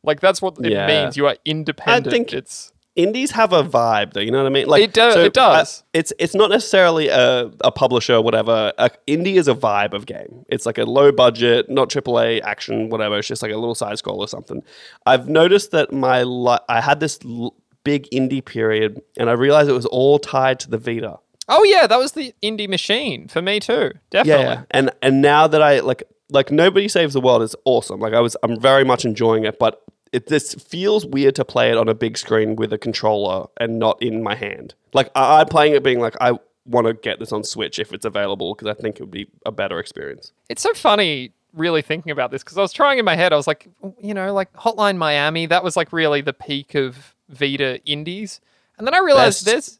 Like 0.03 0.21
that's 0.21 0.43
what 0.43 0.57
it 0.65 0.73
Yeah. 0.73 0.87
means. 0.87 1.17
You 1.17 1.27
are 1.27 1.37
independent. 1.45 2.07
I 2.09 2.11
think- 2.11 2.33
it's 2.33 2.73
Indies 2.95 3.31
have 3.31 3.55
a 3.55 3.65
vibe, 3.65 4.13
though. 4.13 4.21
You 4.21 4.31
know 4.31 4.37
what 4.37 4.47
I 4.47 4.51
mean? 4.51 4.67
Like 4.67 4.83
It 4.83 4.93
do- 4.93 5.01
it 5.19 5.33
does. 5.33 5.81
uh, 5.81 5.85
it's 5.95 6.13
it's 6.19 6.35
not 6.35 6.51
necessarily 6.51 7.09
a, 7.09 7.51
a 7.63 7.73
publisher, 7.73 8.17
or 8.17 8.21
whatever. 8.23 8.71
A, 8.77 8.91
indie 9.09 9.37
is 9.37 9.49
a 9.49 9.55
vibe 9.55 9.95
of 9.95 10.05
game. 10.05 10.45
It's 10.51 10.67
like 10.67 10.77
a 10.77 10.85
low 10.85 11.11
budget, 11.11 11.71
not 11.71 11.89
AAA 11.89 12.43
action, 12.43 12.91
whatever. 12.91 13.17
It's 13.19 13.27
just 13.27 13.41
like 13.41 13.51
a 13.51 13.57
little 13.57 13.75
side 13.75 13.97
scroll 13.97 14.21
or 14.21 14.29
something. 14.29 14.63
I've 15.07 15.27
noticed 15.27 15.71
that 15.71 15.91
my 15.91 16.23
li- 16.25 16.59
I 16.69 16.83
had 16.83 17.01
this 17.01 17.19
l- 17.25 17.55
big 17.83 18.11
indie 18.11 18.45
period, 18.45 19.01
and 19.17 19.31
I 19.31 19.33
realized 19.33 19.71
it 19.71 19.73
was 19.73 19.87
all 19.87 20.19
tied 20.19 20.61
to 20.61 20.69
the 20.71 20.77
Vita. 20.77 21.17
oh 21.49 21.65
yeah, 21.65 21.87
that 21.87 21.99
was 21.99 22.13
the 22.13 22.35
indie 22.43 22.69
machine 22.69 23.27
for 23.27 23.41
me 23.41 23.59
too. 23.59 23.93
Definitely. 24.11 24.45
Yeah, 24.45 24.63
and 24.71 24.91
and 25.01 25.23
now 25.23 25.47
that 25.47 25.63
I 25.63 25.81
like 25.81 26.03
like 26.33 26.51
nobody 26.51 26.88
saves 26.88 27.14
the 27.14 27.21
world 27.21 27.42
is 27.42 27.55
awesome. 27.64 28.01
Like 28.01 28.14
I 28.14 28.21
was, 28.21 28.37
I'm 28.42 28.59
very 28.59 28.85
much 28.85 29.05
enjoying 29.05 29.45
it, 29.45 29.59
but 29.59 29.83
it 30.12 30.27
this 30.27 30.55
feels 30.55 31.07
weird 31.07 31.35
to 31.37 31.45
play 31.45 31.71
it 31.71 31.77
on 31.77 31.88
a 31.88 31.95
big 31.95 32.18
screen 32.18 32.57
with 32.57 32.73
a 32.73 32.79
controller 32.79 33.47
and 33.59 33.79
not 33.79 34.01
in 34.03 34.23
my 34.23 34.35
hand. 34.35 34.75
Like 34.92 35.11
I, 35.14 35.40
I'm 35.40 35.47
playing 35.47 35.75
it, 35.75 35.83
being 35.83 36.01
like 36.01 36.16
I 36.21 36.38
want 36.66 36.87
to 36.87 36.95
get 36.95 37.18
this 37.18 37.33
on 37.33 37.45
Switch 37.45 37.79
if 37.79 37.92
it's 37.92 38.05
available 38.05 38.55
because 38.55 38.68
I 38.68 38.81
think 38.81 38.97
it 38.97 39.03
would 39.03 39.11
be 39.11 39.29
a 39.47 39.53
better 39.53 39.79
experience. 39.79 40.33
It's 40.49 40.62
so 40.62 40.75
funny 40.75 41.33
really 41.55 41.83
thinking 41.83 42.12
about 42.12 42.31
this 42.31 42.42
because 42.42 42.57
I 42.57 42.62
was 42.62 42.73
trying 42.73 42.99
in 42.99 43.05
my 43.05 43.16
head. 43.16 43.33
I 43.33 43.37
was 43.37 43.47
like, 43.47 43.68
you 44.01 44.14
know, 44.14 44.33
like 44.33 44.53
Hotline 44.55 44.97
Miami. 44.97 45.47
That 45.47 45.64
was 45.64 45.77
like 45.77 45.92
really 45.92 46.21
the 46.21 46.33
peak 46.33 46.75
of 46.75 47.14
Vita 47.29 47.83
indies, 47.85 48.40
and 48.79 48.87
then 48.87 48.95
I 48.95 48.99
realized 48.99 49.45
Best. 49.45 49.47
there's 49.47 49.79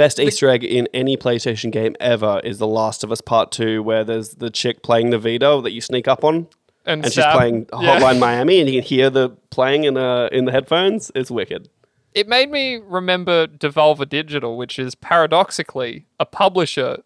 Best 0.00 0.18
Easter 0.18 0.48
egg 0.48 0.64
in 0.64 0.88
any 0.94 1.14
PlayStation 1.14 1.70
game 1.70 1.94
ever 2.00 2.40
is 2.42 2.56
The 2.56 2.66
Last 2.66 3.04
of 3.04 3.12
Us 3.12 3.20
Part 3.20 3.52
Two, 3.52 3.82
where 3.82 4.02
there's 4.02 4.30
the 4.30 4.48
chick 4.48 4.82
playing 4.82 5.10
the 5.10 5.18
Vita 5.18 5.60
that 5.62 5.72
you 5.72 5.82
sneak 5.82 6.08
up 6.08 6.24
on, 6.24 6.46
and, 6.86 7.04
and 7.04 7.12
she's 7.12 7.22
Sam- 7.22 7.36
playing 7.36 7.66
yeah. 7.78 8.00
Hotline 8.00 8.18
Miami, 8.18 8.60
and 8.60 8.70
you 8.70 8.80
can 8.80 8.88
hear 8.88 9.10
the 9.10 9.28
playing 9.50 9.84
in 9.84 9.98
uh 9.98 10.30
in 10.32 10.46
the 10.46 10.52
headphones. 10.52 11.12
It's 11.14 11.30
wicked. 11.30 11.68
It 12.14 12.28
made 12.28 12.50
me 12.50 12.76
remember 12.76 13.46
Devolver 13.46 14.08
Digital, 14.08 14.56
which 14.56 14.78
is 14.78 14.94
paradoxically 14.94 16.06
a 16.18 16.24
publisher 16.24 17.02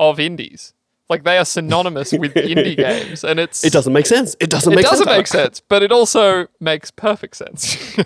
of 0.00 0.18
indies. 0.18 0.74
Like 1.08 1.22
they 1.22 1.38
are 1.38 1.44
synonymous 1.44 2.10
with 2.12 2.34
indie 2.34 2.76
games, 2.76 3.22
and 3.22 3.38
it's 3.38 3.62
It 3.62 3.72
doesn't 3.72 3.92
make 3.92 4.06
sense. 4.06 4.34
It 4.40 4.50
doesn't 4.50 4.74
make 4.74 4.84
sense. 4.84 4.98
it 5.00 5.06
make 5.06 5.06
doesn't 5.06 5.06
sense. 5.06 5.16
make 5.16 5.26
sense, 5.28 5.60
but 5.60 5.84
it 5.84 5.92
also 5.92 6.48
makes 6.58 6.90
perfect 6.90 7.36
sense. 7.36 7.96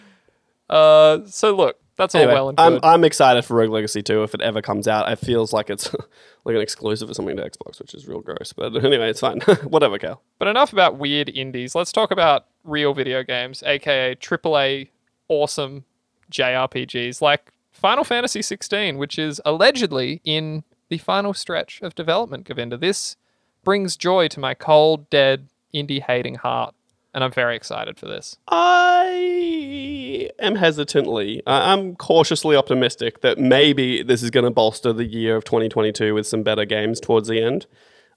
uh, 0.70 1.18
so 1.26 1.54
look, 1.54 1.78
that's 1.96 2.14
all 2.14 2.26
well 2.26 2.48
and 2.50 2.60
I'm, 2.60 2.72
good. 2.74 2.84
I'm 2.84 3.04
excited 3.04 3.44
for 3.44 3.56
Rogue 3.56 3.70
Legacy 3.70 4.02
2 4.02 4.22
if 4.22 4.34
it 4.34 4.40
ever 4.40 4.60
comes 4.60 4.86
out. 4.86 5.10
It 5.10 5.16
feels 5.16 5.52
like 5.52 5.70
it's 5.70 5.92
like 6.44 6.54
an 6.54 6.60
exclusive 6.60 7.10
or 7.10 7.14
something 7.14 7.36
to 7.36 7.42
Xbox, 7.42 7.78
which 7.78 7.94
is 7.94 8.06
real 8.06 8.20
gross. 8.20 8.52
But 8.52 8.76
anyway, 8.84 9.10
it's 9.10 9.20
fine. 9.20 9.40
Whatever, 9.64 9.98
Cal. 9.98 10.22
But 10.38 10.48
enough 10.48 10.72
about 10.72 10.98
weird 10.98 11.28
indies. 11.30 11.74
Let's 11.74 11.92
talk 11.92 12.10
about 12.10 12.46
real 12.64 12.94
video 12.94 13.22
games, 13.22 13.62
aka 13.64 14.14
AAA 14.14 14.88
awesome 15.28 15.84
JRPGs 16.30 17.20
like 17.20 17.52
Final 17.72 18.04
Fantasy 18.04 18.42
16, 18.42 18.96
which 18.96 19.18
is 19.18 19.40
allegedly 19.44 20.20
in 20.24 20.64
the 20.88 20.98
final 20.98 21.34
stretch 21.34 21.80
of 21.82 21.94
development, 21.94 22.44
Govinda. 22.44 22.76
This 22.76 23.16
brings 23.64 23.96
joy 23.96 24.28
to 24.28 24.40
my 24.40 24.54
cold, 24.54 25.10
dead, 25.10 25.48
indie 25.74 26.00
hating 26.00 26.36
heart, 26.36 26.74
and 27.16 27.24
I'm 27.24 27.32
very 27.32 27.56
excited 27.56 27.98
for 27.98 28.04
this. 28.04 28.36
I 28.46 30.28
am 30.38 30.56
hesitantly, 30.56 31.42
I- 31.46 31.72
I'm 31.72 31.96
cautiously 31.96 32.54
optimistic 32.54 33.22
that 33.22 33.38
maybe 33.38 34.02
this 34.02 34.22
is 34.22 34.30
going 34.30 34.44
to 34.44 34.50
bolster 34.50 34.92
the 34.92 35.06
year 35.06 35.34
of 35.34 35.44
2022 35.44 36.12
with 36.12 36.26
some 36.26 36.42
better 36.42 36.66
games 36.66 37.00
towards 37.00 37.28
the 37.28 37.42
end. 37.42 37.64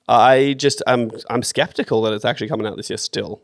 I 0.10 0.54
just, 0.58 0.84
I'm, 0.86 1.12
I'm 1.30 1.44
skeptical 1.44 2.02
that 2.02 2.14
it's 2.14 2.26
actually 2.26 2.50
coming 2.50 2.68
out 2.68 2.76
this 2.76 2.90
year 2.90 2.98
still. 2.98 3.42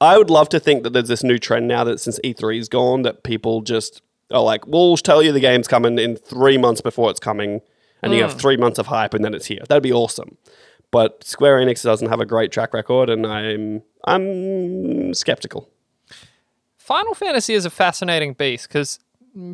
I 0.00 0.16
would 0.16 0.30
love 0.30 0.48
to 0.48 0.58
think 0.58 0.82
that 0.82 0.94
there's 0.94 1.08
this 1.08 1.22
new 1.22 1.38
trend 1.38 1.68
now 1.68 1.84
that 1.84 2.00
since 2.00 2.18
E3 2.24 2.58
is 2.58 2.70
gone, 2.70 3.02
that 3.02 3.22
people 3.22 3.60
just 3.60 4.00
are 4.32 4.42
like, 4.42 4.66
we'll 4.66 4.96
tell 4.96 5.22
you 5.22 5.30
the 5.30 5.40
game's 5.40 5.68
coming 5.68 5.98
in 5.98 6.16
three 6.16 6.56
months 6.56 6.80
before 6.80 7.10
it's 7.10 7.20
coming, 7.20 7.60
and 8.02 8.14
you 8.14 8.22
have 8.22 8.34
mm. 8.34 8.40
three 8.40 8.56
months 8.56 8.78
of 8.78 8.86
hype, 8.86 9.12
and 9.12 9.22
then 9.22 9.34
it's 9.34 9.46
here. 9.46 9.60
That'd 9.68 9.82
be 9.82 9.92
awesome. 9.92 10.38
But 10.90 11.24
Square 11.24 11.58
Enix 11.58 11.82
doesn't 11.82 12.08
have 12.08 12.20
a 12.20 12.26
great 12.26 12.52
track 12.52 12.72
record, 12.72 13.10
and 13.10 13.26
I'm 13.26 13.82
I'm 14.04 15.12
skeptical. 15.14 15.68
Final 16.78 17.14
Fantasy 17.14 17.54
is 17.54 17.64
a 17.64 17.70
fascinating 17.70 18.32
beast 18.34 18.68
because 18.68 19.00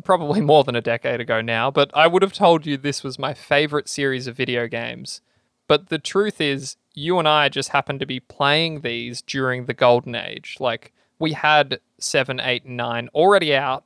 probably 0.03 0.39
more 0.41 0.63
than 0.63 0.75
a 0.75 0.81
decade 0.81 1.19
ago 1.19 1.41
now, 1.41 1.71
but 1.71 1.91
I 1.93 2.07
would 2.07 2.21
have 2.21 2.33
told 2.33 2.65
you 2.65 2.77
this 2.77 3.03
was 3.03 3.17
my 3.19 3.33
favorite 3.33 3.89
series 3.89 4.27
of 4.27 4.35
video 4.37 4.67
games. 4.67 5.21
But 5.67 5.89
the 5.89 5.97
truth 5.99 6.39
is, 6.39 6.77
you 6.93 7.17
and 7.19 7.27
I 7.27 7.49
just 7.49 7.69
happened 7.69 7.99
to 8.01 8.05
be 8.05 8.19
playing 8.19 8.81
these 8.81 9.21
during 9.21 9.65
the 9.65 9.73
golden 9.73 10.13
age. 10.13 10.57
Like, 10.59 10.93
we 11.19 11.31
had 11.33 11.79
7, 11.99 12.39
8, 12.39 12.65
and 12.65 12.77
9 12.77 13.09
already 13.15 13.55
out. 13.55 13.83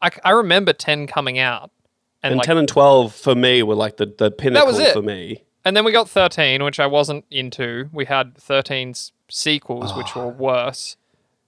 I, 0.00 0.10
I 0.24 0.30
remember 0.30 0.72
10 0.72 1.06
coming 1.08 1.38
out. 1.38 1.70
And, 2.22 2.32
And 2.32 2.38
like, 2.38 2.46
10 2.46 2.56
and 2.58 2.68
12 2.68 3.14
for 3.14 3.34
me 3.34 3.62
were 3.62 3.74
like 3.74 3.96
the, 3.96 4.06
the 4.06 4.30
pinnacle 4.30 4.66
was 4.68 4.78
it. 4.78 4.92
for 4.92 5.02
me. 5.02 5.42
And 5.68 5.76
then 5.76 5.84
we 5.84 5.92
got 5.92 6.08
13, 6.08 6.64
which 6.64 6.80
I 6.80 6.86
wasn't 6.86 7.26
into. 7.30 7.90
We 7.92 8.06
had 8.06 8.36
13's 8.36 9.12
sequels, 9.28 9.94
which 9.94 10.16
were 10.16 10.22
ah. 10.22 10.28
worse. 10.28 10.96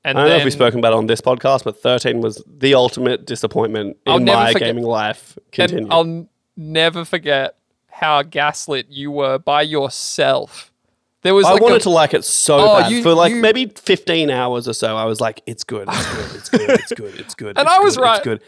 And 0.04 0.18
I 0.18 0.22
don't 0.22 0.30
know 0.30 0.36
if 0.36 0.44
we've 0.44 0.52
spoken 0.52 0.78
about 0.78 0.92
it 0.92 0.96
on 0.96 1.06
this 1.06 1.22
podcast, 1.22 1.64
but 1.64 1.80
13 1.80 2.20
was 2.20 2.44
the 2.46 2.74
ultimate 2.74 3.24
disappointment 3.24 3.96
in 4.04 4.12
I'll 4.12 4.20
my 4.20 4.52
forget- 4.52 4.68
gaming 4.68 4.84
life. 4.84 5.38
Continue. 5.52 5.84
And 5.84 5.92
I'll 5.92 6.28
never 6.54 7.06
forget 7.06 7.56
how 7.88 8.22
gaslit 8.22 8.88
you 8.90 9.10
were 9.10 9.38
by 9.38 9.62
yourself 9.62 10.70
There 11.22 11.34
was 11.34 11.46
I 11.46 11.52
like 11.52 11.62
wanted 11.62 11.76
a- 11.76 11.80
to 11.84 11.90
like 11.90 12.12
it 12.12 12.24
so 12.24 12.58
Oh, 12.58 12.80
bad 12.80 12.92
you- 12.92 13.02
for 13.02 13.14
like 13.14 13.32
you- 13.32 13.40
maybe 13.40 13.66
15 13.66 14.28
hours 14.30 14.68
or 14.68 14.74
so. 14.74 14.98
I 14.98 15.04
was 15.06 15.18
like, 15.18 15.42
it's 15.46 15.64
good, 15.64 15.88
it's 15.90 16.14
good, 16.14 16.34
it's 16.34 16.48
good, 16.50 16.70
it's 16.70 16.92
good, 17.00 17.14
it's 17.20 17.34
good. 17.34 17.58
And 17.58 17.66
it's 17.66 17.74
I 17.74 17.78
was 17.80 17.96
good, 17.96 18.02
right. 18.02 18.16
It's 18.16 18.24
good. 18.24 18.42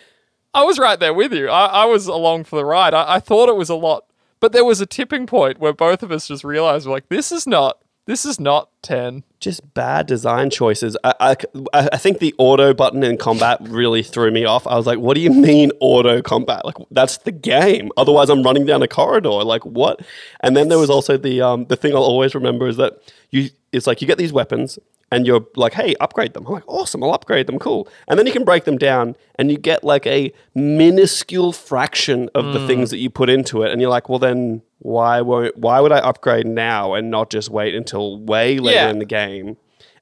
I 0.52 0.64
was 0.64 0.78
right 0.78 1.00
there 1.00 1.14
with 1.14 1.32
you. 1.32 1.48
I, 1.48 1.64
I 1.64 1.84
was 1.86 2.08
along 2.08 2.44
for 2.44 2.56
the 2.56 2.64
ride. 2.66 2.92
I, 2.92 3.14
I 3.14 3.20
thought 3.20 3.48
it 3.48 3.56
was 3.56 3.70
a 3.70 3.74
lot, 3.74 4.04
but 4.43 4.51
there 4.53 4.64
was 4.64 4.80
a 4.80 4.86
tipping 4.86 5.24
point 5.24 5.61
where 5.61 5.72
both 5.72 6.03
of 6.03 6.11
us 6.11 6.26
just 6.26 6.43
realized, 6.43 6.84
like, 6.84 7.09
this 7.09 7.30
is 7.30 7.47
not, 7.47 7.78
this 8.07 8.26
is 8.26 8.40
not 8.40 8.70
ten. 8.82 9.22
Just 9.38 9.72
bad 9.72 10.07
design 10.09 10.51
choices. 10.51 10.97
I, 11.05 11.36
I, 11.72 11.88
I 11.93 11.97
think 11.97 12.18
the 12.18 12.34
auto 12.38 12.74
button 12.74 13.05
in 13.05 13.18
combat 13.18 13.59
really 13.61 14.03
threw 14.03 14.32
me 14.32 14.45
off. 14.45 14.66
I 14.66 14.76
was 14.76 14.84
like, 14.84 14.99
what 14.99 15.14
do 15.14 15.20
you 15.20 15.30
mean 15.30 15.70
auto 15.78 16.20
combat? 16.22 16.64
Like 16.64 16.74
that's 16.90 17.18
the 17.18 17.30
game. 17.30 17.93
Otherwise, 17.97 18.30
I'm 18.30 18.43
running 18.43 18.66
down 18.66 18.82
a 18.82 18.88
corridor. 18.88 19.45
Like 19.45 19.64
what? 19.64 20.01
And 20.40 20.57
then 20.57 20.68
there 20.68 20.78
was 20.78 20.90
also 20.90 21.16
the 21.16 21.40
um, 21.40 21.66
the 21.66 21.76
thing 21.76 21.93
I'll 21.93 22.03
always 22.03 22.34
remember 22.34 22.66
is 22.66 22.76
that 22.78 22.95
you 23.30 23.51
it's 23.70 23.86
like 23.86 24.01
you 24.01 24.09
get 24.09 24.18
these 24.18 24.32
weapons 24.32 24.80
and 25.12 25.26
you're 25.26 25.46
like, 25.54 25.74
hey, 25.74 25.94
upgrade 26.00 26.32
them. 26.34 26.46
I'm 26.46 26.52
like, 26.54 26.64
awesome, 26.66 27.04
I'll 27.04 27.12
upgrade 27.12 27.46
them, 27.46 27.58
cool. 27.58 27.86
And 28.08 28.18
then 28.18 28.26
you 28.26 28.32
can 28.32 28.44
break 28.44 28.64
them 28.64 28.78
down 28.78 29.14
and 29.36 29.50
you 29.50 29.58
get 29.58 29.84
like 29.84 30.06
a 30.06 30.32
minuscule 30.54 31.52
fraction 31.52 32.28
of 32.34 32.52
the 32.52 32.66
things 32.66 32.90
that 32.90 32.98
you 32.98 33.10
put 33.10 33.28
into 33.30 33.62
it. 33.62 33.70
And 33.70 33.80
you're 33.80 33.90
like, 33.90 34.08
well, 34.08 34.18
then 34.18 34.62
why 34.80 35.20
won't 35.20 35.56
why 35.56 35.78
would 35.80 35.92
I 35.92 35.98
upgrade 35.98 36.46
now 36.46 36.94
and 36.94 37.10
not 37.10 37.30
just 37.30 37.50
wait 37.50 37.74
until 37.74 38.18
way 38.18 38.58
later 38.58 38.76
Yeah. 38.80 38.90
in 38.90 38.98
the 38.98 39.04
game? 39.04 39.56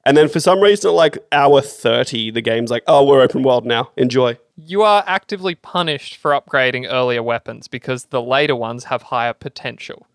And 0.06 0.16
then 0.16 0.28
for 0.30 0.40
some 0.40 0.60
reason, 0.60 0.88
at 0.90 0.94
like 0.94 1.18
hour 1.30 1.60
30, 1.60 2.30
the 2.30 2.40
game's 2.40 2.70
like, 2.70 2.82
oh, 2.86 3.04
we're 3.04 3.20
open 3.20 3.42
world 3.42 3.66
now. 3.66 3.90
Enjoy. 3.98 4.38
You 4.56 4.82
are 4.82 5.04
actively 5.06 5.54
punished 5.54 6.16
for 6.16 6.30
upgrading 6.30 6.86
earlier 6.90 7.22
weapons 7.22 7.68
because 7.68 8.06
the 8.06 8.22
later 8.22 8.56
ones 8.56 8.84
have 8.84 9.02
higher 9.04 9.34
potential. 9.34 10.06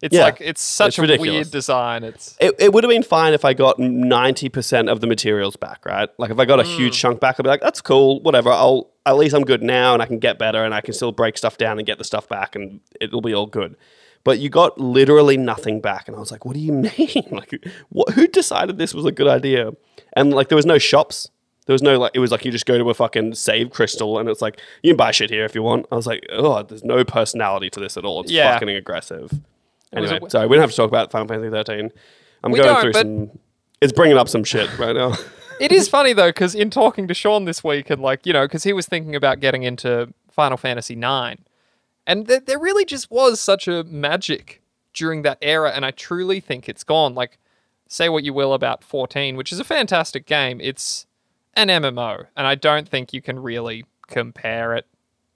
It's 0.00 0.14
Yeah. 0.14 0.24
like 0.24 0.38
it's 0.40 0.62
such 0.62 0.88
It's 0.90 0.98
a 0.98 1.02
ridiculous. 1.02 1.32
weird 1.32 1.50
design. 1.50 2.04
It's 2.04 2.36
It, 2.40 2.54
it 2.58 2.72
would 2.72 2.84
have 2.84 2.90
been 2.90 3.02
fine 3.02 3.34
if 3.34 3.44
I 3.44 3.52
got 3.52 3.78
90% 3.78 4.90
of 4.90 5.00
the 5.00 5.06
materials 5.06 5.56
back, 5.56 5.84
right? 5.84 6.08
Like 6.18 6.30
if 6.30 6.38
I 6.38 6.44
got 6.44 6.60
a 6.60 6.64
huge 6.64 6.94
mm. 6.96 7.00
chunk 7.00 7.20
back, 7.20 7.36
I'd 7.38 7.42
be 7.42 7.48
like, 7.48 7.60
that's 7.60 7.80
cool, 7.80 8.20
whatever. 8.22 8.50
I'll 8.50 8.90
at 9.06 9.16
least 9.16 9.34
I'm 9.34 9.44
good 9.44 9.62
now 9.62 9.94
and 9.94 10.02
I 10.02 10.06
can 10.06 10.18
get 10.18 10.38
better 10.38 10.64
and 10.64 10.74
I 10.74 10.80
can 10.80 10.94
still 10.94 11.12
break 11.12 11.36
stuff 11.38 11.56
down 11.58 11.78
and 11.78 11.86
get 11.86 11.98
the 11.98 12.04
stuff 12.04 12.28
back 12.28 12.54
and 12.54 12.80
it'll 13.00 13.20
be 13.22 13.34
all 13.34 13.46
good. 13.46 13.76
But 14.24 14.38
you 14.40 14.50
got 14.50 14.78
literally 14.78 15.36
nothing 15.38 15.80
back, 15.80 16.06
and 16.08 16.16
I 16.16 16.20
was 16.20 16.30
like, 16.32 16.44
"What 16.44 16.52
do 16.54 16.60
you 16.60 16.72
mean? 16.98 17.24
like, 17.30 17.54
what, 17.88 18.10
who 18.14 18.26
decided 18.26 18.76
this 18.76 18.92
was 18.92 19.06
a 19.06 19.12
good 19.12 19.28
idea?" 19.28 19.70
And 20.14 20.34
like, 20.34 20.48
there 20.48 20.56
was 20.56 20.66
no 20.66 20.76
shops. 20.76 21.30
There 21.66 21.72
was 21.72 21.82
no 21.82 21.98
like. 21.98 22.10
It 22.14 22.18
was 22.18 22.30
like 22.32 22.44
you 22.44 22.50
just 22.50 22.66
go 22.66 22.76
to 22.76 22.90
a 22.90 22.94
fucking 22.94 23.34
save 23.36 23.70
crystal, 23.70 24.18
and 24.18 24.28
it's 24.28 24.42
like 24.42 24.60
you 24.82 24.90
can 24.90 24.96
buy 24.96 25.12
shit 25.12 25.30
here 25.30 25.44
if 25.44 25.54
you 25.54 25.62
want. 25.62 25.86
I 25.92 25.94
was 25.94 26.06
like, 26.06 26.26
"Oh, 26.30 26.62
there's 26.62 26.84
no 26.84 27.04
personality 27.04 27.70
to 27.70 27.80
this 27.80 27.96
at 27.96 28.04
all. 28.04 28.20
It's 28.22 28.30
Yeah. 28.32 28.52
fucking 28.52 28.68
aggressive." 28.68 29.30
Anyway, 29.94 30.20
a- 30.22 30.30
sorry, 30.30 30.46
we 30.46 30.56
don't 30.56 30.62
have 30.62 30.70
to 30.70 30.76
talk 30.76 30.88
about 30.88 31.10
Final 31.10 31.28
Fantasy 31.28 31.50
13. 31.50 31.90
I'm 32.44 32.52
We 32.52 32.60
going 32.60 32.80
through 32.80 32.92
some. 32.92 33.30
It's 33.80 33.92
bringing 33.92 34.18
up 34.18 34.28
some 34.28 34.44
shit 34.44 34.76
right 34.78 34.94
now. 34.94 35.14
it 35.60 35.72
is 35.72 35.88
funny 35.88 36.12
though 36.12 36.30
because 36.30 36.54
in 36.54 36.70
talking 36.70 37.08
to 37.08 37.14
Sean 37.14 37.44
this 37.44 37.62
week 37.62 37.90
and 37.90 38.02
like 38.02 38.26
you 38.26 38.32
know 38.32 38.44
because 38.44 38.64
he 38.64 38.72
was 38.72 38.86
thinking 38.86 39.14
about 39.14 39.40
getting 39.40 39.62
into 39.62 40.12
Final 40.30 40.56
Fantasy 40.56 40.94
9, 40.94 41.38
and 42.06 42.28
th- 42.28 42.44
there 42.46 42.58
really 42.58 42.84
just 42.84 43.10
was 43.10 43.40
such 43.40 43.66
a 43.68 43.84
magic 43.84 44.62
during 44.94 45.22
that 45.22 45.38
era, 45.40 45.70
and 45.70 45.84
I 45.84 45.90
truly 45.90 46.40
think 46.40 46.68
it's 46.68 46.84
gone. 46.84 47.14
Like, 47.14 47.38
say 47.88 48.08
what 48.08 48.24
you 48.24 48.32
will 48.32 48.52
about 48.52 48.82
14, 48.82 49.36
which 49.36 49.52
is 49.52 49.60
a 49.60 49.64
fantastic 49.64 50.26
game, 50.26 50.60
it's 50.60 51.06
an 51.54 51.68
MMO, 51.68 52.26
and 52.36 52.46
I 52.46 52.54
don't 52.54 52.88
think 52.88 53.12
you 53.12 53.22
can 53.22 53.40
really 53.40 53.84
compare 54.06 54.74
it 54.74 54.86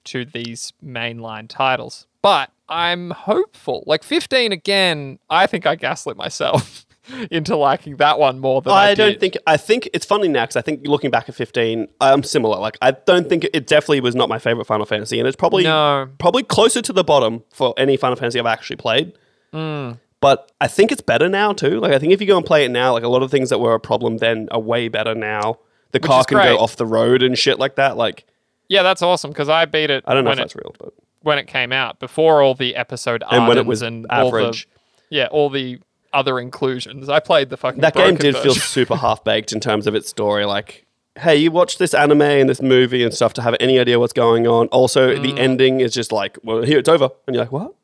to 0.04 0.24
these 0.24 0.72
mainline 0.84 1.48
titles. 1.48 2.06
But 2.22 2.50
I'm 2.68 3.10
hopeful. 3.10 3.84
Like 3.86 4.02
15 4.02 4.52
again, 4.52 5.18
I 5.28 5.46
think 5.46 5.66
I 5.66 5.74
gaslit 5.74 6.16
myself 6.16 6.86
into 7.30 7.56
liking 7.56 7.96
that 7.96 8.18
one 8.18 8.38
more 8.38 8.62
than 8.62 8.72
I, 8.72 8.90
I 8.90 8.94
don't 8.94 9.18
think. 9.20 9.36
I 9.46 9.56
think 9.56 9.88
it's 9.92 10.06
funny 10.06 10.28
now 10.28 10.44
because 10.44 10.56
I 10.56 10.62
think 10.62 10.86
looking 10.86 11.10
back 11.10 11.28
at 11.28 11.34
15, 11.34 11.88
I'm 12.00 12.22
similar. 12.22 12.58
Like 12.58 12.78
I 12.80 12.92
don't 12.92 13.28
think 13.28 13.44
it, 13.44 13.50
it 13.54 13.66
definitely 13.66 14.00
was 14.00 14.14
not 14.14 14.28
my 14.28 14.38
favorite 14.38 14.66
Final 14.66 14.86
Fantasy, 14.86 15.18
and 15.18 15.26
it's 15.28 15.36
probably 15.36 15.64
No. 15.64 16.08
probably 16.18 16.44
closer 16.44 16.80
to 16.82 16.92
the 16.92 17.04
bottom 17.04 17.42
for 17.52 17.74
any 17.76 17.96
Final 17.96 18.16
Fantasy 18.16 18.38
I've 18.38 18.46
actually 18.46 18.76
played. 18.76 19.12
Hmm. 19.52 19.92
But 20.20 20.52
I 20.60 20.68
think 20.68 20.92
it's 20.92 21.00
better 21.02 21.28
now 21.28 21.52
too. 21.52 21.80
Like 21.80 21.92
I 21.92 21.98
think 21.98 22.12
if 22.12 22.20
you 22.20 22.28
go 22.28 22.36
and 22.36 22.46
play 22.46 22.64
it 22.64 22.70
now, 22.70 22.92
like 22.92 23.02
a 23.02 23.08
lot 23.08 23.24
of 23.24 23.30
things 23.32 23.50
that 23.50 23.58
were 23.58 23.74
a 23.74 23.80
problem 23.80 24.18
then 24.18 24.48
are 24.52 24.60
way 24.60 24.86
better 24.88 25.16
now. 25.16 25.58
The 25.90 25.98
car 25.98 26.24
can 26.24 26.36
great. 26.38 26.46
go 26.56 26.58
off 26.58 26.76
the 26.76 26.86
road 26.86 27.22
and 27.24 27.36
shit 27.36 27.58
like 27.58 27.74
that. 27.74 27.96
Like 27.96 28.24
Yeah, 28.68 28.84
that's 28.84 29.02
awesome 29.02 29.30
because 29.32 29.48
I 29.48 29.64
beat 29.64 29.90
it. 29.90 30.04
I 30.06 30.14
don't 30.14 30.22
know 30.24 30.30
if 30.30 30.38
it, 30.38 30.42
that's 30.42 30.54
real, 30.54 30.74
but 30.78 30.94
when 31.22 31.38
it 31.38 31.46
came 31.46 31.72
out 31.72 31.98
before 32.00 32.42
all 32.42 32.54
the 32.54 32.76
episode 32.76 33.22
and 33.30 33.46
when 33.48 33.58
it 33.58 33.66
was 33.66 33.82
and 33.82 34.06
all 34.10 34.30
the- 34.30 34.38
average. 34.38 34.68
yeah, 35.10 35.26
all 35.30 35.50
the 35.50 35.78
other 36.12 36.38
inclusions. 36.38 37.08
I 37.08 37.20
played 37.20 37.48
the 37.50 37.56
fucking 37.56 37.80
that 37.80 37.94
game 37.94 38.16
did 38.16 38.36
feel 38.36 38.54
super 38.76 38.96
half 38.96 39.24
baked 39.24 39.52
in 39.52 39.60
terms 39.60 39.86
of 39.86 39.94
its 39.94 40.08
story. 40.08 40.44
Like, 40.44 40.84
hey, 41.18 41.36
you 41.36 41.50
watch 41.50 41.78
this 41.78 41.94
anime 41.94 42.20
and 42.22 42.48
this 42.48 42.60
movie 42.62 43.02
and 43.02 43.12
stuff 43.14 43.32
to 43.34 43.42
have 43.42 43.56
any 43.60 43.78
idea 43.78 43.98
what's 43.98 44.12
going 44.12 44.46
on. 44.46 44.66
Also, 44.68 45.14
Mm. 45.16 45.22
the 45.22 45.40
ending 45.40 45.80
is 45.80 45.92
just 45.94 46.12
like, 46.12 46.38
well, 46.42 46.62
here 46.62 46.78
it's 46.78 46.88
over, 46.88 47.08
and 47.26 47.34
you're 47.34 47.44
like, 47.44 47.52
what? 47.52 47.74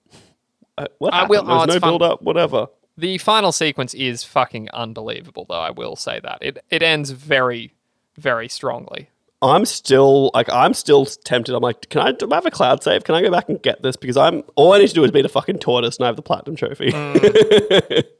Uh, 0.76 0.86
what 0.98 1.12
I 1.14 1.18
happened? 1.20 1.30
will- 1.30 1.44
oh, 1.50 1.58
There's 1.58 1.62
it's 1.64 1.74
no 1.74 1.80
fun. 1.80 1.90
build 1.90 2.02
up, 2.02 2.22
whatever. 2.22 2.66
The 2.96 3.18
final 3.18 3.52
sequence 3.52 3.94
is 3.94 4.24
fucking 4.24 4.68
unbelievable, 4.72 5.46
though. 5.48 5.60
I 5.60 5.70
will 5.70 5.94
say 5.96 6.20
that 6.20 6.38
it 6.42 6.58
it 6.70 6.82
ends 6.82 7.10
very, 7.10 7.72
very 8.16 8.48
strongly. 8.48 9.08
I'm 9.40 9.64
still 9.64 10.30
like, 10.34 10.48
I'm 10.50 10.74
still 10.74 11.06
tempted. 11.06 11.54
I'm 11.54 11.62
like, 11.62 11.88
can 11.90 12.00
I, 12.00 12.12
do 12.12 12.28
I 12.30 12.34
have 12.36 12.46
a 12.46 12.50
cloud 12.50 12.82
save? 12.82 13.04
Can 13.04 13.14
I 13.14 13.22
go 13.22 13.30
back 13.30 13.48
and 13.48 13.62
get 13.62 13.82
this? 13.82 13.96
Because 13.96 14.16
I'm 14.16 14.42
all 14.56 14.72
I 14.72 14.78
need 14.78 14.88
to 14.88 14.94
do 14.94 15.04
is 15.04 15.12
beat 15.12 15.24
a 15.24 15.28
fucking 15.28 15.58
tortoise 15.58 15.96
and 15.96 16.04
I 16.04 16.08
have 16.08 16.16
the 16.16 16.22
platinum 16.22 16.56
trophy. 16.56 16.90
Mm. 16.90 18.04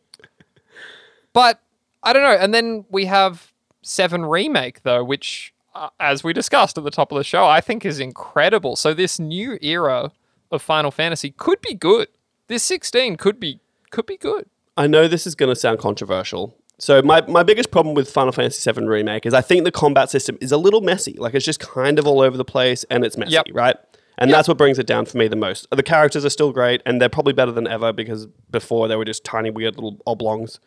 But 1.39 1.61
I 2.03 2.13
don't 2.13 2.23
know. 2.23 2.37
And 2.37 2.53
then 2.53 2.85
we 2.91 3.05
have 3.05 3.53
Seven 3.83 4.27
Remake, 4.27 4.83
though, 4.83 5.05
which, 5.05 5.55
uh, 5.73 5.91
as 6.01 6.25
we 6.25 6.33
discussed 6.33 6.77
at 6.77 6.83
the 6.83 6.91
top 6.91 7.13
of 7.13 7.19
the 7.19 7.23
show, 7.23 7.47
I 7.47 7.61
think 7.61 7.85
is 7.85 8.01
incredible. 8.01 8.75
So 8.75 8.93
this 8.93 9.21
new 9.21 9.57
era 9.61 10.11
of 10.51 10.63
Final 10.63 10.91
Fantasy 10.91 11.31
could 11.31 11.61
be 11.61 11.75
good. 11.75 12.09
This 12.49 12.65
16 12.65 13.17
could 13.19 13.39
be 13.39 13.61
could 13.91 14.05
be 14.05 14.17
good. 14.17 14.47
I 14.77 14.89
know 14.89 15.07
this 15.07 15.29
is 15.29 15.37
going 15.37 15.49
to 15.49 15.55
sound 15.55 15.79
controversial. 15.79 16.57
So 16.79 17.03
my, 17.03 17.23
my 17.27 17.43
biggest 17.43 17.71
problem 17.73 17.95
with 17.95 18.09
Final 18.11 18.33
Fantasy 18.33 18.71
VII 18.71 18.87
Remake 18.87 19.27
is 19.27 19.35
I 19.35 19.41
think 19.41 19.65
the 19.65 19.73
combat 19.73 20.11
system 20.11 20.39
is 20.41 20.53
a 20.53 20.57
little 20.57 20.81
messy. 20.81 21.15
Like 21.19 21.35
it's 21.35 21.45
just 21.45 21.59
kind 21.61 21.99
of 21.99 22.07
all 22.07 22.21
over 22.21 22.37
the 22.37 22.45
place 22.45 22.85
and 22.85 23.05
it's 23.05 23.17
messy, 23.17 23.33
Yep. 23.33 23.47
right? 23.53 23.77
And 24.17 24.33
that's 24.33 24.49
what 24.49 24.59
brings 24.59 24.79
it 24.81 24.87
down 24.87 25.05
for 25.07 25.17
me 25.17 25.29
the 25.29 25.37
most. 25.37 25.67
The 25.71 25.83
characters 25.83 26.25
are 26.25 26.31
still 26.31 26.53
great 26.53 26.83
and 26.87 27.01
they're 27.01 27.09
probably 27.09 27.33
better 27.33 27.53
than 27.53 27.67
ever 27.69 27.93
because 27.93 28.27
before 28.51 28.89
they 28.89 28.97
were 28.97 29.05
just 29.05 29.23
tiny 29.25 29.51
weird 29.51 29.77
little 29.77 30.01
oblongs. 30.07 30.59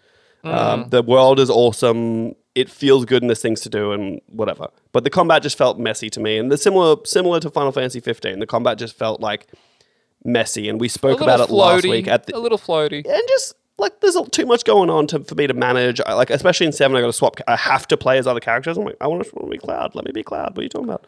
Um, 0.44 0.88
the 0.90 1.02
world 1.04 1.40
is 1.40 1.50
awesome. 1.50 2.36
It 2.56 2.70
feels 2.70 3.06
good 3.06 3.22
and 3.24 3.30
there's 3.30 3.42
things 3.42 3.62
to 3.62 3.70
do 3.70 3.92
and 3.92 4.20
whatever. 4.28 4.68
But 4.92 5.04
the 5.04 5.10
combat 5.10 5.44
just 5.44 5.58
felt 5.58 5.78
messy 5.80 6.10
to 6.10 6.20
me. 6.20 6.38
And 6.38 6.52
the 6.52 6.58
similar 6.58 6.96
similar 7.06 7.40
to 7.42 7.50
Final 7.50 7.72
Fantasy 7.72 8.00
15, 8.00 8.40
the 8.40 8.48
combat 8.48 8.78
just 8.78 8.96
felt 8.98 9.22
like 9.22 9.48
messy. 10.26 10.68
And 10.68 10.80
we 10.80 10.88
spoke 10.88 11.22
about 11.22 11.40
it 11.42 11.50
last 11.50 11.84
week 11.86 12.08
at 12.08 12.26
the 12.26 12.36
a 12.36 12.40
little 12.40 12.58
floaty. 12.58 13.06
and 13.06 13.22
just 13.28 13.54
like 13.78 14.00
there's 14.02 14.16
a- 14.16 14.26
too 14.30 14.46
much 14.46 14.64
going 14.66 14.90
on 14.90 15.08
to, 15.08 15.20
for 15.24 15.36
me 15.36 15.48
to 15.48 15.54
manage. 15.54 16.00
I, 16.06 16.14
like 16.14 16.30
especially 16.30 16.68
in 16.68 16.72
seven, 16.72 16.96
I 16.98 17.02
got 17.02 17.08
to 17.08 17.14
swap. 17.14 17.38
I 17.48 17.56
have 17.56 17.88
to 17.88 17.98
play 17.98 18.18
as 18.18 18.28
other 18.28 18.40
characters. 18.40 18.78
I'm 18.78 18.86
like, 18.86 18.98
I 19.02 19.08
want 19.08 19.24
to 19.26 19.48
be 19.48 19.58
Cloud. 19.58 19.96
Let 19.96 20.06
me 20.06 20.12
be 20.12 20.24
Cloud. 20.24 20.52
What 20.52 20.60
are 20.60 20.64
you 20.64 20.70
talking 20.70 20.90
about? 20.90 21.06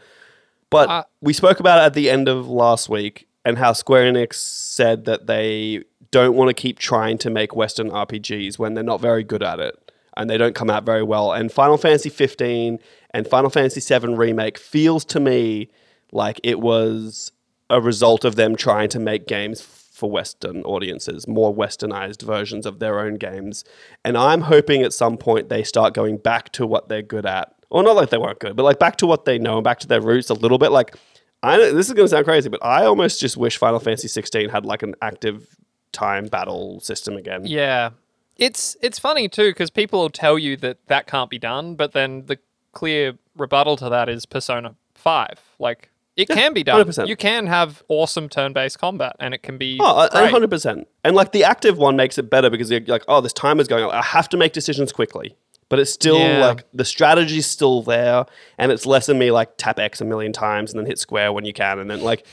But 0.70 0.90
Uh, 0.90 1.04
we 1.22 1.34
spoke 1.34 1.60
about 1.60 1.80
it 1.80 1.86
at 1.86 1.94
the 1.94 2.10
end 2.10 2.28
of 2.28 2.48
last 2.50 2.90
week 2.90 3.28
and 3.46 3.58
how 3.58 3.74
Square 3.74 4.12
Enix 4.12 4.34
said 4.36 5.06
that 5.06 5.28
they 5.28 5.84
don't 6.12 6.36
want 6.36 6.50
to 6.50 6.54
keep 6.54 6.80
trying 6.80 7.18
to 7.20 7.30
make 7.30 7.56
Western 7.56 7.90
RPGs 7.92 8.58
when 8.58 8.74
they're 8.74 8.84
not 8.84 9.02
very 9.02 9.24
good 9.24 9.44
at 9.44 9.60
it 9.60 9.76
and 10.16 10.30
they 10.30 10.38
don't 10.38 10.56
come 10.56 10.70
out 10.70 10.84
very 10.86 11.04
well. 11.04 11.32
And 11.32 11.52
Final 11.52 11.78
Fantasy 11.78 12.10
15 12.10 12.80
and 13.12 13.28
Final 13.28 13.50
Fantasy 13.50 13.82
7 13.82 14.16
Remake 14.16 14.58
feels 14.58 15.04
to 15.06 15.20
me 15.20 15.70
like 16.12 16.40
it 16.44 16.60
was 16.60 17.32
a 17.70 17.82
result 17.82 18.24
of 18.24 18.36
them 18.36 18.56
trying 18.56 18.90
to 18.90 19.00
make 19.00 19.28
games 19.28 19.62
for 19.94 20.10
Western 20.10 20.64
audiences, 20.64 21.28
more 21.28 21.56
westernized 21.56 22.24
versions 22.24 22.66
of 22.66 22.80
their 22.80 23.00
own 23.00 23.14
games. 23.14 23.64
And 24.04 24.18
I'm 24.18 24.42
hoping 24.42 24.82
at 24.82 24.92
some 24.92 25.18
point 25.18 25.50
they 25.50 25.64
start 25.64 25.94
going 25.94 26.18
back 26.18 26.52
to 26.54 26.66
what 26.66 26.90
they're 26.90 27.04
good 27.04 27.28
at. 27.28 27.54
Well, 27.70 27.84
not 27.84 27.96
like 27.96 28.10
they 28.10 28.18
weren't 28.18 28.40
good, 28.40 28.56
but 28.56 28.64
like 28.64 28.80
back 28.80 28.98
to 28.98 29.08
what 29.08 29.26
they 29.26 29.38
know 29.38 29.58
and 29.58 29.64
back 29.64 29.80
to 29.82 29.88
their 29.88 30.02
roots 30.02 30.32
a 30.32 30.34
little 30.34 30.58
bit. 30.58 30.72
Like, 30.72 30.96
I 31.44 31.58
this 31.58 31.88
is 31.88 31.94
going 31.94 32.06
to 32.06 32.10
sound 32.10 32.26
crazy, 32.26 32.50
but 32.50 32.64
I 32.66 32.86
almost 32.86 33.20
just 33.20 33.38
wish 33.38 33.58
Final 33.58 33.80
Fantasy 33.80 34.08
16 34.08 34.50
had 34.50 34.66
like 34.66 34.82
an 34.82 34.96
active 35.02 35.56
time 35.92 36.26
battle 36.26 36.80
system 36.80 37.16
again. 37.16 37.46
Yeah. 37.46 37.92
It's 38.38 38.76
it's 38.82 38.98
funny 38.98 39.30
too 39.30 39.52
because 39.52 39.70
people 39.70 40.00
will 40.00 40.10
tell 40.10 40.40
you 40.40 40.58
that 40.58 40.80
that 40.88 41.06
can't 41.06 41.30
be 41.30 41.38
done, 41.38 41.76
but 41.76 41.92
then 41.92 42.26
the 42.26 42.40
clear 42.72 43.14
rebuttal 43.38 43.78
to 43.78 43.90
that 43.90 44.10
is 44.10 44.26
Persona 44.26 44.74
5. 44.96 45.40
Like 45.60 45.92
it 46.16 46.28
can 46.30 46.54
be 46.54 46.64
done. 46.64 46.86
100%. 46.86 47.08
You 47.08 47.16
can 47.16 47.48
have 47.48 47.82
awesome 47.88 48.30
turn-based 48.30 48.78
combat 48.80 49.16
and 49.20 49.34
it 49.34 49.42
can 49.44 49.58
be 49.58 49.80
Oh, 49.82 50.08
hundred 50.12 50.50
percent. 50.52 50.88
And 51.04 51.16
like 51.16 51.32
the 51.32 51.44
active 51.44 51.78
one 51.78 51.96
makes 51.96 52.18
it 52.18 52.30
better 52.30 52.50
because 52.50 52.70
you're 52.70 52.82
like, 52.82 53.04
oh, 53.08 53.22
this 53.22 53.34
timer's 53.34 53.68
going. 53.68 53.84
on. 53.84 53.92
I 53.92 54.02
have 54.04 54.30
to 54.30 54.38
make 54.38 54.54
decisions 54.54 54.92
quickly, 54.92 55.36
but 55.70 55.80
it's 55.80 55.92
still 55.92 56.20
Yeah. 56.20 56.46
like 56.46 56.66
the 56.74 56.86
strategy's 56.86 57.46
still 57.48 57.82
there, 57.82 58.26
and 58.58 58.72
it's 58.72 58.86
less 58.86 59.08
than 59.08 59.18
me 59.18 59.32
like 59.32 59.58
tap 59.58 59.80
X 59.80 60.02
a 60.02 60.06
million 60.06 60.32
times 60.34 60.72
and 60.72 60.80
then 60.80 60.86
hit 60.86 61.00
square 61.00 61.34
when 61.34 61.46
you 61.46 61.54
can, 61.54 61.80
and 61.80 61.90
then 61.90 62.02
like 62.04 62.26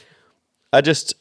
I 0.72 0.82
just 0.82 1.14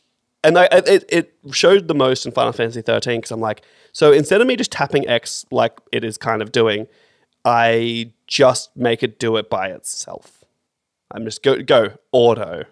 and 0.43 0.57
I 0.57 0.67
it, 0.71 1.05
it 1.09 1.33
showed 1.51 1.87
the 1.87 1.95
most 1.95 2.25
in 2.25 2.31
Final 2.33 2.51
Fantasy 2.51 2.81
thirteen 2.81 3.17
because 3.19 3.31
I'm 3.31 3.39
like, 3.39 3.61
So 3.93 4.11
instead 4.11 4.41
of 4.41 4.47
me 4.47 4.55
just 4.57 4.71
tapping 4.71 5.07
X 5.07 5.45
like 5.51 5.73
it 5.93 6.03
is 6.03 6.17
kind 6.17 6.41
of 6.41 6.51
doing, 6.51 6.87
I 7.45 8.11
just 8.27 8.75
make 8.75 9.01
it 9.01 9.17
do 9.19 9.37
it 9.37 9.49
by 9.49 9.69
itself. 9.69 10.38
I'm 11.11 11.25
just 11.25 11.43
go 11.43 11.61
go 11.61 11.93
auto. 12.11 12.63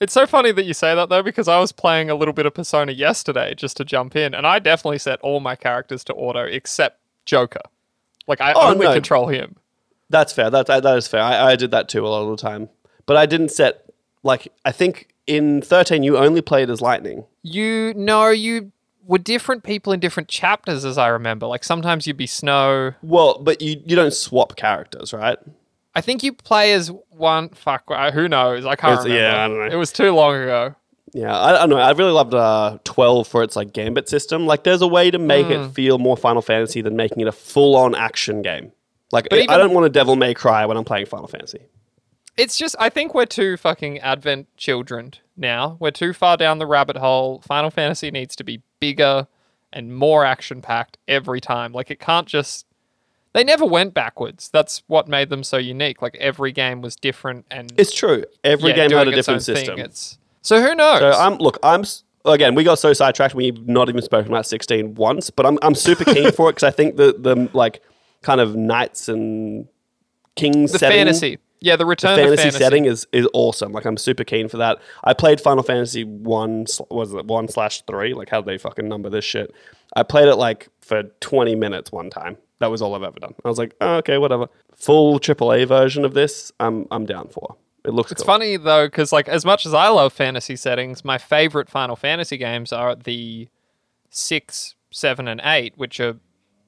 It's 0.00 0.12
so 0.12 0.26
funny 0.26 0.52
that 0.52 0.64
you 0.64 0.74
say 0.74 0.94
that 0.94 1.08
though, 1.08 1.22
because 1.22 1.48
I 1.48 1.58
was 1.58 1.72
playing 1.72 2.10
a 2.10 2.14
little 2.14 2.34
bit 2.34 2.44
of 2.44 2.52
Persona 2.54 2.92
yesterday 2.92 3.54
just 3.54 3.76
to 3.78 3.84
jump 3.84 4.14
in, 4.14 4.34
and 4.34 4.46
I 4.46 4.58
definitely 4.58 4.98
set 4.98 5.20
all 5.20 5.40
my 5.40 5.56
characters 5.56 6.04
to 6.04 6.14
auto 6.14 6.42
except 6.44 7.00
Joker. 7.24 7.62
Like 8.26 8.40
I 8.40 8.52
Oh, 8.52 8.70
only 8.72 8.86
no. 8.86 8.92
control 8.92 9.28
him. 9.28 9.56
That's 10.10 10.32
fair. 10.32 10.50
That 10.50 10.66
that, 10.66 10.82
that 10.82 10.98
is 10.98 11.08
fair. 11.08 11.22
I, 11.22 11.52
I 11.52 11.56
did 11.56 11.70
that 11.70 11.88
too 11.88 12.06
a 12.06 12.08
lot 12.08 12.22
of 12.30 12.36
the 12.36 12.42
time, 12.42 12.68
but 13.06 13.16
I 13.16 13.24
didn't 13.26 13.50
set 13.50 13.84
like 14.22 14.48
I 14.64 14.72
think 14.72 15.08
in 15.26 15.62
13 15.62 16.02
you 16.02 16.18
only 16.18 16.42
played 16.42 16.68
as 16.70 16.80
Lightning. 16.82 17.24
You 17.42 17.94
know, 17.94 18.28
you 18.28 18.72
were 19.06 19.18
different 19.18 19.62
people 19.64 19.92
in 19.92 20.00
different 20.00 20.28
chapters, 20.28 20.84
as 20.84 20.98
I 20.98 21.06
remember. 21.08 21.46
Like 21.46 21.64
sometimes 21.64 22.06
you'd 22.06 22.16
be 22.16 22.26
Snow. 22.26 22.92
Well, 23.02 23.38
but 23.42 23.62
you 23.62 23.80
you 23.86 23.96
don't 23.96 24.12
swap 24.12 24.56
characters, 24.56 25.12
right? 25.14 25.38
I 25.94 26.02
think 26.02 26.22
you 26.22 26.34
play 26.34 26.74
as 26.74 26.92
one. 27.16 27.48
Fuck, 27.50 27.84
uh, 27.88 28.10
who 28.12 28.28
knows? 28.28 28.64
I 28.66 28.76
can't 28.76 28.92
It's- 28.94 29.04
remember. 29.06 29.22
yeah, 29.22 29.44
I 29.44 29.48
don't 29.48 29.58
know. 29.58 29.74
It 29.74 29.78
was 29.78 29.92
too 29.92 30.12
long 30.12 30.34
ago. 30.34 30.74
Yeah, 31.12 31.36
I, 31.36 31.54
I 31.56 31.58
don't 31.60 31.70
know. 31.70 31.78
I 31.78 31.92
really 31.92 32.12
loved 32.12 32.34
uh, 32.34 32.78
12 32.84 33.26
for 33.26 33.42
its 33.42 33.56
like 33.56 33.72
gambit 33.72 34.08
system. 34.08 34.46
Like, 34.46 34.64
there's 34.64 34.82
a 34.82 34.86
way 34.88 35.10
to 35.10 35.18
make 35.18 35.46
Hmm. 35.46 35.52
it 35.52 35.68
feel 35.70 35.98
more 35.98 36.16
Final 36.16 36.42
Fantasy 36.42 36.82
than 36.82 36.96
making 36.96 37.20
it 37.20 37.28
a 37.28 37.32
full-on 37.32 37.94
action 37.94 38.42
game. 38.42 38.72
Like, 39.12 39.28
But 39.30 39.48
I- 39.48 39.54
I 39.54 39.58
don't 39.58 39.72
want 39.72 39.86
a 39.86 39.88
Devil 39.88 40.16
May 40.16 40.34
Cry 40.34 40.66
when 40.66 40.76
I'm 40.76 40.84
playing 40.84 41.06
Final 41.06 41.28
Fantasy. 41.28 41.60
It's 42.36 42.58
just, 42.58 42.76
I 42.78 42.90
think 42.90 43.14
we're 43.14 43.24
too 43.24 43.56
fucking 43.56 43.98
Advent 44.00 44.48
children 44.58 45.14
now. 45.38 45.78
We're 45.80 45.90
too 45.92 46.12
far 46.12 46.36
down 46.36 46.58
the 46.58 46.66
rabbit 46.66 46.96
hole. 46.98 47.40
Final 47.46 47.70
Fantasy 47.70 48.10
needs 48.10 48.36
to 48.36 48.44
be 48.44 48.60
bigger 48.78 49.26
and 49.72 49.96
more 49.96 50.24
action 50.24 50.60
packed 50.60 50.98
every 51.08 51.40
time. 51.40 51.72
Like, 51.72 51.90
it 51.90 51.98
can't 52.00 52.26
just. 52.26 52.66
They 53.36 53.44
never 53.44 53.66
went 53.66 53.92
backwards. 53.92 54.48
That's 54.48 54.82
what 54.86 55.08
made 55.08 55.28
them 55.28 55.44
so 55.44 55.58
unique. 55.58 56.00
Like, 56.00 56.16
every 56.16 56.52
game 56.52 56.80
was 56.80 56.96
different 56.96 57.44
and. 57.50 57.70
It's 57.76 57.92
true. 57.92 58.24
Every 58.42 58.70
yeah, 58.70 58.88
game 58.88 58.90
had 58.92 59.08
a 59.08 59.10
different 59.10 59.42
system. 59.42 59.78
It's, 59.78 60.16
so 60.40 60.62
who 60.62 60.74
knows? 60.74 61.00
So 61.00 61.10
I'm 61.10 61.36
look. 61.36 61.58
I'm 61.62 61.84
again. 62.24 62.54
We 62.54 62.64
got 62.64 62.78
so 62.78 62.94
sidetracked. 62.94 63.34
We've 63.34 63.68
not 63.68 63.90
even 63.90 64.00
spoken 64.00 64.32
about 64.32 64.46
16 64.46 64.94
once. 64.94 65.28
But 65.28 65.44
I'm 65.44 65.58
I'm 65.60 65.74
super 65.74 66.04
keen 66.04 66.32
for 66.32 66.48
it 66.48 66.54
because 66.54 66.62
I 66.62 66.70
think 66.70 66.96
the 66.96 67.14
the 67.18 67.50
like 67.52 67.82
kind 68.22 68.40
of 68.40 68.56
knights 68.56 69.10
and 69.10 69.68
kings 70.34 70.72
the 70.72 70.78
setting, 70.78 70.96
fantasy. 70.96 71.38
Yeah, 71.60 71.76
the 71.76 71.86
return 71.86 72.16
fantasy, 72.16 72.36
to 72.36 72.42
fantasy. 72.42 72.58
setting 72.58 72.84
is 72.84 73.06
is 73.12 73.26
awesome. 73.32 73.72
Like 73.72 73.84
I'm 73.86 73.96
super 73.96 74.24
keen 74.24 74.48
for 74.48 74.56
that. 74.58 74.78
I 75.04 75.14
played 75.14 75.40
Final 75.40 75.62
Fantasy 75.62 76.04
one. 76.04 76.66
Was 76.90 77.14
it 77.14 77.24
one 77.26 77.48
slash 77.48 77.82
three? 77.82 78.14
Like 78.14 78.28
how 78.28 78.40
do 78.42 78.46
they 78.46 78.58
fucking 78.58 78.88
number 78.88 79.08
this 79.10 79.24
shit? 79.24 79.54
I 79.94 80.02
played 80.02 80.28
it 80.28 80.36
like 80.36 80.68
for 80.80 81.04
20 81.20 81.54
minutes 81.54 81.90
one 81.92 82.10
time. 82.10 82.36
That 82.58 82.70
was 82.70 82.80
all 82.82 82.94
I've 82.94 83.02
ever 83.02 83.18
done. 83.20 83.34
I 83.44 83.48
was 83.48 83.58
like, 83.58 83.74
oh, 83.80 83.96
okay, 83.96 84.18
whatever. 84.18 84.48
Full 84.74 85.18
AAA 85.20 85.66
version 85.68 86.04
of 86.04 86.14
this, 86.14 86.52
I'm 86.60 86.86
I'm 86.90 87.06
down 87.06 87.28
for. 87.28 87.56
It 87.84 87.92
looks 87.94 88.10
It's 88.12 88.22
cool. 88.22 88.26
funny 88.34 88.56
though, 88.56 88.86
because 88.86 89.12
like 89.12 89.28
as 89.28 89.44
much 89.44 89.64
as 89.64 89.72
I 89.72 89.88
love 89.88 90.12
fantasy 90.12 90.56
settings, 90.56 91.04
my 91.04 91.18
favorite 91.18 91.68
Final 91.70 91.96
Fantasy 91.96 92.36
games 92.36 92.72
are 92.72 92.94
the 92.96 93.48
six, 94.10 94.74
seven, 94.90 95.28
and 95.28 95.40
eight, 95.44 95.74
which 95.76 96.00
are 96.00 96.16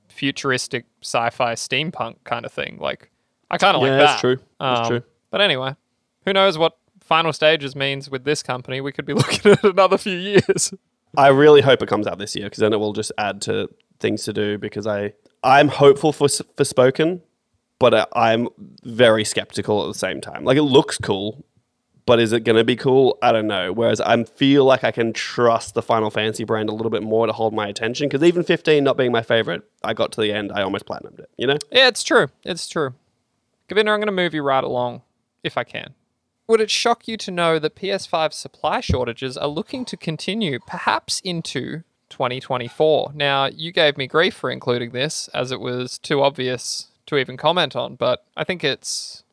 futuristic 0.09 0.85
sci-fi 1.03 1.55
steampunk 1.55 2.17
kind 2.25 2.45
of 2.45 2.53
thing. 2.53 2.79
Like 2.81 3.11
I 3.51 3.59
kind 3.59 3.77
of 3.77 3.83
Yeah, 3.83 3.91
like 3.91 3.99
that's 4.01 4.21
true. 4.21 4.37
That's 4.61 4.81
Um, 4.81 4.87
true. 4.89 5.03
But 5.31 5.41
anyway, 5.41 5.75
who 6.25 6.33
knows 6.33 6.59
what 6.59 6.77
final 7.01 7.33
stages 7.33 7.75
means 7.75 8.11
with 8.11 8.25
this 8.25 8.43
company? 8.43 8.81
We 8.81 8.93
could 8.93 9.07
be 9.07 9.13
looking 9.21 9.53
at 9.53 9.65
another 9.65 9.99
few 9.99 10.17
years. 10.17 10.73
I 11.17 11.29
really 11.29 11.63
hope 11.63 11.83
it 11.83 11.89
comes 11.89 12.07
out 12.07 12.19
this 12.19 12.37
year 12.37 12.47
because 12.47 12.59
then 12.61 12.73
it 12.73 12.79
will 12.79 12.93
just 12.93 13.13
add 13.19 13.41
to 13.43 13.69
things 14.01 14.25
to 14.25 14.33
do. 14.33 14.59
Because 14.59 14.87
I 14.87 15.13
I'm 15.43 15.69
hopeful 15.69 16.13
for 16.13 16.27
Forspoken, 16.29 17.21
but 17.79 17.95
I- 17.95 18.07
I'm 18.15 18.49
very 18.85 19.25
skeptical 19.25 19.83
at 19.85 19.93
the 19.93 19.99
same 19.99 20.21
time. 20.21 20.45
Like 20.45 20.57
it 20.59 20.63
looks 20.65 20.99
cool, 20.99 21.45
but 22.05 22.21
is 22.21 22.33
it 22.33 22.41
going 22.45 22.57
to 22.57 22.65
be 22.65 22.77
cool? 22.77 23.17
I 23.23 23.33
don't 23.33 23.47
know. 23.47 23.73
Whereas 23.73 24.01
I 24.01 24.23
feel 24.25 24.65
like 24.65 24.85
I 24.85 24.91
can 24.91 25.13
trust 25.13 25.75
the 25.75 25.83
Final 25.83 26.11
Fantasy 26.11 26.45
brand 26.45 26.69
a 26.69 26.73
little 26.73 26.91
bit 26.91 27.03
more 27.03 27.27
to 27.27 27.33
hold 27.33 27.55
my 27.55 27.69
attention. 27.69 28.09
Because 28.09 28.23
even 28.27 28.43
15 28.43 28.83
not 28.85 28.97
being 28.97 29.13
my 29.13 29.23
favorite, 29.23 29.63
I 29.83 29.95
got 29.95 30.13
to 30.13 30.21
the 30.21 30.33
end, 30.33 30.53
I 30.53 30.63
almost 30.63 30.85
platinumed 30.87 31.19
it. 31.21 31.31
You 31.39 31.47
know? 31.47 31.57
Yeah, 31.71 31.89
it's 31.89 32.03
true. 32.03 32.29
It's 32.45 32.69
true. 32.69 32.95
Govinda, 33.69 33.93
I'm 33.93 33.99
going 33.99 34.07
to 34.07 34.13
move 34.13 34.35
you 34.35 34.43
right 34.43 34.65
along, 34.65 35.03
if 35.43 35.57
I 35.57 35.65
can. 35.65 35.95
Would 36.47 36.61
it 36.61 36.71
shock 36.71 37.07
you 37.07 37.17
to 37.19 37.31
know 37.31 37.59
that 37.59 37.77
PS5 37.77 38.33
supply 38.33 38.81
shortages 38.81 39.37
are 39.37 39.49
looking 39.49 39.85
to 39.85 39.97
continue, 39.97 40.59
perhaps 40.67 41.21
into 41.21 41.83
2024? 42.09 43.13
Now, 43.15 43.47
you 43.47 43.71
gave 43.71 43.99
me 43.99 44.07
grief 44.07 44.35
for 44.35 44.51
including 44.51 44.93
this, 44.93 45.29
as 45.35 45.53
it 45.53 45.61
was 45.61 45.99
too 45.99 46.23
obvious 46.23 46.89
to 47.07 47.19
even 47.19 47.37
comment 47.37 47.77
on, 47.77 47.97
but 47.97 48.25
I 48.37 48.45
think 48.45 48.65
it's 48.65 49.25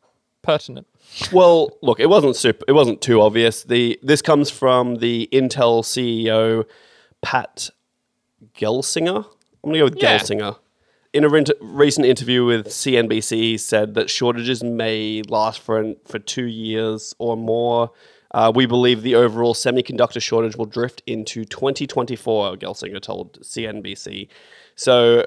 pertinent. 0.42 0.88
Well, 1.32 1.72
look, 1.82 2.02
it 2.02 2.10
wasn't 2.10 2.36
super. 2.36 2.66
It 2.68 2.74
wasn't 2.74 3.02
too 3.02 3.22
obvious. 3.22 3.64
The 3.64 3.98
this 4.04 4.22
comes 4.22 4.50
from 4.50 4.96
the 4.98 5.30
Intel 5.32 5.84
CEO 5.84 6.66
Pat 7.22 7.70
Gelsinger. 8.58 9.26
I'm 9.26 9.70
gonna 9.72 9.78
go 9.80 9.84
with 9.86 9.98
Yeah. 10.02 10.18
Gelsinger. 10.18 10.58
In 11.16 11.24
a 11.24 11.30
rent- 11.30 11.52
recent 11.62 12.06
interview 12.06 12.44
with 12.44 12.68
CNBC, 12.68 13.32
he 13.38 13.58
said 13.58 13.94
that 13.94 14.10
shortages 14.10 14.62
may 14.66 15.22
last 15.30 15.62
for 15.62 15.80
an, 15.80 15.96
for 16.04 16.20
two 16.20 16.44
years 16.44 17.16
or 17.20 17.38
more. 17.38 17.92
Uh, 18.32 18.52
we 18.54 18.66
believe 18.66 19.02
the 19.02 19.16
overall 19.16 19.54
semiconductor 19.54 20.22
shortage 20.22 20.58
will 20.58 20.66
drift 20.66 21.02
into 21.08 21.46
2024. 21.46 22.58
Gelsinger 22.58 23.02
told 23.02 23.40
CNBC. 23.40 24.28
So 24.76 25.24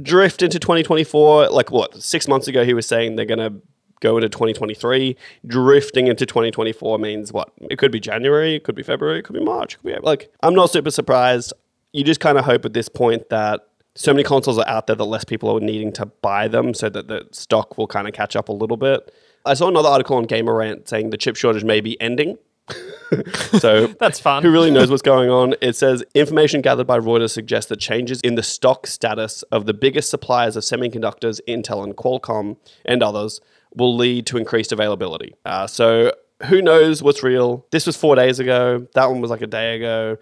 drift 0.00 0.40
into 0.40 0.60
2024 0.60 1.48
like 1.48 1.72
what 1.72 2.00
six 2.00 2.28
months 2.28 2.46
ago 2.46 2.64
he 2.64 2.72
was 2.72 2.86
saying 2.86 3.16
they're 3.16 3.26
going 3.26 3.38
to 3.40 3.60
go 3.98 4.16
into 4.16 4.28
2023 4.28 5.16
drifting 5.44 6.06
into 6.06 6.24
2024 6.24 7.00
means 7.00 7.32
what 7.32 7.50
it 7.68 7.78
could 7.78 7.90
be 7.90 7.98
january 7.98 8.54
it 8.54 8.62
could 8.62 8.76
be 8.76 8.82
february 8.84 9.18
it 9.18 9.22
could 9.22 9.34
be 9.34 9.42
march 9.42 9.74
it 9.74 9.78
could 9.78 9.96
be 9.96 10.06
like 10.06 10.30
i'm 10.44 10.54
not 10.54 10.70
super 10.70 10.92
surprised 10.92 11.52
you 11.92 12.04
just 12.04 12.20
kind 12.20 12.38
of 12.38 12.44
hope 12.44 12.64
at 12.64 12.74
this 12.74 12.88
point 12.88 13.28
that 13.30 13.67
so 13.98 14.12
many 14.12 14.22
consoles 14.22 14.58
are 14.58 14.68
out 14.68 14.86
there 14.86 14.96
that 14.96 15.04
less 15.04 15.24
people 15.24 15.50
are 15.56 15.60
needing 15.60 15.92
to 15.92 16.06
buy 16.06 16.46
them 16.46 16.72
so 16.72 16.88
that 16.88 17.08
the 17.08 17.26
stock 17.32 17.76
will 17.76 17.86
kind 17.86 18.06
of 18.06 18.14
catch 18.14 18.36
up 18.36 18.48
a 18.48 18.52
little 18.52 18.76
bit 18.76 19.12
i 19.44 19.54
saw 19.54 19.68
another 19.68 19.88
article 19.88 20.16
on 20.16 20.24
Game 20.24 20.48
Rant 20.48 20.88
saying 20.88 21.10
the 21.10 21.16
chip 21.16 21.36
shortage 21.36 21.64
may 21.64 21.80
be 21.80 22.00
ending 22.00 22.38
so 23.58 23.86
That's 24.00 24.20
fun. 24.20 24.42
who 24.42 24.50
really 24.50 24.70
knows 24.70 24.90
what's 24.90 25.02
going 25.02 25.30
on. 25.30 25.54
It 25.60 25.76
says 25.76 26.04
information 26.14 26.60
gathered 26.60 26.86
by 26.86 26.98
Reuters 26.98 27.30
suggests 27.30 27.68
that 27.70 27.80
changes 27.80 28.20
in 28.20 28.34
the 28.34 28.42
stock 28.42 28.86
status 28.86 29.42
of 29.44 29.66
the 29.66 29.74
biggest 29.74 30.10
suppliers 30.10 30.56
of 30.56 30.64
semiconductors, 30.64 31.40
Intel 31.48 31.82
and 31.82 31.96
Qualcomm, 31.96 32.56
and 32.84 33.02
others, 33.02 33.40
will 33.74 33.96
lead 33.96 34.26
to 34.26 34.36
increased 34.36 34.72
availability. 34.72 35.34
Uh, 35.44 35.66
so 35.66 36.12
who 36.46 36.62
knows 36.62 37.02
what's 37.02 37.22
real? 37.22 37.64
This 37.70 37.86
was 37.86 37.96
four 37.96 38.14
days 38.14 38.38
ago. 38.38 38.86
That 38.94 39.10
one 39.10 39.20
was 39.20 39.30
like 39.30 39.42
a 39.42 39.46
day 39.46 39.76
ago. 39.76 40.18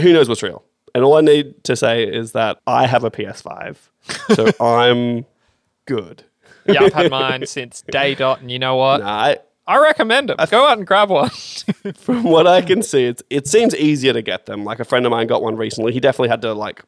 Who 0.00 0.12
knows 0.12 0.28
what's 0.28 0.42
real? 0.42 0.64
And 0.94 1.04
all 1.04 1.14
I 1.16 1.20
need 1.20 1.62
to 1.64 1.76
say 1.76 2.04
is 2.04 2.32
that 2.32 2.58
I 2.66 2.86
have 2.86 3.04
a 3.04 3.10
PS5, 3.10 3.76
so 4.34 4.46
I'm 4.64 5.24
good. 5.86 6.24
yeah, 6.66 6.82
I've 6.84 6.92
had 6.92 7.10
mine 7.10 7.46
since 7.46 7.82
day 7.82 8.14
dot, 8.14 8.40
and 8.40 8.50
you 8.50 8.58
know 8.58 8.76
what? 8.76 8.98
Nah, 9.00 9.06
I, 9.08 9.36
I 9.66 9.78
recommend 9.78 10.30
it. 10.30 10.36
Go 10.50 10.66
out 10.66 10.78
and 10.78 10.86
grab 10.86 11.10
one. 11.10 11.30
from 11.96 12.24
what 12.24 12.46
I 12.46 12.62
can 12.62 12.82
see, 12.82 13.04
it's, 13.04 13.22
it 13.30 13.46
seems 13.46 13.74
easier 13.76 14.12
to 14.12 14.22
get 14.22 14.46
them. 14.46 14.64
Like 14.64 14.80
a 14.80 14.84
friend 14.84 15.04
of 15.06 15.10
mine 15.10 15.26
got 15.26 15.42
one 15.42 15.56
recently. 15.56 15.92
He 15.92 16.00
definitely 16.00 16.28
had 16.30 16.42
to 16.42 16.52
like 16.54 16.82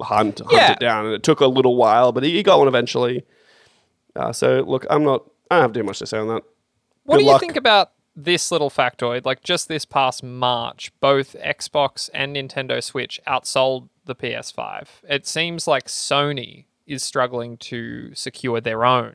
hunt, 0.00 0.38
hunt 0.40 0.52
Yeah. 0.52 0.72
it 0.72 0.80
down, 0.80 1.06
and 1.06 1.14
it 1.14 1.22
took 1.22 1.40
a 1.40 1.46
little 1.46 1.76
while, 1.76 2.12
but 2.12 2.22
he, 2.22 2.32
he 2.32 2.42
got 2.42 2.58
one 2.58 2.68
eventually. 2.68 3.24
Uh, 4.16 4.32
so 4.32 4.60
look, 4.66 4.86
I'm 4.90 5.02
not. 5.04 5.24
I 5.50 5.56
don't 5.56 5.62
have 5.62 5.72
too 5.72 5.82
much 5.82 5.98
to 5.98 6.06
say 6.06 6.18
on 6.18 6.28
that. 6.28 6.42
What 7.04 7.16
Good 7.16 7.20
do 7.20 7.24
you 7.26 7.30
luck. 7.32 7.40
think 7.40 7.56
about 7.56 7.90
this 8.16 8.50
little 8.50 8.70
factoid? 8.70 9.24
Like 9.24 9.42
just 9.42 9.68
this 9.68 9.84
past 9.84 10.22
March, 10.22 10.92
both 11.00 11.34
Xbox 11.42 12.10
and 12.14 12.36
Nintendo 12.36 12.82
Switch 12.82 13.20
outsold 13.26 13.88
the 14.04 14.14
PS5. 14.14 14.86
It 15.08 15.26
seems 15.26 15.66
like 15.66 15.86
Sony 15.86 16.64
is 16.86 17.02
struggling 17.02 17.56
to 17.56 18.14
secure 18.14 18.60
their 18.60 18.84
own. 18.84 19.14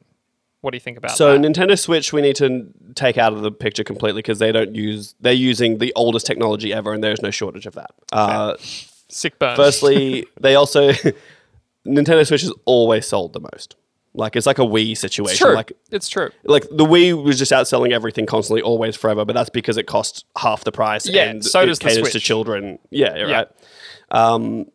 What 0.62 0.72
do 0.72 0.76
you 0.76 0.82
think 0.82 0.98
about 0.98 1.12
So 1.12 1.38
that? 1.38 1.42
Nintendo 1.42 1.80
Switch, 1.80 2.12
we 2.12 2.22
need 2.22 2.36
to 2.38 2.68
take 2.96 3.18
out 3.18 3.32
of 3.32 3.42
the 3.42 3.52
picture 3.52 3.84
completely 3.84 4.20
because 4.20 4.40
they 4.40 4.52
don't 4.52 4.76
use. 4.76 5.16
They're 5.22 5.32
using 5.32 5.78
the 5.78 5.94
oldest 5.96 6.26
technology 6.26 6.74
ever, 6.74 6.92
and 6.94 7.02
there's 7.02 7.22
no 7.22 7.32
shortage 7.32 7.66
of 7.66 7.76
that. 7.76 7.92
Uh, 8.12 8.56
Sick 9.08 9.40
burn. 9.40 9.56
firstly, 9.56 10.28
they 10.42 10.56
also 10.56 10.92
Nintendo 11.88 12.28
Switch 12.28 12.42
has 12.42 12.52
always 12.66 13.08
sold 13.08 13.34
the 13.34 13.40
most. 13.40 13.76
Like 14.14 14.36
it's 14.36 14.46
like 14.48 14.58
a 14.60 14.64
Wii 14.64 14.98
situation. 14.98 15.32
it's 15.34 15.40
true. 15.40 15.54
Like 15.54 15.72
it's 15.92 16.10
true. 16.10 16.30
like 16.44 16.64
the 16.72 16.86
Wii 16.86 17.22
was 17.24 17.38
just 17.38 17.52
outselling 17.52 17.92
everything 17.92 18.26
constantly, 18.26 18.62
always, 18.62 18.96
forever. 18.96 19.24
But 19.24 19.34
that's 19.34 19.50
because 19.52 19.78
it 19.78 19.84
costs 19.88 20.24
half 20.38 20.64
the 20.64 20.72
price. 20.72 21.08
Yeah, 21.08 21.26
and 21.30 21.46
so 21.46 21.66
does 21.66 21.80
the 21.80 21.90
caters 21.90 22.12
to 22.14 22.20
children. 22.20 22.80
Yeah, 22.90 23.16
Yeah. 23.16 23.32
right. 23.32 23.48
Um, 24.12 24.66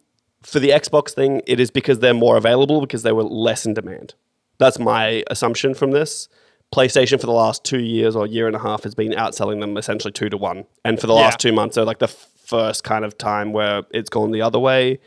for 0.42 0.60
the 0.60 0.70
Xbox 0.70 1.10
thing, 1.10 1.42
it 1.46 1.58
is 1.58 1.70
because 1.70 1.98
they're 2.00 2.14
more 2.14 2.36
available 2.36 2.80
because 2.80 3.02
they 3.02 3.12
were 3.12 3.24
less 3.24 3.66
in 3.66 3.74
demand. 3.74 4.14
That's 4.58 4.78
my 4.78 5.24
assumption 5.30 5.74
from 5.74 5.90
this. 5.90 6.28
PlayStation 6.72 7.20
for 7.20 7.26
the 7.26 7.32
last 7.32 7.64
two 7.64 7.80
years 7.80 8.14
or 8.16 8.26
year 8.26 8.46
and 8.46 8.54
a 8.56 8.58
half 8.58 8.82
has 8.84 8.94
been 8.94 9.12
outselling 9.12 9.60
them 9.60 9.76
essentially 9.76 10.12
two 10.12 10.28
to 10.28 10.36
one, 10.36 10.64
and 10.84 11.00
for 11.00 11.06
the 11.06 11.14
last 11.14 11.34
Yeah. 11.44 11.50
two 11.50 11.52
months, 11.52 11.76
are 11.78 11.84
like 11.84 11.98
the 11.98 12.06
f- 12.06 12.28
first 12.44 12.84
kind 12.84 13.04
of 13.04 13.16
time 13.18 13.52
where 13.52 13.82
it's 13.90 14.10
gone 14.10 14.30
the 14.32 14.42
other 14.42 14.58
way. 14.58 15.00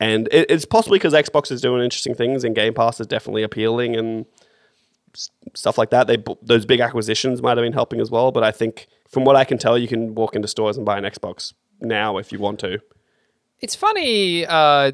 And 0.00 0.28
it, 0.32 0.50
it's 0.50 0.64
possibly 0.64 0.98
because 0.98 1.12
Xbox 1.14 1.50
is 1.52 1.60
doing 1.60 1.82
interesting 1.82 2.14
things 2.14 2.44
and 2.44 2.54
Game 2.54 2.74
Pass 2.74 3.00
is 3.00 3.06
definitely 3.06 3.42
appealing 3.42 3.94
and 3.96 4.26
s- 5.14 5.30
stuff 5.54 5.78
like 5.78 5.90
that. 5.90 6.06
They 6.06 6.22
those 6.42 6.64
big 6.66 6.80
acquisitions 6.80 7.40
might 7.42 7.56
have 7.56 7.64
been 7.64 7.72
helping 7.72 8.00
as 8.00 8.10
well. 8.10 8.32
But 8.32 8.42
I 8.44 8.50
think 8.50 8.88
from 9.08 9.24
what 9.24 9.36
I 9.36 9.44
can 9.44 9.58
tell, 9.58 9.78
you 9.78 9.88
can 9.88 10.14
walk 10.14 10.34
into 10.34 10.48
stores 10.48 10.76
and 10.76 10.84
buy 10.84 10.98
an 10.98 11.04
Xbox 11.04 11.52
now 11.80 12.18
if 12.18 12.32
you 12.32 12.38
want 12.38 12.58
to. 12.60 12.80
It's 13.60 13.74
funny, 13.76 14.44
uh, 14.44 14.92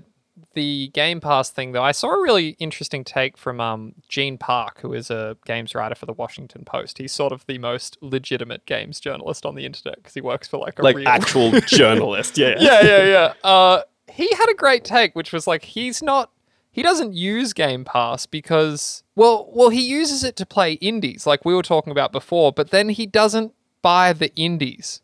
the 0.54 0.88
Game 0.88 1.20
Pass 1.20 1.50
thing, 1.50 1.72
though. 1.72 1.82
I 1.82 1.92
saw 1.92 2.10
a 2.14 2.20
really 2.22 2.50
interesting 2.58 3.02
take 3.04 3.36
from 3.36 3.60
um, 3.60 3.94
Gene 4.08 4.36
Park, 4.38 4.80
who 4.80 4.92
is 4.92 5.10
a 5.10 5.36
games 5.46 5.74
writer 5.74 5.94
for 5.94 6.06
the 6.06 6.12
Washington 6.12 6.64
Post. 6.64 6.98
He's 6.98 7.12
sort 7.12 7.32
of 7.32 7.44
the 7.46 7.58
most 7.58 7.96
legitimate 8.00 8.66
games 8.66 9.00
journalist 9.00 9.44
on 9.46 9.54
the 9.54 9.64
internet 9.66 9.96
because 9.96 10.14
he 10.14 10.20
works 10.20 10.46
for 10.46 10.58
like 10.58 10.78
a 10.78 10.82
Like 10.82 10.96
real 10.96 11.08
actual 11.08 11.52
journalist, 11.66 12.36
yeah. 12.38 12.54
yeah, 12.58 12.82
yeah, 12.84 13.04
yeah. 13.04 13.32
Uh, 13.42 13.82
he 14.10 14.32
had 14.34 14.50
a 14.50 14.54
great 14.54 14.84
take, 14.84 15.14
which 15.14 15.32
was 15.32 15.46
like 15.46 15.64
he's 15.64 16.02
not. 16.02 16.30
He 16.72 16.82
doesn't 16.82 17.14
use 17.14 17.52
Game 17.52 17.84
Pass 17.84 18.26
because 18.26 19.02
well, 19.16 19.50
well, 19.52 19.70
he 19.70 19.82
uses 19.82 20.22
it 20.22 20.36
to 20.36 20.46
play 20.46 20.74
indies, 20.74 21.26
like 21.26 21.44
we 21.44 21.54
were 21.54 21.62
talking 21.62 21.90
about 21.90 22.12
before. 22.12 22.52
But 22.52 22.70
then 22.70 22.90
he 22.90 23.06
doesn't 23.06 23.52
buy 23.82 24.12
the 24.12 24.34
indies. 24.36 25.00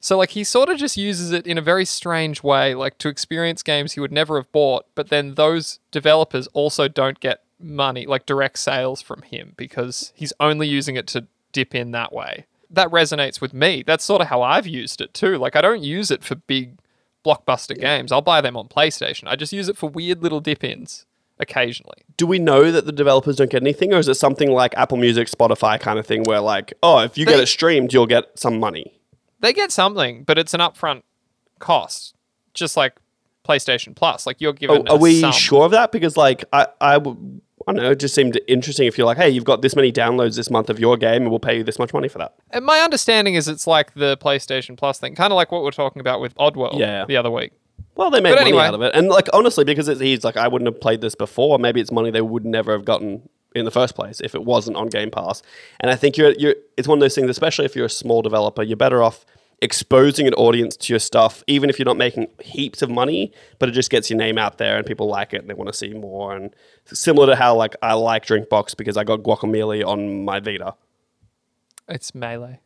So 0.00 0.18
like 0.18 0.30
he 0.30 0.44
sort 0.44 0.68
of 0.68 0.78
just 0.78 0.96
uses 0.96 1.32
it 1.32 1.46
in 1.46 1.58
a 1.58 1.62
very 1.62 1.84
strange 1.84 2.42
way, 2.42 2.74
like 2.74 2.98
to 2.98 3.08
experience 3.08 3.62
games 3.62 3.92
he 3.92 4.00
would 4.00 4.12
never 4.12 4.36
have 4.36 4.50
bought. 4.52 4.86
But 4.94 5.08
then 5.08 5.34
those 5.34 5.80
developers 5.90 6.46
also 6.48 6.86
don't 6.86 7.18
get 7.18 7.42
money, 7.58 8.06
like 8.06 8.26
direct 8.26 8.58
sales 8.58 9.00
from 9.02 9.22
him, 9.22 9.54
because 9.56 10.12
he's 10.14 10.32
only 10.38 10.68
using 10.68 10.96
it 10.96 11.06
to 11.08 11.26
dip 11.52 11.74
in 11.74 11.92
that 11.92 12.12
way. 12.12 12.46
That 12.70 12.88
resonates 12.90 13.40
with 13.40 13.54
me. 13.54 13.82
That's 13.86 14.04
sort 14.04 14.22
of 14.22 14.28
how 14.28 14.42
I've 14.42 14.66
used 14.66 15.00
it 15.00 15.14
too. 15.14 15.38
Like 15.38 15.56
I 15.56 15.60
don't 15.60 15.82
use 15.82 16.10
it 16.10 16.22
for 16.22 16.34
big 16.34 16.78
blockbuster 17.26 17.78
games. 17.78 18.12
I'll 18.12 18.22
buy 18.22 18.40
them 18.40 18.56
on 18.56 18.68
PlayStation. 18.68 19.24
I 19.26 19.36
just 19.36 19.52
use 19.52 19.68
it 19.68 19.76
for 19.76 19.90
weird 19.90 20.22
little 20.22 20.40
dip 20.40 20.62
ins 20.62 21.04
occasionally. 21.38 21.98
Do 22.16 22.26
we 22.26 22.38
know 22.38 22.70
that 22.70 22.86
the 22.86 22.92
developers 22.92 23.36
don't 23.36 23.50
get 23.50 23.62
anything, 23.62 23.92
or 23.92 23.98
is 23.98 24.08
it 24.08 24.14
something 24.14 24.50
like 24.50 24.74
Apple 24.76 24.96
Music, 24.96 25.28
Spotify 25.28 25.78
kind 25.78 25.98
of 25.98 26.06
thing, 26.06 26.22
where 26.22 26.40
like, 26.40 26.72
oh, 26.82 27.00
if 27.00 27.18
you 27.18 27.26
get 27.26 27.40
it 27.40 27.46
streamed, 27.46 27.92
you'll 27.92 28.06
get 28.06 28.38
some 28.38 28.58
money? 28.58 28.98
They 29.40 29.52
get 29.52 29.72
something, 29.72 30.24
but 30.24 30.38
it's 30.38 30.54
an 30.54 30.60
upfront 30.60 31.02
cost, 31.58 32.14
just 32.54 32.76
like 32.76 32.94
PlayStation 33.46 33.94
Plus. 33.94 34.26
Like 34.26 34.40
you're 34.40 34.50
oh, 34.50 34.54
given. 34.54 34.86
Oh, 34.88 34.94
are 34.94 34.98
we 34.98 35.20
sum. 35.20 35.32
sure 35.32 35.64
of 35.64 35.72
that? 35.72 35.92
Because 35.92 36.16
like 36.16 36.44
I, 36.52 36.62
I, 36.62 36.66
I, 36.80 36.92
w- 36.94 37.40
I 37.66 37.72
don't 37.72 37.82
know, 37.82 37.90
it 37.90 37.98
just 37.98 38.14
seemed 38.14 38.38
interesting. 38.46 38.86
If 38.86 38.96
you're 38.96 39.06
like, 39.06 39.16
hey, 39.16 39.28
you've 39.28 39.44
got 39.44 39.60
this 39.60 39.74
many 39.74 39.90
downloads 39.90 40.36
this 40.36 40.50
month 40.50 40.70
of 40.70 40.78
your 40.78 40.96
game, 40.96 41.22
and 41.22 41.30
we'll 41.30 41.40
pay 41.40 41.56
you 41.58 41.64
this 41.64 41.78
much 41.80 41.92
money 41.92 42.06
for 42.08 42.18
that. 42.18 42.34
And 42.52 42.64
my 42.64 42.78
understanding 42.80 43.34
is 43.34 43.48
it's 43.48 43.66
like 43.66 43.94
the 43.94 44.16
PlayStation 44.18 44.76
Plus 44.76 44.98
thing, 45.00 45.14
kind 45.16 45.32
of 45.32 45.36
like 45.36 45.50
what 45.50 45.62
we're 45.64 45.72
talking 45.72 46.00
about 46.00 46.20
with 46.20 46.34
Oddworld 46.36 46.78
Yeah. 46.78 47.04
the 47.06 47.16
other 47.16 47.30
week. 47.30 47.52
Well, 47.96 48.10
they 48.10 48.20
made 48.20 48.30
But 48.32 48.40
money 48.40 48.50
anyway. 48.50 48.64
out 48.66 48.74
of 48.74 48.82
it, 48.82 48.94
and 48.94 49.08
like 49.08 49.28
honestly, 49.32 49.64
because 49.64 49.88
it's, 49.88 50.00
he's 50.00 50.22
like, 50.22 50.36
I 50.36 50.46
wouldn't 50.48 50.66
have 50.72 50.80
played 50.80 51.00
this 51.00 51.14
before. 51.14 51.58
Maybe 51.58 51.80
it's 51.80 51.90
money 51.90 52.10
they 52.10 52.20
would 52.20 52.44
never 52.44 52.72
have 52.72 52.84
gotten 52.84 53.28
in 53.54 53.64
the 53.64 53.70
first 53.70 53.94
place 53.94 54.20
if 54.20 54.34
it 54.34 54.44
wasn't 54.44 54.76
on 54.76 54.88
Game 54.88 55.10
Pass. 55.10 55.42
And 55.80 55.90
I 55.90 55.96
think 55.96 56.18
you're, 56.18 56.32
you're, 56.32 56.54
it's 56.76 56.86
one 56.86 56.98
of 56.98 57.00
those 57.00 57.14
things, 57.14 57.30
especially 57.30 57.64
if 57.64 57.74
you're 57.74 57.86
a 57.86 57.90
small 57.90 58.20
developer, 58.20 58.62
you're 58.62 58.76
better 58.76 59.02
off 59.02 59.24
exposing 59.62 60.26
an 60.26 60.34
audience 60.34 60.76
to 60.76 60.92
your 60.92 61.00
stuff, 61.00 61.42
even 61.46 61.70
if 61.70 61.78
you're 61.78 61.86
not 61.86 61.96
making 61.96 62.28
heaps 62.42 62.82
of 62.82 62.90
money, 62.90 63.32
but 63.58 63.68
it 63.68 63.72
just 63.72 63.90
gets 63.90 64.10
your 64.10 64.18
name 64.18 64.36
out 64.38 64.58
there 64.58 64.76
and 64.76 64.84
people 64.86 65.08
like 65.08 65.32
it 65.32 65.40
and 65.40 65.48
they 65.48 65.54
want 65.54 65.68
to 65.68 65.72
see 65.72 65.92
more. 65.94 66.34
And 66.36 66.54
similar 66.84 67.26
to 67.28 67.36
how 67.36 67.54
like 67.56 67.74
I 67.82 67.94
like 67.94 68.26
Drinkbox 68.26 68.76
because 68.76 68.96
I 68.96 69.04
got 69.04 69.20
Guacamole 69.20 69.84
on 69.86 70.24
my 70.24 70.40
Vita, 70.40 70.74
It's 71.88 72.14
Melee. 72.14 72.60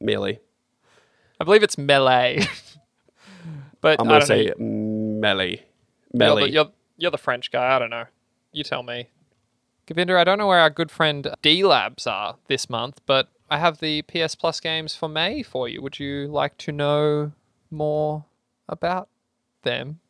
melee. 0.00 0.40
I 1.40 1.44
believe 1.44 1.62
it's 1.62 1.78
Melee. 1.78 2.40
but 3.80 4.00
I'm 4.00 4.06
gonna 4.08 4.20
know. 4.20 4.24
say 4.24 4.52
melee, 4.58 5.62
You're 6.12 6.18
melee. 6.18 6.42
the, 6.42 6.50
you're, 6.50 6.70
you're 6.96 7.10
the 7.12 7.18
French 7.18 7.50
guy. 7.52 7.76
I 7.76 7.78
don't 7.78 7.90
know. 7.90 8.06
You 8.52 8.64
tell 8.64 8.82
me. 8.82 9.08
Govinda, 9.86 10.18
I 10.18 10.24
don't 10.24 10.36
know 10.38 10.48
where 10.48 10.58
our 10.58 10.68
good 10.70 10.90
friend 10.90 11.32
D 11.42 11.64
Labs 11.64 12.06
are 12.06 12.36
this 12.48 12.68
month, 12.68 13.00
but 13.06 13.28
I 13.50 13.58
have 13.58 13.78
the 13.78 14.02
PS 14.02 14.34
Plus 14.34 14.60
games 14.60 14.94
for 14.94 15.08
May 15.08 15.42
for 15.42 15.68
you. 15.68 15.80
Would 15.82 15.98
you 15.98 16.26
like 16.28 16.56
to 16.58 16.72
know 16.72 17.32
more 17.70 18.24
about 18.68 19.08
them? 19.62 20.00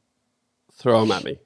Throw 0.72 1.00
them 1.00 1.12
at 1.12 1.24
me. 1.24 1.38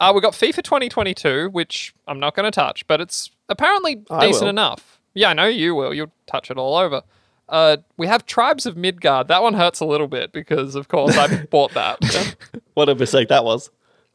Uh, 0.00 0.12
we 0.14 0.20
got 0.20 0.32
FIFA 0.32 0.62
2022, 0.62 1.48
which 1.50 1.94
I'm 2.06 2.18
not 2.20 2.34
going 2.34 2.44
to 2.44 2.50
touch, 2.50 2.86
but 2.86 3.00
it's 3.00 3.30
apparently 3.48 4.02
I 4.10 4.26
decent 4.26 4.42
will. 4.44 4.48
enough. 4.50 5.00
Yeah, 5.14 5.30
I 5.30 5.32
know 5.32 5.46
you 5.46 5.74
will. 5.74 5.94
You'll 5.94 6.12
touch 6.26 6.50
it 6.50 6.58
all 6.58 6.76
over. 6.76 7.02
Uh, 7.48 7.76
we 7.96 8.06
have 8.06 8.26
Tribes 8.26 8.66
of 8.66 8.76
Midgard. 8.76 9.28
That 9.28 9.42
one 9.42 9.54
hurts 9.54 9.80
a 9.80 9.84
little 9.84 10.08
bit 10.08 10.32
because, 10.32 10.74
of 10.74 10.88
course, 10.88 11.16
I 11.16 11.44
bought 11.50 11.72
that. 11.74 12.36
What 12.74 12.88
a 12.88 12.94
mistake 12.94 13.28
that 13.28 13.44
was. 13.44 13.70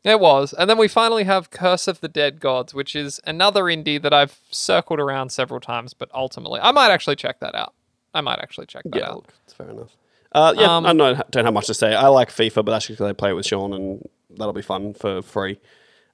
It 0.09 0.19
was. 0.19 0.53
And 0.53 0.69
then 0.69 0.77
we 0.77 0.87
finally 0.87 1.23
have 1.25 1.51
Curse 1.51 1.87
of 1.87 2.01
the 2.01 2.07
Dead 2.07 2.39
Gods, 2.39 2.73
which 2.73 2.95
is 2.95 3.19
another 3.25 3.63
indie 3.65 4.01
that 4.01 4.13
I've 4.13 4.39
circled 4.49 4.99
around 4.99 5.31
several 5.31 5.59
times, 5.59 5.93
but 5.93 6.09
ultimately, 6.13 6.59
I 6.61 6.71
might 6.71 6.89
actually 6.91 7.15
check 7.15 7.39
that 7.41 7.55
out. 7.55 7.73
I 8.13 8.21
might 8.21 8.39
actually 8.39 8.65
check 8.65 8.83
that 8.85 8.95
Yeah, 8.99 9.09
out. 9.11 9.25
it's 9.43 9.53
fair 9.53 9.69
enough. 9.69 9.95
Uh, 10.31 10.53
yeah, 10.57 10.75
Um, 10.77 10.85
I 10.85 10.93
don't, 10.93 11.31
don't 11.31 11.45
have 11.45 11.53
much 11.53 11.67
to 11.67 11.73
say. 11.73 11.93
I 11.95 12.07
like 12.07 12.29
FIFA, 12.29 12.65
but 12.65 12.71
that's 12.71 12.87
because 12.87 13.01
I 13.07 13.13
play 13.13 13.29
it 13.31 13.33
with 13.33 13.45
Sean, 13.45 13.73
and 13.73 14.07
that'll 14.31 14.53
be 14.53 14.61
fun 14.61 14.93
for 14.93 15.21
free. 15.21 15.59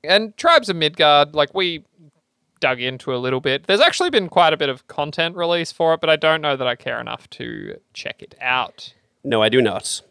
And 0.03 0.35
Tribes 0.37 0.69
of 0.69 0.75
Midgard, 0.75 1.33
like 1.35 1.53
we 1.53 1.83
dug 2.59 2.81
into 2.81 3.13
a 3.13 3.17
little 3.17 3.41
bit. 3.41 3.67
There's 3.67 3.81
actually 3.81 4.09
been 4.09 4.29
quite 4.29 4.53
a 4.53 4.57
bit 4.57 4.69
of 4.69 4.87
content 4.87 5.35
release 5.35 5.71
for 5.71 5.93
it, 5.93 6.01
but 6.01 6.09
I 6.09 6.15
don't 6.15 6.41
know 6.41 6.55
that 6.55 6.67
I 6.67 6.75
care 6.75 6.99
enough 6.99 7.29
to 7.31 7.79
check 7.93 8.21
it 8.21 8.35
out. 8.41 8.93
No, 9.23 9.41
I 9.41 9.49
do 9.49 9.61
not. 9.61 10.01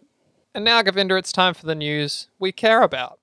And 0.55 0.65
now, 0.65 0.83
Govinda, 0.83 1.17
it's 1.17 1.33
time 1.33 1.55
for 1.55 1.67
the 1.67 1.75
news 1.75 2.29
we 2.39 2.53
care 2.53 2.83
about. 2.83 3.19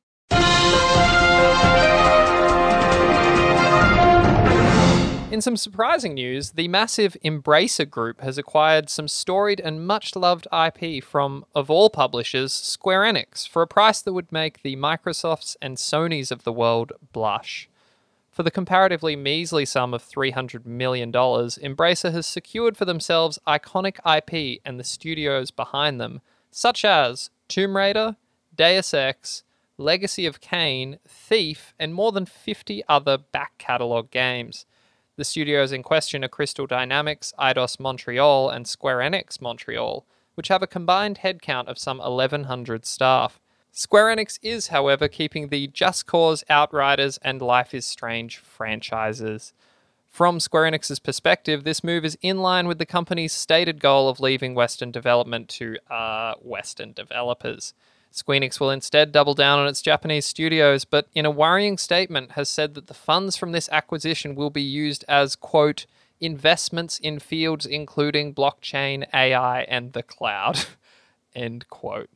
In 5.42 5.44
some 5.44 5.58
surprising 5.58 6.14
news, 6.14 6.52
the 6.52 6.68
massive 6.68 7.18
Embracer 7.26 7.90
Group 7.90 8.22
has 8.22 8.38
acquired 8.38 8.92
some 8.92 9.08
storied 9.08 9.60
and 9.60 9.88
much 9.88 10.16
loved 10.16 10.48
IP 10.54 11.04
from, 11.04 11.46
of 11.56 11.72
all 11.72 11.90
publishers, 11.90 12.54
Square 12.54 13.02
Enix, 13.02 13.48
for 13.48 13.64
a 13.64 13.68
price 13.68 14.02
that 14.02 14.14
would 14.14 14.32
make 14.32 14.62
the 14.62 14.76
Microsofts 14.76 15.56
and 15.60 15.78
Sonys 15.78 16.32
of 16.32 16.44
the 16.44 16.54
world 16.54 16.92
blush. 17.12 17.68
For 18.30 18.44
the 18.44 18.52
comparatively 18.52 19.16
measly 19.16 19.66
sum 19.66 19.96
of 19.96 20.04
$300 20.04 20.66
million, 20.66 21.12
Embracer 21.12 22.12
has 22.12 22.28
secured 22.28 22.78
for 22.78 22.86
themselves 22.86 23.40
iconic 23.48 23.98
IP 24.06 24.62
and 24.64 24.80
the 24.80 24.84
studios 24.84 25.50
behind 25.50 26.00
them, 26.00 26.22
such 26.52 26.86
as 26.86 27.32
Tomb 27.48 27.76
Raider, 27.76 28.16
Deus 28.56 28.94
Ex, 28.94 29.42
Legacy 29.78 30.26
of 30.26 30.42
Kain, 30.42 31.00
Thief, 31.08 31.74
and 31.80 31.94
more 31.94 32.12
than 32.12 32.26
50 32.26 32.84
other 32.88 33.18
back 33.18 33.58
catalogue 33.58 34.12
games. 34.12 34.66
The 35.18 35.26
studios 35.26 35.72
in 35.72 35.84
question 35.84 36.24
are 36.24 36.30
Crystal 36.30 36.68
Dynamics, 36.68 37.34
Eidos 37.40 37.80
Montreal, 37.80 38.50
and 38.50 38.68
Square 38.68 39.00
Enix 39.00 39.42
Montreal, 39.42 40.06
which 40.36 40.48
have 40.48 40.64
a 40.64 40.68
combined 40.68 41.20
headcount 41.20 41.68
of 41.68 41.78
some 41.78 41.98
1,100 41.98 42.86
staff. 42.86 43.40
Square 43.72 44.16
Enix 44.16 44.40
is, 44.42 44.68
however, 44.68 45.08
keeping 45.08 45.48
the 45.48 45.68
Just 45.68 46.06
Cause, 46.06 46.44
Outriders, 46.50 47.18
and 47.22 47.42
Life 47.42 47.74
is 47.74 47.86
Strange 47.86 48.38
franchises. 48.38 49.54
From 50.10 50.42
Square 50.42 50.72
Enix's 50.72 51.00
perspective, 51.00 51.64
this 51.64 51.84
move 51.84 52.04
is 52.04 52.18
in 52.22 52.40
line 52.40 52.68
with 52.68 52.80
the 52.80 52.86
company's 52.86 53.32
stated 53.32 53.80
goal 53.80 54.10
of 54.10 54.20
leaving 54.20 54.54
Western 54.56 54.92
development 54.92 55.48
to 55.50 55.78
uh, 55.90 56.34
Western 56.42 56.92
developers. 56.92 57.74
Squeenix 58.12 58.60
will 58.60 58.70
instead 58.70 59.12
double 59.12 59.34
down 59.34 59.60
on 59.60 59.68
its 59.68 59.82
Japanese 59.82 60.26
studios, 60.26 60.86
but 60.86 61.08
in 61.14 61.26
a 61.26 61.32
worrying 61.32 61.78
statement 61.78 62.32
has 62.32 62.50
said 62.50 62.74
that 62.76 62.88
the 62.88 62.94
funds 62.94 63.38
from 63.38 63.52
this 63.52 63.70
acquisition 63.72 64.36
will 64.36 64.50
be 64.50 64.62
used 64.62 65.06
as, 65.08 65.36
quote, 65.36 65.86
investments 66.20 67.00
in 67.00 67.20
fields 67.20 67.66
including 67.66 68.34
blockchain, 68.34 69.06
AI, 69.14 69.62
and 69.64 69.94
the 69.94 70.04
cloud, 70.04 70.66
end 71.36 71.68
quote. 71.70 72.10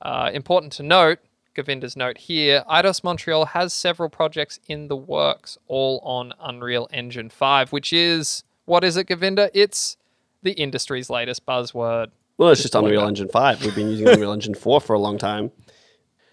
Uh, 0.00 0.30
important 0.32 0.72
to 0.72 0.82
note, 0.82 1.18
Govinda's 1.54 1.96
note 1.96 2.16
here, 2.16 2.64
Eidos 2.70 3.02
Montreal 3.02 3.46
has 3.46 3.74
several 3.74 4.08
projects 4.08 4.60
in 4.68 4.88
the 4.88 4.96
works, 4.96 5.58
all 5.66 5.98
on 6.04 6.32
Unreal 6.40 6.88
Engine 6.92 7.28
5, 7.28 7.72
which 7.72 7.92
is, 7.92 8.44
what 8.64 8.84
is 8.84 8.96
it, 8.96 9.08
Govinda? 9.08 9.50
It's 9.52 9.96
the 10.42 10.52
industry's 10.52 11.10
latest 11.10 11.44
buzzword. 11.44 12.12
Well, 12.40 12.48
it's 12.48 12.62
just 12.62 12.74
Unreal 12.74 13.06
Engine 13.06 13.28
5. 13.28 13.66
We've 13.66 13.74
been 13.74 13.90
using 13.90 14.08
Unreal 14.08 14.32
Engine 14.32 14.54
4 14.54 14.80
for 14.80 14.94
a 14.94 14.98
long 14.98 15.18
time. 15.18 15.52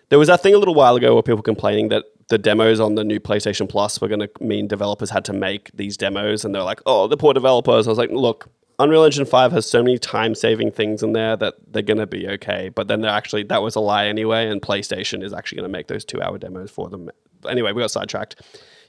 There 0.07 0.17
was 0.17 0.29
that 0.29 0.41
thing 0.41 0.53
a 0.53 0.57
little 0.57 0.73
while 0.73 0.95
ago 0.95 1.13
where 1.13 1.21
people 1.21 1.41
complaining 1.41 1.89
that 1.89 2.05
the 2.29 2.37
demos 2.37 2.79
on 2.79 2.95
the 2.95 3.03
new 3.03 3.19
PlayStation 3.19 3.67
Plus 3.67 3.99
were 3.99 4.07
going 4.07 4.21
to 4.21 4.29
mean 4.39 4.69
developers 4.69 5.09
had 5.09 5.25
to 5.25 5.33
make 5.33 5.69
these 5.73 5.97
demos, 5.97 6.45
and 6.45 6.55
they're 6.55 6.63
like, 6.63 6.79
"Oh, 6.85 7.07
the 7.07 7.17
poor 7.17 7.33
developers." 7.33 7.87
I 7.87 7.89
was 7.89 7.97
like, 7.97 8.11
"Look, 8.11 8.49
Unreal 8.79 9.03
Engine 9.03 9.25
5 9.25 9.51
has 9.51 9.69
so 9.69 9.83
many 9.83 9.97
time-saving 9.97 10.71
things 10.71 11.03
in 11.03 11.11
there 11.11 11.35
that 11.35 11.55
they're 11.73 11.81
going 11.81 11.97
to 11.97 12.07
be 12.07 12.25
okay." 12.29 12.69
But 12.69 12.87
then 12.87 13.01
they're 13.01 13.11
actually 13.11 13.43
that 13.43 13.61
was 13.61 13.75
a 13.75 13.81
lie 13.81 14.07
anyway, 14.07 14.47
and 14.47 14.61
PlayStation 14.61 15.21
is 15.21 15.33
actually 15.33 15.57
going 15.57 15.69
to 15.69 15.77
make 15.77 15.87
those 15.87 16.05
two-hour 16.05 16.37
demos 16.37 16.71
for 16.71 16.87
them. 16.87 17.11
Anyway, 17.49 17.73
we 17.73 17.81
got 17.81 17.91
sidetracked. 17.91 18.41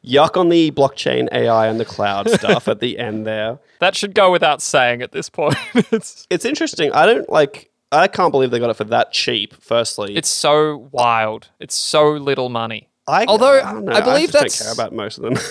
Yuck 0.05 0.37
on 0.37 0.49
the 0.49 0.71
blockchain, 0.71 1.29
AI, 1.33 1.67
and 1.67 1.79
the 1.79 1.85
cloud 1.85 2.29
stuff 2.39 2.69
at 2.69 2.81
the 2.81 2.99
end 2.99 3.27
there. 3.27 3.59
That 3.81 3.95
should 3.97 4.15
go 4.15 4.31
without 4.31 4.63
saying 4.63 5.03
at 5.03 5.13
this 5.13 5.29
point. 5.29 5.57
it's, 5.75 6.27
it's 6.31 6.45
interesting. 6.45 6.93
I 6.93 7.07
don't 7.07 7.29
like. 7.29 7.71
I 7.91 8.07
can't 8.07 8.31
believe 8.33 8.51
they 8.51 8.59
got 8.59 8.71
it 8.71 8.75
for 8.75 8.85
that 8.85 9.13
cheap. 9.13 9.55
Firstly, 9.61 10.15
It's 10.17 10.29
so 10.29 10.89
wild. 10.93 11.49
It's 11.59 11.75
so 11.75 12.11
little 12.13 12.49
money. 12.51 12.89
I, 13.07 13.25
although 13.27 13.59
I, 13.63 13.73
don't 13.73 13.87
know, 13.87 13.93
I 13.93 14.03
believe 14.03 14.31
just 14.31 14.33
that's- 14.35 14.59
don't 14.59 14.67
care 14.67 14.73
about 14.75 14.93
most 14.95 15.19
of 15.19 15.25
them. 15.25 15.37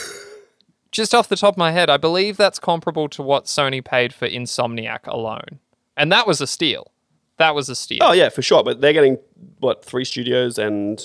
Just 0.89 1.14
off 1.14 1.28
the 1.28 1.36
top 1.36 1.56
of 1.56 1.58
my 1.58 1.72
head, 1.72 1.89
I 1.89 1.98
believe 1.98 2.38
that's 2.38 2.60
comparable 2.60 3.10
to 3.10 3.22
what 3.22 3.43
Sony 3.45 3.84
paid 3.84 4.14
for 4.14 4.28
Insomniac 4.28 5.06
alone. 5.06 5.60
And 5.98 6.12
that 6.14 6.26
was 6.26 6.39
a 6.39 6.48
steal. 6.48 6.91
That 7.38 7.54
was 7.54 7.68
a 7.68 7.76
steal. 7.76 8.00
oh 8.02 8.14
yeah, 8.14 8.30
for 8.30 8.41
sure. 8.41 8.64
But 8.64 8.80
they're 8.80 8.93
getting 8.93 9.18
what 9.60 9.84
three 9.84 10.06
studios 10.06 10.58
and 10.58 11.00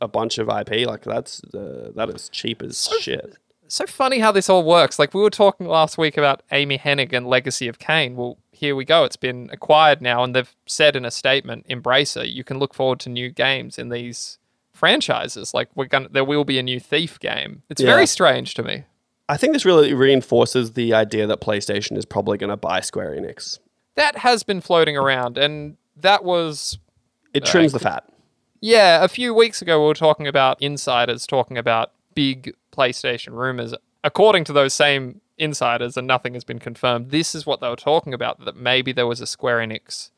a 0.00 0.08
bunch 0.08 0.38
of 0.38 0.48
IP. 0.48 0.86
Like 0.86 1.02
that's 1.04 1.42
uh, 1.54 1.90
that 1.94 2.08
is 2.10 2.28
cheap 2.28 2.62
as 2.62 2.88
shit. 3.00 3.36
so 3.66 3.86
funny 3.86 4.18
how 4.20 4.32
this 4.32 4.48
all 4.48 4.62
works. 4.64 4.98
Like 4.98 5.14
we 5.14 5.20
were 5.20 5.30
talking 5.30 5.66
last 5.66 5.98
week 5.98 6.16
about 6.16 6.42
Amy 6.52 6.78
Hennig 6.78 7.12
and 7.12 7.26
Legacy 7.26 7.68
of 7.68 7.78
Kain. 7.78 8.16
Well, 8.16 8.38
here 8.52 8.74
we 8.74 8.84
go. 8.84 9.04
It's 9.04 9.16
been 9.16 9.48
acquired 9.52 10.00
now, 10.02 10.24
and 10.24 10.34
they've 10.34 10.54
said 10.66 10.96
in 10.96 11.04
a 11.04 11.10
statement, 11.10 11.66
Embracer, 11.68 12.30
you 12.30 12.42
can 12.44 12.58
look 12.58 12.74
forward 12.74 12.98
to 13.00 13.08
new 13.08 13.30
games 13.30 13.78
in 13.78 13.88
these 13.90 14.38
franchises. 14.72 15.52
Like 15.54 15.68
we're 15.74 15.86
gonna, 15.86 16.08
there 16.08 16.24
will 16.24 16.44
be 16.44 16.58
a 16.58 16.62
new 16.62 16.80
Thief 16.80 17.18
game. 17.20 17.62
It's 17.68 17.80
Yeah. 17.82 17.88
very 17.94 18.06
strange 18.06 18.54
to 18.54 18.62
me. 18.62 18.84
I 19.28 19.36
think 19.36 19.52
this 19.52 19.66
really 19.66 19.92
reinforces 19.92 20.72
the 20.72 20.94
idea 20.94 21.26
that 21.26 21.40
PlayStation 21.42 21.98
is 21.98 22.06
probably 22.06 22.38
going 22.38 22.48
to 22.48 22.56
buy 22.56 22.80
Square 22.80 23.10
Enix. 23.16 23.58
That 23.94 24.16
has 24.18 24.42
been 24.42 24.62
floating 24.62 24.96
around, 24.96 25.36
and 25.36 25.76
that 25.96 26.24
was 26.24 26.78
It 27.34 27.44
trims 27.44 27.72
the 27.72 27.78
fat. 27.78 28.04
Yeah, 28.60 29.04
a 29.04 29.08
few 29.08 29.32
weeks 29.34 29.62
ago, 29.62 29.80
we 29.80 29.86
were 29.86 29.94
talking 29.94 30.26
about 30.26 30.60
insiders 30.60 31.26
talking 31.26 31.58
about 31.58 31.92
big 32.14 32.54
PlayStation 32.72 33.32
rumors. 33.32 33.74
According 34.02 34.44
to 34.44 34.52
those 34.52 34.74
same 34.74 35.20
insiders, 35.36 35.96
and 35.96 36.06
nothing 36.06 36.34
has 36.34 36.44
been 36.44 36.58
confirmed, 36.58 37.10
this 37.10 37.34
is 37.34 37.46
what 37.46 37.60
they 37.60 37.68
were 37.68 37.76
talking 37.76 38.12
about 38.12 38.44
that 38.44 38.56
maybe 38.56 38.92
there 38.92 39.06
was 39.06 39.20
a 39.20 39.26
Square 39.26 39.58
Enix 39.58 40.10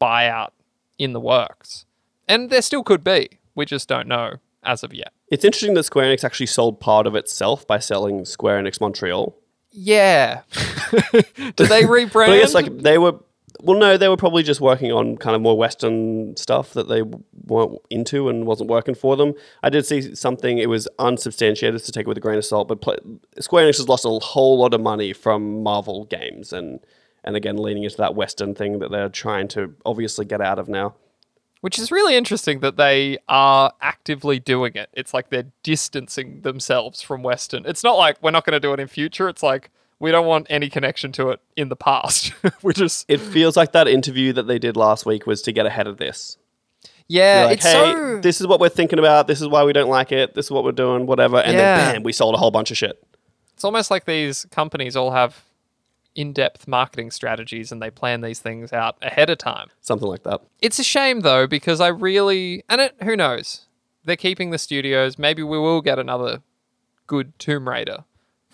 buyout 0.00 0.50
in 0.98 1.12
the 1.12 1.20
works. 1.20 1.86
And 2.28 2.50
there 2.50 2.62
still 2.62 2.82
could 2.82 3.04
be. 3.04 3.38
We 3.54 3.64
just 3.64 3.88
don't 3.88 4.08
know 4.08 4.34
as 4.62 4.82
of 4.82 4.92
yet. 4.92 5.12
It's 5.30 5.44
interesting 5.44 5.74
that 5.74 5.84
Square 5.84 6.14
Enix 6.14 6.24
actually 6.24 6.46
sold 6.46 6.80
part 6.80 7.06
of 7.06 7.14
itself 7.14 7.66
by 7.66 7.78
selling 7.78 8.24
Square 8.24 8.62
Enix 8.62 8.80
Montreal. 8.80 9.36
Yeah. 9.70 10.42
Did 11.36 11.56
they 11.56 11.82
rebrand? 11.82 12.10
But 12.12 12.30
I 12.30 12.38
guess 12.38 12.54
like 12.54 12.78
they 12.78 12.98
were, 12.98 13.14
well, 13.62 13.78
no, 13.78 13.96
they 13.96 14.08
were 14.08 14.16
probably 14.16 14.42
just 14.42 14.60
working 14.60 14.92
on 14.92 15.16
kind 15.16 15.34
of 15.34 15.42
more 15.42 15.56
Western 15.56 16.36
stuff 16.36 16.72
that 16.74 16.88
they 16.88 17.02
weren't 17.46 17.78
into 17.90 18.28
and 18.28 18.46
wasn't 18.46 18.70
working 18.70 18.94
for 18.94 19.16
them. 19.16 19.34
I 19.62 19.70
did 19.70 19.86
see 19.86 20.14
something; 20.14 20.58
it 20.58 20.68
was 20.68 20.88
unsubstantiated 20.98 21.82
to 21.82 21.92
take 21.92 22.02
it 22.02 22.08
with 22.08 22.18
a 22.18 22.20
grain 22.20 22.38
of 22.38 22.44
salt. 22.44 22.68
But 22.68 22.80
play, 22.80 22.96
Square 23.40 23.66
Enix 23.66 23.78
has 23.78 23.88
lost 23.88 24.04
a 24.04 24.10
whole 24.10 24.58
lot 24.58 24.74
of 24.74 24.80
money 24.80 25.12
from 25.12 25.62
Marvel 25.62 26.04
games, 26.04 26.52
and 26.52 26.80
and 27.24 27.36
again 27.36 27.56
leaning 27.56 27.84
into 27.84 27.96
that 27.96 28.14
Western 28.14 28.54
thing 28.54 28.78
that 28.78 28.90
they're 28.90 29.08
trying 29.08 29.48
to 29.48 29.74
obviously 29.84 30.24
get 30.24 30.40
out 30.40 30.58
of 30.58 30.68
now. 30.68 30.94
Which 31.62 31.78
is 31.78 31.90
really 31.90 32.14
interesting 32.14 32.60
that 32.60 32.76
they 32.76 33.18
are 33.28 33.72
actively 33.80 34.38
doing 34.38 34.74
it. 34.74 34.88
It's 34.92 35.12
like 35.12 35.30
they're 35.30 35.50
distancing 35.62 36.42
themselves 36.42 37.02
from 37.02 37.22
Western. 37.22 37.64
It's 37.66 37.82
not 37.82 37.94
like 37.94 38.22
we're 38.22 38.30
not 38.30 38.44
going 38.44 38.52
to 38.52 38.60
do 38.60 38.72
it 38.72 38.78
in 38.78 38.86
future. 38.86 39.28
It's 39.28 39.42
like 39.42 39.70
we 39.98 40.10
don't 40.10 40.26
want 40.26 40.46
any 40.50 40.68
connection 40.68 41.12
to 41.12 41.30
it 41.30 41.40
in 41.56 41.68
the 41.68 41.76
past. 41.76 42.32
we 42.62 42.72
just 42.74 43.04
It 43.08 43.18
feels 43.20 43.56
like 43.56 43.72
that 43.72 43.88
interview 43.88 44.32
that 44.34 44.46
they 44.46 44.58
did 44.58 44.76
last 44.76 45.06
week 45.06 45.26
was 45.26 45.42
to 45.42 45.52
get 45.52 45.66
ahead 45.66 45.86
of 45.86 45.96
this. 45.96 46.36
yeah, 47.08 47.44
Like, 47.46 47.58
it's 47.58 47.66
hey, 47.66 47.92
so 47.94 48.20
this 48.20 48.40
is 48.40 48.46
what 48.46 48.60
we're 48.60 48.68
thinking 48.68 48.98
about. 48.98 49.26
This 49.26 49.40
is 49.40 49.48
why 49.48 49.64
we 49.64 49.72
don't 49.72 49.88
like 49.88 50.12
it. 50.12 50.34
This 50.34 50.46
is 50.46 50.50
what 50.50 50.64
we're 50.64 50.72
doing. 50.72 51.06
Whatever. 51.06 51.38
And 51.38 51.54
Yeah. 51.54 51.76
then 51.76 51.94
bam, 51.94 52.02
we 52.02 52.12
sold 52.12 52.34
a 52.34 52.38
whole 52.38 52.50
bunch 52.50 52.70
of 52.70 52.76
shit. 52.76 53.02
it's 53.54 53.64
almost 53.64 53.90
like 53.90 54.04
these 54.04 54.44
companies 54.50 54.96
all 54.96 55.12
have 55.12 55.44
in-depth 56.14 56.66
marketing 56.66 57.10
strategies 57.10 57.70
and 57.70 57.80
they 57.82 57.90
plan 57.90 58.22
these 58.22 58.38
things 58.40 58.72
out 58.72 58.96
ahead 59.02 59.28
of 59.30 59.36
time. 59.38 59.68
Something 59.82 60.08
like 60.08 60.22
that. 60.24 60.40
It's 60.62 60.78
a 60.78 60.84
shame 60.84 61.20
though 61.20 61.46
because 61.46 61.80
I 61.80 61.88
really 61.88 62.64
and 62.68 62.80
it 62.80 62.94
who 63.02 63.16
knows. 63.16 63.66
They're 64.04 64.16
keeping 64.16 64.50
the 64.50 64.58
studios. 64.58 65.18
Maybe 65.18 65.42
we 65.42 65.58
will 65.58 65.80
get 65.82 65.98
another 65.98 66.42
good 67.06 67.36
Tomb 67.38 67.68
Raider 67.68 68.04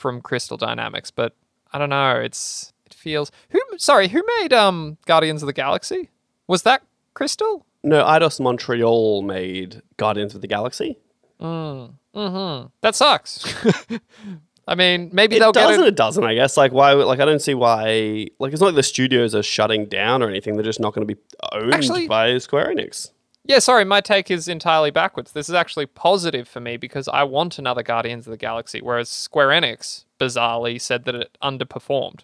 from 0.02 0.20
Crystal 0.20 0.56
Dynamics, 0.58 1.10
but 1.10 1.34
I 1.72 1.78
don't 1.78 1.88
know. 1.90 2.16
It's 2.16 2.72
it 2.84 2.92
feels 2.94 3.30
who 3.50 3.60
sorry, 3.78 4.08
who 4.08 4.22
made 4.40 4.52
um 4.52 4.98
Guardians 5.06 5.42
of 5.42 5.46
the 5.46 5.52
Galaxy? 5.54 6.10
Was 6.48 6.62
that 6.64 6.82
Crystal? 7.14 7.64
No, 7.84 8.04
Eidos 8.04 8.38
Montreal 8.40 9.22
made 9.22 9.80
Guardians 9.96 10.34
of 10.34 10.40
the 10.42 10.46
Galaxy. 10.48 10.98
Mm, 11.40 11.94
hmm 12.14 12.66
That 12.82 12.94
sucks. 12.94 13.44
I 14.68 14.74
mean, 14.76 15.10
maybe 15.12 15.36
It 15.36 15.38
they'll 15.40 15.50
does 15.52 15.70
get 15.70 15.74
and 15.80 15.84
it. 15.84 15.88
it 15.88 15.96
doesn't, 15.96 16.22
I 16.22 16.34
guess. 16.34 16.56
Like 16.56 16.72
why 16.72 16.92
like 16.92 17.20
I 17.20 17.24
don't 17.24 17.40
see 17.42 17.54
why 17.54 18.26
like 18.38 18.52
it's 18.52 18.60
not 18.60 18.66
like 18.68 18.74
the 18.76 18.82
studios 18.82 19.34
are 19.34 19.42
shutting 19.42 19.86
down 19.86 20.22
or 20.22 20.28
anything. 20.28 20.54
They're 20.56 20.62
just 20.64 20.78
not 20.80 20.94
going 20.94 21.06
to 21.06 21.14
be 21.14 21.20
owned 21.52 21.72
Actually- 21.74 22.08
by 22.08 22.38
Square 22.38 22.74
Enix. 22.74 23.10
Yeah, 23.44 23.58
sorry, 23.58 23.84
my 23.84 24.00
take 24.00 24.30
is 24.30 24.46
entirely 24.46 24.90
backwards. 24.90 25.32
This 25.32 25.48
is 25.48 25.54
actually 25.54 25.86
positive 25.86 26.46
for 26.46 26.60
me 26.60 26.76
because 26.76 27.08
I 27.08 27.24
want 27.24 27.58
another 27.58 27.82
Guardians 27.82 28.26
of 28.26 28.30
the 28.30 28.36
Galaxy, 28.36 28.80
whereas 28.80 29.08
Square 29.08 29.48
Enix 29.48 30.04
bizarrely 30.20 30.80
said 30.80 31.04
that 31.06 31.14
it 31.16 31.36
underperformed 31.42 32.20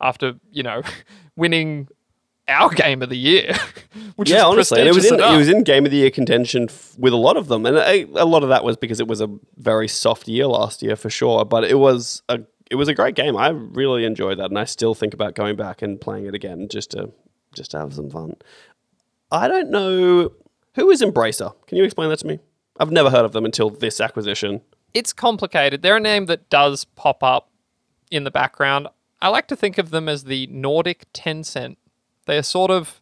after, 0.00 0.34
you 0.52 0.62
know, 0.62 0.82
winning 1.36 1.88
our 2.46 2.70
game 2.70 3.02
of 3.02 3.08
the 3.08 3.18
year. 3.18 3.56
Which 4.16 4.30
yeah, 4.30 4.38
is 4.38 4.42
honestly, 4.44 4.80
and 4.80 4.88
it 4.88 4.94
was 4.94 5.06
in 5.06 5.14
enough. 5.14 5.34
it 5.34 5.38
was 5.38 5.48
in 5.48 5.64
Game 5.64 5.84
of 5.84 5.90
the 5.90 5.96
Year 5.96 6.10
contention 6.10 6.64
f- 6.68 6.94
with 6.96 7.12
a 7.12 7.16
lot 7.16 7.36
of 7.36 7.48
them, 7.48 7.66
and 7.66 7.76
a, 7.76 8.04
a 8.14 8.24
lot 8.24 8.44
of 8.44 8.50
that 8.50 8.62
was 8.62 8.76
because 8.76 9.00
it 9.00 9.08
was 9.08 9.20
a 9.20 9.28
very 9.56 9.88
soft 9.88 10.28
year 10.28 10.46
last 10.46 10.82
year 10.82 10.94
for 10.94 11.10
sure. 11.10 11.44
But 11.44 11.64
it 11.64 11.78
was 11.78 12.22
a 12.28 12.40
it 12.70 12.76
was 12.76 12.86
a 12.86 12.94
great 12.94 13.16
game. 13.16 13.36
I 13.36 13.48
really 13.48 14.04
enjoyed 14.04 14.38
that, 14.38 14.50
and 14.50 14.58
I 14.58 14.64
still 14.64 14.94
think 14.94 15.14
about 15.14 15.34
going 15.34 15.56
back 15.56 15.82
and 15.82 16.00
playing 16.00 16.26
it 16.26 16.34
again 16.34 16.68
just 16.68 16.92
to 16.92 17.10
just 17.54 17.72
to 17.72 17.78
have 17.78 17.94
some 17.94 18.10
fun. 18.10 18.36
I 19.32 19.48
don't 19.48 19.70
know 19.70 20.32
who 20.74 20.90
is 20.90 21.02
Embracer. 21.02 21.54
Can 21.66 21.78
you 21.78 21.84
explain 21.84 22.08
that 22.10 22.18
to 22.20 22.26
me? 22.26 22.38
I've 22.78 22.90
never 22.92 23.10
heard 23.10 23.24
of 23.24 23.32
them 23.32 23.44
until 23.44 23.70
this 23.70 24.00
acquisition. 24.00 24.60
it's 24.94 25.12
complicated. 25.12 25.82
They're 25.82 25.96
a 25.98 26.00
name 26.00 26.26
that 26.26 26.48
does 26.50 26.84
pop 26.84 27.22
up 27.22 27.50
in 28.10 28.24
the 28.24 28.30
background. 28.30 28.88
I 29.22 29.28
like 29.28 29.46
to 29.48 29.56
think 29.56 29.78
of 29.78 29.90
them 29.90 30.08
as 30.08 30.24
the 30.24 30.46
Nordic 30.48 31.12
Tencent. 31.12 31.76
They 32.26 32.38
are 32.38 32.42
sort 32.42 32.70
of 32.70 33.00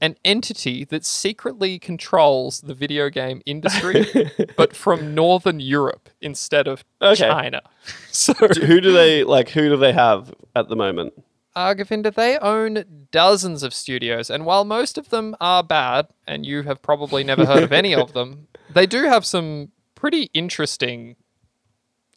an 0.00 0.16
entity 0.24 0.84
that 0.84 1.04
secretly 1.04 1.78
controls 1.78 2.62
the 2.62 2.74
video 2.74 3.08
game 3.08 3.40
industry, 3.46 4.04
but 4.56 4.74
from 4.74 5.14
Northern 5.14 5.60
Europe 5.60 6.08
instead 6.20 6.66
of 6.66 6.84
Okay. 7.00 7.28
China. 7.28 7.62
So, 8.10 8.32
who 8.34 8.80
do 8.80 8.92
they 8.92 9.24
like? 9.24 9.50
Who 9.50 9.68
do 9.68 9.76
they 9.76 9.92
have 9.92 10.32
at 10.56 10.68
the 10.68 10.76
moment? 10.76 11.14
Uh, 11.56 11.74
Govinda, 11.74 12.10
they 12.10 12.38
own 12.38 13.06
dozens 13.10 13.62
of 13.62 13.72
studios, 13.72 14.30
and 14.30 14.44
while 14.44 14.64
most 14.64 14.98
of 14.98 15.10
them 15.10 15.36
are 15.40 15.62
bad, 15.62 16.08
and 16.26 16.44
you 16.44 16.62
have 16.62 16.82
probably 16.82 17.22
never 17.24 17.46
heard 17.46 17.62
of 17.62 17.72
any 17.72 17.94
of 17.94 18.12
them, 18.12 18.48
they 18.72 18.86
do 18.86 19.04
have 19.04 19.24
some 19.24 19.70
pretty 19.94 20.30
interesting, 20.34 21.16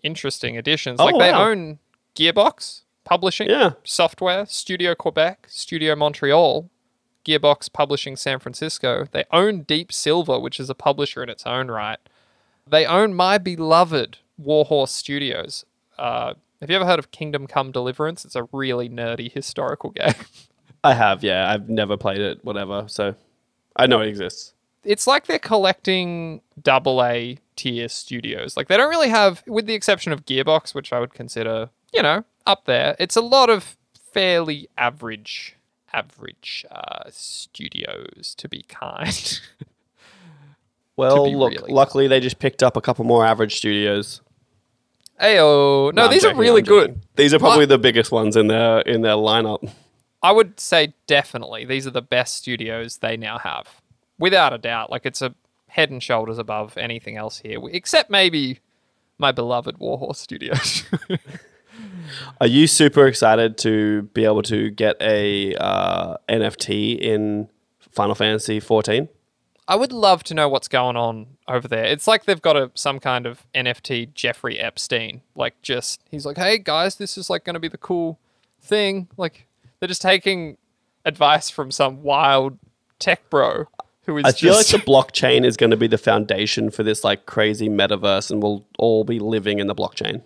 interesting 0.04 0.58
additions. 0.58 1.00
Oh, 1.00 1.06
like 1.06 1.20
they 1.20 1.32
wow. 1.32 1.50
own 1.50 1.80
Gearbox 2.16 2.82
Publishing, 3.04 3.50
Yeah. 3.50 3.72
Software, 3.86 4.46
Studio 4.48 4.94
Quebec, 4.94 5.48
Studio 5.50 5.96
Montreal, 5.96 6.70
Gearbox 7.24 7.72
Publishing 7.72 8.18
San 8.18 8.40
Francisco. 8.40 9.06
They 9.12 9.24
own 9.32 9.62
Deep 9.62 9.94
Silver, 9.94 10.40
which 10.40 10.60
is 10.60 10.70
a 10.70 10.76
publisher 10.76 11.24
in 11.24 11.30
its 11.30 11.46
own 11.46 11.70
right. 11.70 12.00
They 12.70 12.86
own 12.86 13.14
my 13.14 13.38
beloved 13.38 14.18
Warhorse 14.38 14.92
Studios. 14.92 15.64
Uh, 15.98 16.34
have 16.62 16.70
you 16.70 16.76
ever 16.76 16.86
heard 16.86 17.00
of 17.00 17.12
Kingdom 17.12 17.48
Come 17.48 17.72
Deliverance? 17.72 18.26
It's 18.26 18.36
a 18.36 18.48
really 18.52 18.90
nerdy 18.90 19.32
historical 19.32 19.90
game. 19.96 20.14
I 20.84 20.94
have, 20.94 21.24
yeah. 21.24 21.52
I've 21.52 21.70
never 21.70 21.98
played 21.98 22.22
it, 22.22 22.44
whatever. 22.44 22.86
So 22.88 23.16
I 23.76 23.88
know 23.88 24.02
it 24.02 24.08
exists. 24.08 24.54
it's 24.84 25.08
like 25.08 25.26
they're 25.28 25.40
collecting 25.40 26.42
double 26.62 27.04
A 27.04 27.38
tier 27.56 27.90
studios. 27.90 28.56
Like 28.56 28.68
they 28.68 28.78
don't 28.78 28.90
really 28.90 29.10
have, 29.10 29.44
with 29.48 29.66
the 29.66 29.74
exception 29.74 30.12
of 30.12 30.26
Gearbox, 30.26 30.74
which 30.74 30.94
I 30.94 31.00
would 31.00 31.14
consider, 31.14 31.70
you 31.94 32.02
know, 32.02 32.24
up 32.46 32.66
there. 32.66 32.96
It's 33.00 33.16
a 33.16 33.22
lot 33.22 33.50
of 33.50 33.76
fairly 34.14 34.70
average, 34.78 35.56
average 35.94 36.66
uh, 36.72 37.04
studios, 37.10 38.34
to 38.38 38.48
be 38.50 38.64
kind. 38.68 39.40
Well, 40.96 41.26
be 41.26 41.36
look, 41.36 41.54
really 41.54 41.72
luckily 41.72 42.08
they 42.08 42.20
just 42.20 42.40
picked 42.40 42.64
up 42.64 42.76
a 42.76 42.82
couple 42.82 43.06
more 43.06 43.24
average 43.24 43.56
studios. 43.58 44.22
Ayo, 45.22 45.94
no, 45.94 46.06
I'm 46.06 46.12
these 46.12 46.22
joking, 46.22 46.38
are 46.38 46.42
really 46.42 46.62
good. 46.62 47.02
These 47.16 47.34
are 47.34 47.40
probably 47.40 47.64
What? 47.64 47.70
the 47.70 47.78
biggest 47.80 48.12
ones 48.12 48.36
in 48.36 48.48
their 48.48 48.82
in 48.82 49.02
their 49.02 49.16
lineup. 49.16 49.70
I 50.22 50.32
would 50.32 50.60
say 50.60 50.94
definitely 51.08 51.66
these 51.66 51.88
are 51.88 51.92
the 51.92 52.02
best 52.02 52.36
studios 52.36 52.98
they 52.98 53.18
now 53.18 53.38
have, 53.40 53.68
without 54.20 54.54
a 54.54 54.58
doubt. 54.58 54.92
Like 54.92 55.06
it's 55.06 55.22
a 55.22 55.34
head 55.70 55.90
and 55.90 56.02
shoulders 56.02 56.38
above 56.38 56.78
anything 56.78 57.18
else 57.18 57.40
here, 57.40 57.60
except 57.72 58.10
maybe 58.10 58.60
my 59.18 59.32
beloved 59.32 59.78
Warhorse 59.80 60.20
Studios. 60.20 60.84
Are 62.42 62.48
you 62.48 62.68
super 62.68 63.06
excited 63.08 63.58
to 63.60 64.04
be 64.14 64.24
able 64.26 64.42
to 64.44 64.70
get 64.72 64.96
a 65.02 65.54
uh, 65.56 66.18
NFT 66.30 66.98
in 67.00 67.50
Final 67.92 68.16
Fantasy 68.16 68.60
14? 68.60 69.10
I 69.68 69.76
would 69.76 69.92
love 69.92 70.24
to 70.26 70.34
know 70.34 70.48
what's 70.48 70.68
going 70.68 70.96
on 70.96 71.28
over 71.48 71.68
there. 71.68 71.86
It's 71.86 72.08
like 72.08 72.26
they've 72.26 72.42
got 72.42 72.56
a 72.56 72.72
some 72.74 73.00
kind 73.00 73.26
of 73.26 73.46
NFT 73.54 74.14
Jeffrey 74.14 74.60
Epstein. 74.60 75.22
Like 75.36 75.62
just 75.62 76.02
he's 76.10 76.26
like, 76.26 76.38
"Hey 76.38 76.58
guys, 76.58 76.96
this 76.96 77.18
is 77.18 77.30
like 77.30 77.44
going 77.44 77.56
to 77.56 77.60
be 77.60 77.68
the 77.68 77.78
cool 77.78 78.20
thing." 78.62 79.10
Like 79.18 79.48
they're 79.80 79.88
just 79.88 80.02
taking 80.02 80.58
advice 81.06 81.50
from 81.50 81.72
some 81.72 82.04
wild 82.04 82.58
tech 83.00 83.30
bro 83.30 83.68
who 84.08 84.18
is 84.18 84.26
I 84.26 84.32
feel 84.32 84.56
like 84.56 84.68
the 84.68 84.78
blockchain 84.78 85.46
is 85.46 85.58
going 85.58 85.70
to 85.72 85.78
be 85.78 85.88
the 85.88 85.98
foundation 85.98 86.72
for 86.72 86.82
this 86.84 87.04
like 87.04 87.26
crazy 87.26 87.70
metaverse, 87.70 88.32
and 88.32 88.42
we'll 88.42 88.66
all 88.80 89.04
be 89.04 89.20
living 89.20 89.60
in 89.60 89.68
the 89.68 89.76
blockchain. 89.76 90.22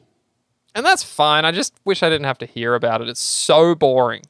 And 0.74 0.86
that's 0.86 1.04
fine. 1.04 1.44
I 1.44 1.52
just 1.52 1.74
wish 1.84 2.02
I 2.02 2.10
didn't 2.10 2.26
have 2.26 2.38
to 2.38 2.46
hear 2.46 2.76
about 2.76 3.02
it. 3.02 3.10
It's 3.10 3.22
so 3.22 3.76
boring. 3.76 4.22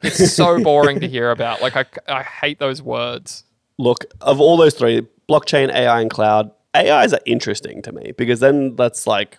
It's 0.00 0.32
so 0.32 0.60
boring 0.62 1.00
to 1.00 1.08
hear 1.08 1.30
about. 1.30 1.60
Like 1.60 1.76
I, 1.76 1.84
I 2.08 2.22
hate 2.22 2.58
those 2.58 2.80
words. 2.80 3.43
Look, 3.78 4.04
of 4.20 4.40
all 4.40 4.56
those 4.56 4.74
three, 4.74 5.06
blockchain, 5.28 5.72
AI, 5.72 6.00
and 6.00 6.10
cloud, 6.10 6.50
AIs 6.76 7.12
are 7.12 7.20
interesting 7.26 7.82
to 7.82 7.92
me 7.92 8.12
because 8.16 8.40
then 8.40 8.76
that's 8.76 9.06
like 9.06 9.38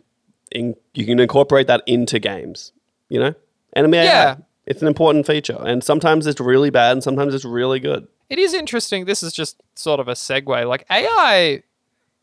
in, 0.51 0.75
you 0.93 1.05
can 1.05 1.19
incorporate 1.19 1.67
that 1.67 1.83
into 1.85 2.19
games. 2.19 2.71
You 3.09 3.19
know, 3.19 3.33
enemy 3.75 3.97
Yeah. 3.97 4.31
AI, 4.31 4.37
it's 4.65 4.81
an 4.81 4.87
important 4.87 5.27
feature, 5.27 5.57
and 5.63 5.83
sometimes 5.83 6.25
it's 6.27 6.39
really 6.39 6.69
bad, 6.69 6.93
and 6.93 7.03
sometimes 7.03 7.33
it's 7.35 7.45
really 7.45 7.79
good. 7.79 8.07
It 8.29 8.39
is 8.39 8.53
interesting. 8.53 9.05
This 9.05 9.21
is 9.21 9.31
just 9.31 9.61
sort 9.75 9.99
of 9.99 10.07
a 10.07 10.13
segue. 10.13 10.67
Like 10.67 10.85
AI 10.89 11.61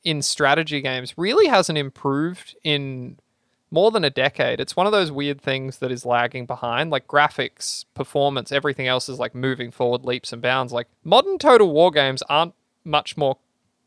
in 0.05 0.21
strategy 0.23 0.81
games 0.81 1.15
really 1.17 1.47
hasn't 1.47 1.79
improved 1.79 2.57
in 2.65 3.17
more 3.73 3.91
than 3.91 4.05
a 4.05 4.11
decade. 4.11 4.61
It's 4.61 4.77
one 4.77 4.87
of 4.87 4.93
those 4.93 5.11
weird 5.11 5.41
things 5.41 5.79
that 5.79 5.91
is 5.91 6.05
lagging 6.05 6.45
behind. 6.47 6.91
Like 6.91 7.09
graphics, 7.09 7.87
performance, 7.95 8.53
everything 8.53 8.87
else 8.87 9.09
is 9.09 9.19
like 9.19 9.35
moving 9.35 9.71
forward 9.71 10.05
leaps 10.05 10.33
and 10.33 10.43
bounds. 10.43 10.73
Like 10.73 10.89
modern 11.03 11.39
Total 11.39 11.69
War 11.69 11.91
games 11.91 12.23
aren't 12.29 12.55
much 12.85 13.17
more 13.17 13.39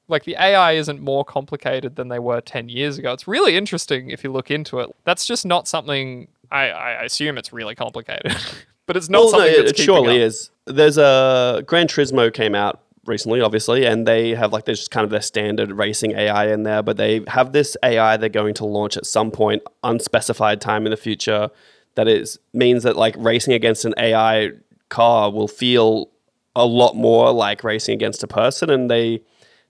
like 0.07 0.23
the 0.23 0.35
AI 0.39 0.73
isn't 0.73 1.01
more 1.01 1.23
complicated 1.23 1.95
than 1.95 2.09
they 2.09 2.19
were 2.19 2.41
10 2.41 2.69
years 2.69 2.97
ago. 2.97 3.13
It's 3.13 3.27
really 3.27 3.55
interesting 3.55 4.09
if 4.09 4.23
you 4.23 4.31
look 4.31 4.51
into 4.51 4.79
it. 4.79 4.89
That's 5.03 5.25
just 5.25 5.45
not 5.45 5.67
something 5.67 6.27
I, 6.51 6.69
I 6.69 7.03
assume 7.03 7.37
it's 7.37 7.53
really 7.53 7.75
complicated. 7.75 8.35
but 8.87 8.97
it's 8.97 9.09
not 9.09 9.19
Well, 9.19 9.31
no, 9.31 9.37
something 9.39 9.53
it, 9.53 9.65
that's 9.65 9.79
it 9.79 9.83
surely 9.83 10.15
up. 10.21 10.27
is. 10.27 10.49
There's 10.65 10.97
a 10.97 11.63
Gran 11.65 11.87
Turismo 11.87 12.33
came 12.33 12.55
out 12.55 12.81
recently, 13.07 13.41
obviously, 13.41 13.85
and 13.85 14.07
they 14.07 14.35
have 14.35 14.53
like 14.53 14.65
there's 14.65 14.79
just 14.79 14.91
kind 14.91 15.03
of 15.03 15.09
their 15.09 15.21
standard 15.21 15.71
racing 15.71 16.11
AI 16.11 16.51
in 16.51 16.63
there, 16.63 16.83
but 16.83 16.97
they 16.97 17.23
have 17.27 17.51
this 17.51 17.77
AI 17.83 18.17
they're 18.17 18.29
going 18.29 18.53
to 18.55 18.65
launch 18.65 18.97
at 18.97 19.05
some 19.05 19.31
point, 19.31 19.63
unspecified 19.83 20.61
time 20.61 20.85
in 20.85 20.91
the 20.91 20.97
future. 20.97 21.49
That 21.95 22.07
is 22.07 22.39
means 22.53 22.83
that 22.83 22.95
like 22.95 23.15
racing 23.17 23.53
against 23.53 23.85
an 23.85 23.93
AI 23.97 24.51
car 24.89 25.31
will 25.31 25.47
feel 25.47 26.09
a 26.55 26.65
lot 26.65 26.95
more 26.95 27.31
like 27.31 27.63
racing 27.63 27.93
against 27.95 28.23
a 28.23 28.27
person, 28.27 28.69
and 28.69 28.89
they 28.89 29.21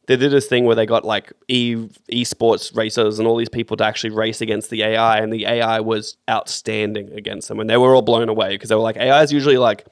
they 0.07 0.15
did 0.15 0.31
this 0.31 0.47
thing 0.47 0.65
where 0.65 0.75
they 0.75 0.85
got 0.85 1.03
like 1.03 1.33
e 1.47 1.75
esports 2.11 2.75
racers 2.75 3.19
and 3.19 3.27
all 3.27 3.37
these 3.37 3.49
people 3.49 3.75
to 3.77 3.83
actually 3.83 4.11
race 4.11 4.41
against 4.41 4.69
the 4.69 4.83
AI, 4.83 5.17
and 5.17 5.31
the 5.33 5.45
AI 5.45 5.79
was 5.79 6.17
outstanding 6.29 7.11
against 7.13 7.47
them, 7.47 7.59
and 7.59 7.69
they 7.69 7.77
were 7.77 7.95
all 7.95 8.01
blown 8.01 8.29
away 8.29 8.49
because 8.49 8.69
they 8.69 8.75
were 8.75 8.81
like 8.81 8.97
AI 8.97 9.23
is 9.23 9.31
usually 9.31 9.57
like 9.57 9.85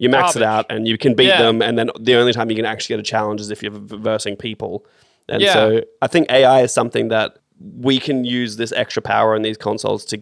you 0.00 0.08
max 0.08 0.34
it 0.34 0.42
out 0.42 0.66
and 0.70 0.88
you 0.88 0.98
can 0.98 1.14
beat 1.14 1.26
Yeah. 1.28 1.42
them, 1.42 1.62
and 1.62 1.78
then 1.78 1.90
the 2.00 2.16
only 2.16 2.32
time 2.32 2.50
you 2.50 2.56
can 2.56 2.64
actually 2.64 2.94
get 2.94 3.00
a 3.00 3.08
challenge 3.14 3.40
is 3.40 3.50
if 3.50 3.62
you're 3.62 3.70
versing 3.72 4.34
people, 4.34 4.84
and 5.28 5.42
Yeah. 5.42 5.52
so 5.52 5.82
I 6.02 6.08
think 6.08 6.30
AI 6.32 6.62
is 6.62 6.72
something 6.72 7.08
that 7.08 7.36
we 7.60 7.98
can 8.00 8.24
use 8.24 8.56
this 8.56 8.72
extra 8.72 9.02
power 9.02 9.36
in 9.36 9.42
these 9.42 9.58
consoles 9.58 10.04
to 10.06 10.20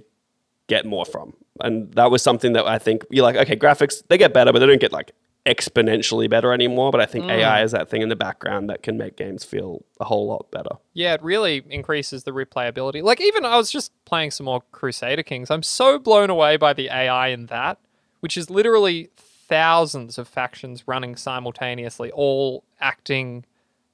get 0.66 0.84
more 0.84 1.06
from. 1.06 1.32
And 1.60 1.90
that 1.94 2.10
was 2.10 2.20
something 2.22 2.52
that 2.54 2.66
I 2.66 2.78
think 2.78 3.04
you're 3.10 3.22
like, 3.24 3.36
okay, 3.36 3.56
graphics, 3.56 4.02
they 4.08 4.18
get 4.18 4.34
better, 4.34 4.52
but 4.52 4.58
they 4.58 4.66
don't 4.66 4.80
get 4.80 4.92
like 4.92 5.12
exponentially 5.46 6.28
better 6.28 6.52
anymore. 6.52 6.90
But 6.90 7.00
I 7.00 7.06
think 7.06 7.24
Mm. 7.26 7.30
AI 7.30 7.62
is 7.62 7.70
that 7.72 7.88
thing 7.88 8.02
in 8.02 8.08
the 8.08 8.16
background 8.16 8.68
that 8.70 8.82
can 8.82 8.98
make 8.98 9.16
games 9.16 9.44
feel 9.44 9.84
a 10.00 10.04
whole 10.04 10.26
lot 10.26 10.50
better. 10.50 10.76
Yeah, 10.94 11.14
it 11.14 11.22
really 11.22 11.62
increases 11.70 12.24
the 12.24 12.32
replayability. 12.32 13.02
Like 13.02 13.20
even 13.20 13.44
I 13.44 13.56
was 13.56 13.70
just 13.70 13.92
playing 14.04 14.32
some 14.32 14.44
more 14.46 14.62
Crusader 14.72 15.22
Kings. 15.22 15.50
I'm 15.50 15.62
so 15.62 15.98
blown 15.98 16.28
away 16.30 16.56
by 16.56 16.72
the 16.74 16.88
AI 16.88 17.28
in 17.28 17.46
that, 17.46 17.78
which 18.20 18.36
is 18.36 18.50
literally 18.50 19.10
thousands 19.48 20.18
of 20.18 20.28
factions 20.28 20.86
running 20.86 21.16
simultaneously, 21.16 22.10
all 22.12 22.64
acting 22.80 23.44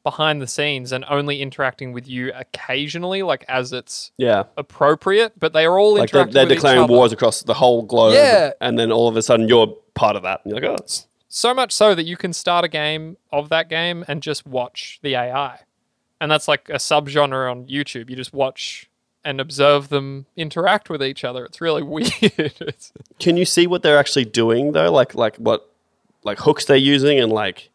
behind 0.03 0.43
the 0.43 0.47
scenes 0.47 0.93
and 0.93 1.03
only 1.09 1.41
interacting 1.41 1.93
with 1.93 2.07
you 2.07 2.31
occasionally, 2.35 3.23
like 3.23 3.43
as 3.49 3.73
it's 3.73 4.13
Yeah. 4.19 4.45
appropriate. 4.59 5.33
But 5.39 5.55
they 5.55 5.65
are 5.65 5.79
all 5.79 5.95
Like 5.95 6.11
they're, 6.11 6.23
interacting 6.23 6.35
they're 6.49 6.55
declaring 6.57 6.87
wars 6.89 7.13
across 7.13 7.43
the 7.43 7.55
whole 7.55 7.83
globe. 7.83 8.13
Yeah. 8.15 8.53
And 8.61 8.79
then 8.79 8.93
all 8.93 9.09
of 9.09 9.17
a 9.17 9.23
sudden 9.23 9.49
you're 9.49 9.69
part 9.95 10.17
of 10.17 10.23
that. 10.25 10.41
And 10.45 10.53
you're 10.53 10.61
like, 10.61 10.71
oh, 10.79 10.83
it's, 10.83 11.07
So 11.29 11.55
much 11.55 11.73
so 11.73 11.95
that 11.95 12.05
you 12.05 12.17
can 12.19 12.33
start 12.35 12.65
a 12.67 12.69
game 12.69 13.17
of 13.33 13.49
that 13.49 13.71
game 13.71 14.05
and 14.07 14.23
just 14.23 14.47
watch 14.47 14.99
the 15.03 15.15
AI. 15.17 15.61
And 16.21 16.31
that's 16.31 16.49
like 16.49 16.69
a 16.69 16.75
subgenre 16.75 17.51
on 17.51 17.65
YouTube. 17.67 18.11
You 18.11 18.17
just 18.17 18.35
watch 18.35 18.91
and 19.25 19.41
observe 19.41 19.89
them 19.89 20.27
interact 20.37 20.91
with 20.91 21.03
each 21.03 21.25
other. 21.25 21.45
It's 21.45 21.61
really 21.61 21.83
weird. 21.83 22.75
Can 23.19 23.37
you 23.37 23.45
see 23.45 23.67
what 23.67 23.83
they're 23.83 23.99
actually 23.99 24.27
doing 24.27 24.73
though? 24.73 24.91
Like, 24.93 25.15
like 25.15 25.37
what, 25.37 25.71
like 26.23 26.39
hooks 26.39 26.65
they're 26.65 26.77
using 26.77 27.19
and 27.19 27.33
like, 27.33 27.71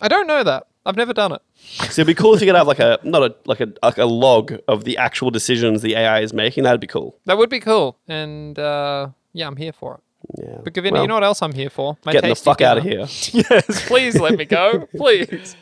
I 0.00 0.08
don't 0.08 0.26
know 0.26 0.42
that. 0.42 0.66
I've 0.84 0.96
never 0.96 1.12
done 1.12 1.30
it. 1.32 1.40
so 1.56 1.84
it'd 2.02 2.08
be 2.08 2.14
cool 2.14 2.34
if 2.34 2.40
you 2.40 2.46
could 2.46 2.56
have 2.56 2.66
like 2.66 2.80
a, 2.80 2.98
not 3.04 3.22
a, 3.22 3.36
like 3.44 3.60
a, 3.60 3.72
like 3.84 3.98
a 3.98 4.04
log 4.04 4.54
of 4.66 4.82
the 4.82 4.96
actual 4.98 5.30
decisions 5.30 5.80
the 5.80 5.94
AI 5.94 6.20
is 6.20 6.32
making. 6.32 6.64
That'd 6.64 6.80
be 6.80 6.88
cool. 6.88 7.16
That 7.26 7.38
would 7.38 7.50
be 7.50 7.60
cool. 7.60 7.96
And 8.08 8.58
uh, 8.58 9.10
yeah, 9.32 9.46
I'm 9.46 9.56
here 9.56 9.72
for 9.72 9.94
it. 9.94 10.00
Yeah. 10.42 10.58
But 10.64 10.72
Govinda, 10.72 10.94
Well, 10.94 11.02
you 11.02 11.08
know 11.08 11.14
what 11.14 11.24
else 11.24 11.40
I'm 11.42 11.52
here 11.52 11.70
for? 11.70 11.96
My 12.04 12.12
Getting 12.12 12.30
the 12.30 12.36
fuck 12.36 12.60
out 12.60 12.78
of 12.78 12.84
here. 12.84 13.00
yes, 13.32 13.86
please 13.86 14.18
let 14.18 14.36
me 14.36 14.44
go. 14.44 14.86
Please. 14.96 15.56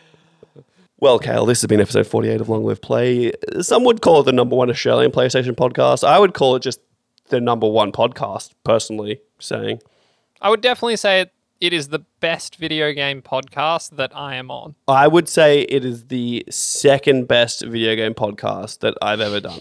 Well, 1.01 1.19
Kale, 1.19 1.47
this 1.47 1.63
has 1.63 1.69
been 1.69 1.81
episode 1.81 2.07
48 2.07 2.43
of 2.43 2.49
Long 2.51 2.65
Live 2.65 2.83
Play. 2.83 3.33
Some 3.63 3.85
would 3.85 4.03
call 4.03 4.21
it 4.21 4.25
the 4.25 4.33
number 4.33 4.55
one 4.55 4.69
Australian 4.69 5.11
PlayStation 5.11 5.53
podcast. 5.53 6.07
I 6.07 6.19
would 6.19 6.35
call 6.35 6.57
it 6.57 6.61
just 6.63 6.81
the 7.29 7.41
number 7.41 7.67
one 7.67 7.91
podcast, 7.91 8.51
personally 8.65 9.21
saying. 9.39 9.81
I 10.43 10.51
would 10.51 10.61
definitely 10.61 10.97
say 10.97 11.23
it, 11.23 11.33
it 11.59 11.73
is 11.73 11.89
the 11.89 12.01
best 12.21 12.57
video 12.57 12.93
game 12.93 13.23
podcast 13.23 13.97
that 13.97 14.15
I 14.15 14.35
am 14.35 14.51
on. 14.51 14.75
I 14.89 15.09
would 15.09 15.27
say 15.29 15.63
it 15.63 15.87
is 15.87 16.09
the 16.09 16.45
second 16.51 17.27
best 17.29 17.65
video 17.65 17.97
game 17.97 18.13
podcast 18.13 18.81
that 18.81 18.95
I've 19.01 19.21
ever 19.21 19.41
done. 19.41 19.61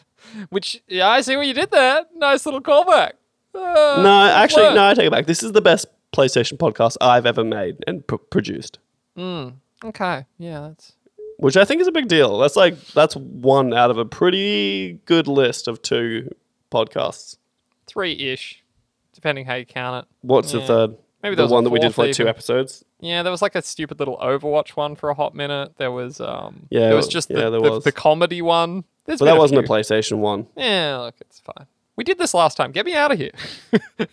Which, 0.50 0.82
yeah, 0.86 1.08
I 1.08 1.20
see 1.20 1.36
what 1.36 1.48
you 1.48 1.54
did 1.54 1.72
there. 1.72 2.04
Nice 2.14 2.46
little 2.46 2.60
callback. 2.60 3.12
Uh, 3.54 4.02
No, 4.04 4.30
actually, 4.32 4.64
work. 4.64 4.74
no, 4.76 4.86
I 4.88 4.94
take 4.94 5.06
it 5.06 5.10
back. 5.12 5.26
This 5.26 5.42
is 5.42 5.50
the 5.50 5.62
best 5.62 5.86
PlayStation 6.12 6.58
podcast 6.58 6.96
I've 7.00 7.26
ever 7.26 7.42
made 7.42 7.82
and 7.88 8.06
pr- 8.06 8.16
produced, 8.16 8.78
Okay, 9.84 10.24
yeah, 10.38 10.60
that's 10.68 10.92
which 11.38 11.56
I 11.56 11.64
think 11.64 11.80
is 11.82 11.86
a 11.86 11.92
big 11.92 12.08
deal. 12.08 12.38
That's 12.38 12.56
like, 12.56 12.80
that's 12.88 13.14
one 13.16 13.74
out 13.74 13.90
of 13.90 13.98
a 13.98 14.04
pretty 14.06 14.94
good 15.04 15.28
list 15.28 15.68
of 15.68 15.82
two 15.82 16.34
podcasts. 16.70 17.36
three 17.86 18.12
ish, 18.12 18.62
depending 19.12 19.44
how 19.44 19.54
you 19.54 19.66
count 19.66 20.04
it. 20.04 20.10
What's 20.22 20.52
the 20.52 20.62
third? 20.62 20.96
Maybe 21.22 21.36
the 21.36 21.42
was 21.42 21.52
one 21.52 21.64
that 21.64 21.70
we 21.70 21.78
did 21.78 21.94
for 21.94 22.06
like 22.06 22.14
two 22.14 22.22
even. 22.22 22.30
episodes. 22.30 22.84
Yeah, 23.00 23.22
there 23.22 23.32
was 23.32 23.42
like 23.42 23.54
a 23.54 23.62
stupid 23.62 23.98
little 23.98 24.16
Overwatch 24.18 24.70
one 24.70 24.96
for 24.96 25.10
a 25.10 25.14
hot 25.14 25.34
minute. 25.34 25.72
There 25.76 25.90
was 25.90 26.20
um, 26.20 26.66
Yeah, 26.70 26.88
there 26.88 26.96
was 26.96 27.08
just 27.08 27.28
the, 27.28 27.34
yeah, 27.34 27.50
there 27.50 27.60
the, 27.60 27.70
was. 27.70 27.84
the 27.84 27.92
comedy 27.92 28.40
one. 28.40 28.84
There's 29.04 29.18
But 29.18 29.26
that 29.26 29.36
wasn't 29.36 29.60
a. 29.60 29.62
PlayStation 29.62 30.18
one. 30.18 30.46
Yeah, 30.56 30.98
look, 30.98 31.14
it's 31.20 31.40
fine. 31.40 31.66
We 31.96 32.04
did 32.04 32.18
this 32.18 32.32
last 32.34 32.56
time. 32.56 32.72
Get 32.72 32.86
me 32.86 32.94
out 32.94 33.12
of 33.12 33.18
here. 33.18 33.32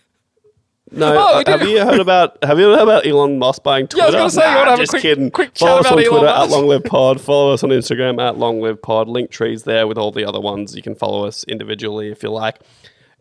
No, 0.95 1.15
Oh, 1.17 1.39
uh, 1.39 1.43
have 1.47 1.67
you 1.67 1.79
heard 1.83 1.99
about 1.99 2.37
have 2.43 2.59
you 2.59 2.65
heard 2.65 2.81
about 2.83 3.05
Elon 3.05 3.39
Musk 3.39 3.63
buying 3.63 3.87
Twitter? 3.87 4.11
Yeah, 4.11 4.19
I 4.19 4.23
was 4.23 4.35
gonna 4.35 4.45
say, 4.45 4.51
you 4.51 4.57
wanna 4.57 4.69
have 4.71 4.79
a 4.79 4.81
just 4.83 4.89
quick- 4.91 5.01
kidding. 5.01 5.31
quick 5.31 5.57
Follow 5.57 5.77
chat 5.81 5.85
us 5.87 5.91
on 5.91 5.99
Elon 5.99 6.09
Twitter 6.11 6.27
at 6.27 6.37
Musk? 6.39 6.51
Long 6.51 6.67
Live 6.67 6.83
Pod. 6.83 7.21
Follow 7.21 7.53
us 7.53 7.63
on 7.63 7.69
Instagram 7.71 8.21
at 8.21 8.37
Long 8.37 8.61
Live 8.61 8.81
Pod. 8.81 9.07
Link 9.07 9.31
trees 9.31 9.63
there 9.63 9.87
with 9.87 9.97
all 9.97 10.11
the 10.11 10.23
other 10.25 10.39
ones. 10.39 10.75
You 10.75 10.81
can 10.81 10.95
follow 10.95 11.25
us 11.25 11.43
individually 11.45 12.09
if 12.11 12.21
you 12.23 12.29
like. 12.29 12.59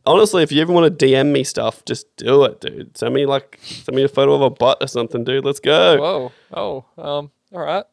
Honestly, 0.05 0.43
if 0.43 0.51
you 0.51 0.61
ever 0.61 0.73
want 0.73 0.99
to 0.99 1.07
DM 1.07 1.31
me 1.33 1.45
stuff, 1.45 1.85
just 1.85 2.15
do 2.17 2.45
it, 2.45 2.61
dude. 2.61 2.97
Send 2.99 3.15
me 3.15 3.25
like 3.25 3.59
send 3.63 3.95
me 3.97 4.03
a 4.03 4.09
photo 4.09 4.35
of 4.35 4.43
a 4.43 4.51
butt 4.51 4.79
or 4.81 4.87
something, 4.89 5.25
dude. 5.25 5.45
Let's 5.45 5.61
go. 5.61 5.97
Whoa. 5.99 6.33
Oh. 6.53 6.85
Um. 7.03 7.31
All 7.55 7.61
right. 7.61 7.85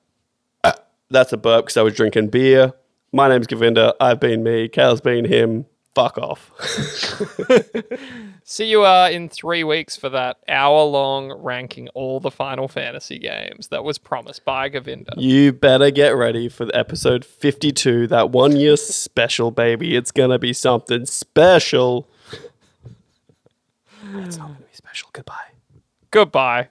That's 1.12 1.34
a 1.34 1.38
burp 1.38 1.66
because 1.66 1.78
I 1.78 1.82
was 1.82 1.96
drinking 1.96 2.28
beer. 2.28 2.72
My 3.12 3.28
name's 3.30 3.48
Govinda. 3.48 3.96
I've 4.00 4.20
been 4.20 4.44
me. 4.44 4.68
Cal's 4.68 5.02
been 5.02 5.26
him. 5.26 5.66
Fuck 5.96 6.18
off. 6.18 6.52
See 8.44 8.66
you 8.66 8.86
uh, 8.86 9.10
in 9.12 9.28
three 9.28 9.64
weeks 9.64 9.96
for 9.96 10.10
that 10.10 10.38
hour 10.48 10.84
long 10.84 11.32
ranking 11.32 11.88
all 11.90 12.20
the 12.20 12.32
Final 12.32 12.68
Fantasy 12.68 13.18
games 13.18 13.70
that 13.70 13.84
was 13.84 13.98
promised 13.98 14.46
by 14.46 14.70
Govinda. 14.70 15.14
You 15.18 15.52
better 15.52 15.90
get 15.92 16.10
ready 16.10 16.48
for 16.48 16.66
the 16.66 16.76
episode 16.76 17.26
52, 17.26 18.08
that 18.08 18.30
one 18.30 18.56
year 18.56 18.78
special, 18.78 19.52
baby. 19.52 19.96
It's 19.96 20.12
going 20.12 20.30
to 20.30 20.40
be 20.40 20.54
something 20.54 21.06
special. 21.06 22.08
it's 24.16 24.38
not 24.38 24.48
going 24.48 24.58
to 24.58 24.64
be 24.64 24.74
special. 24.74 25.10
Goodbye. 25.12 25.50
Goodbye. 26.12 26.70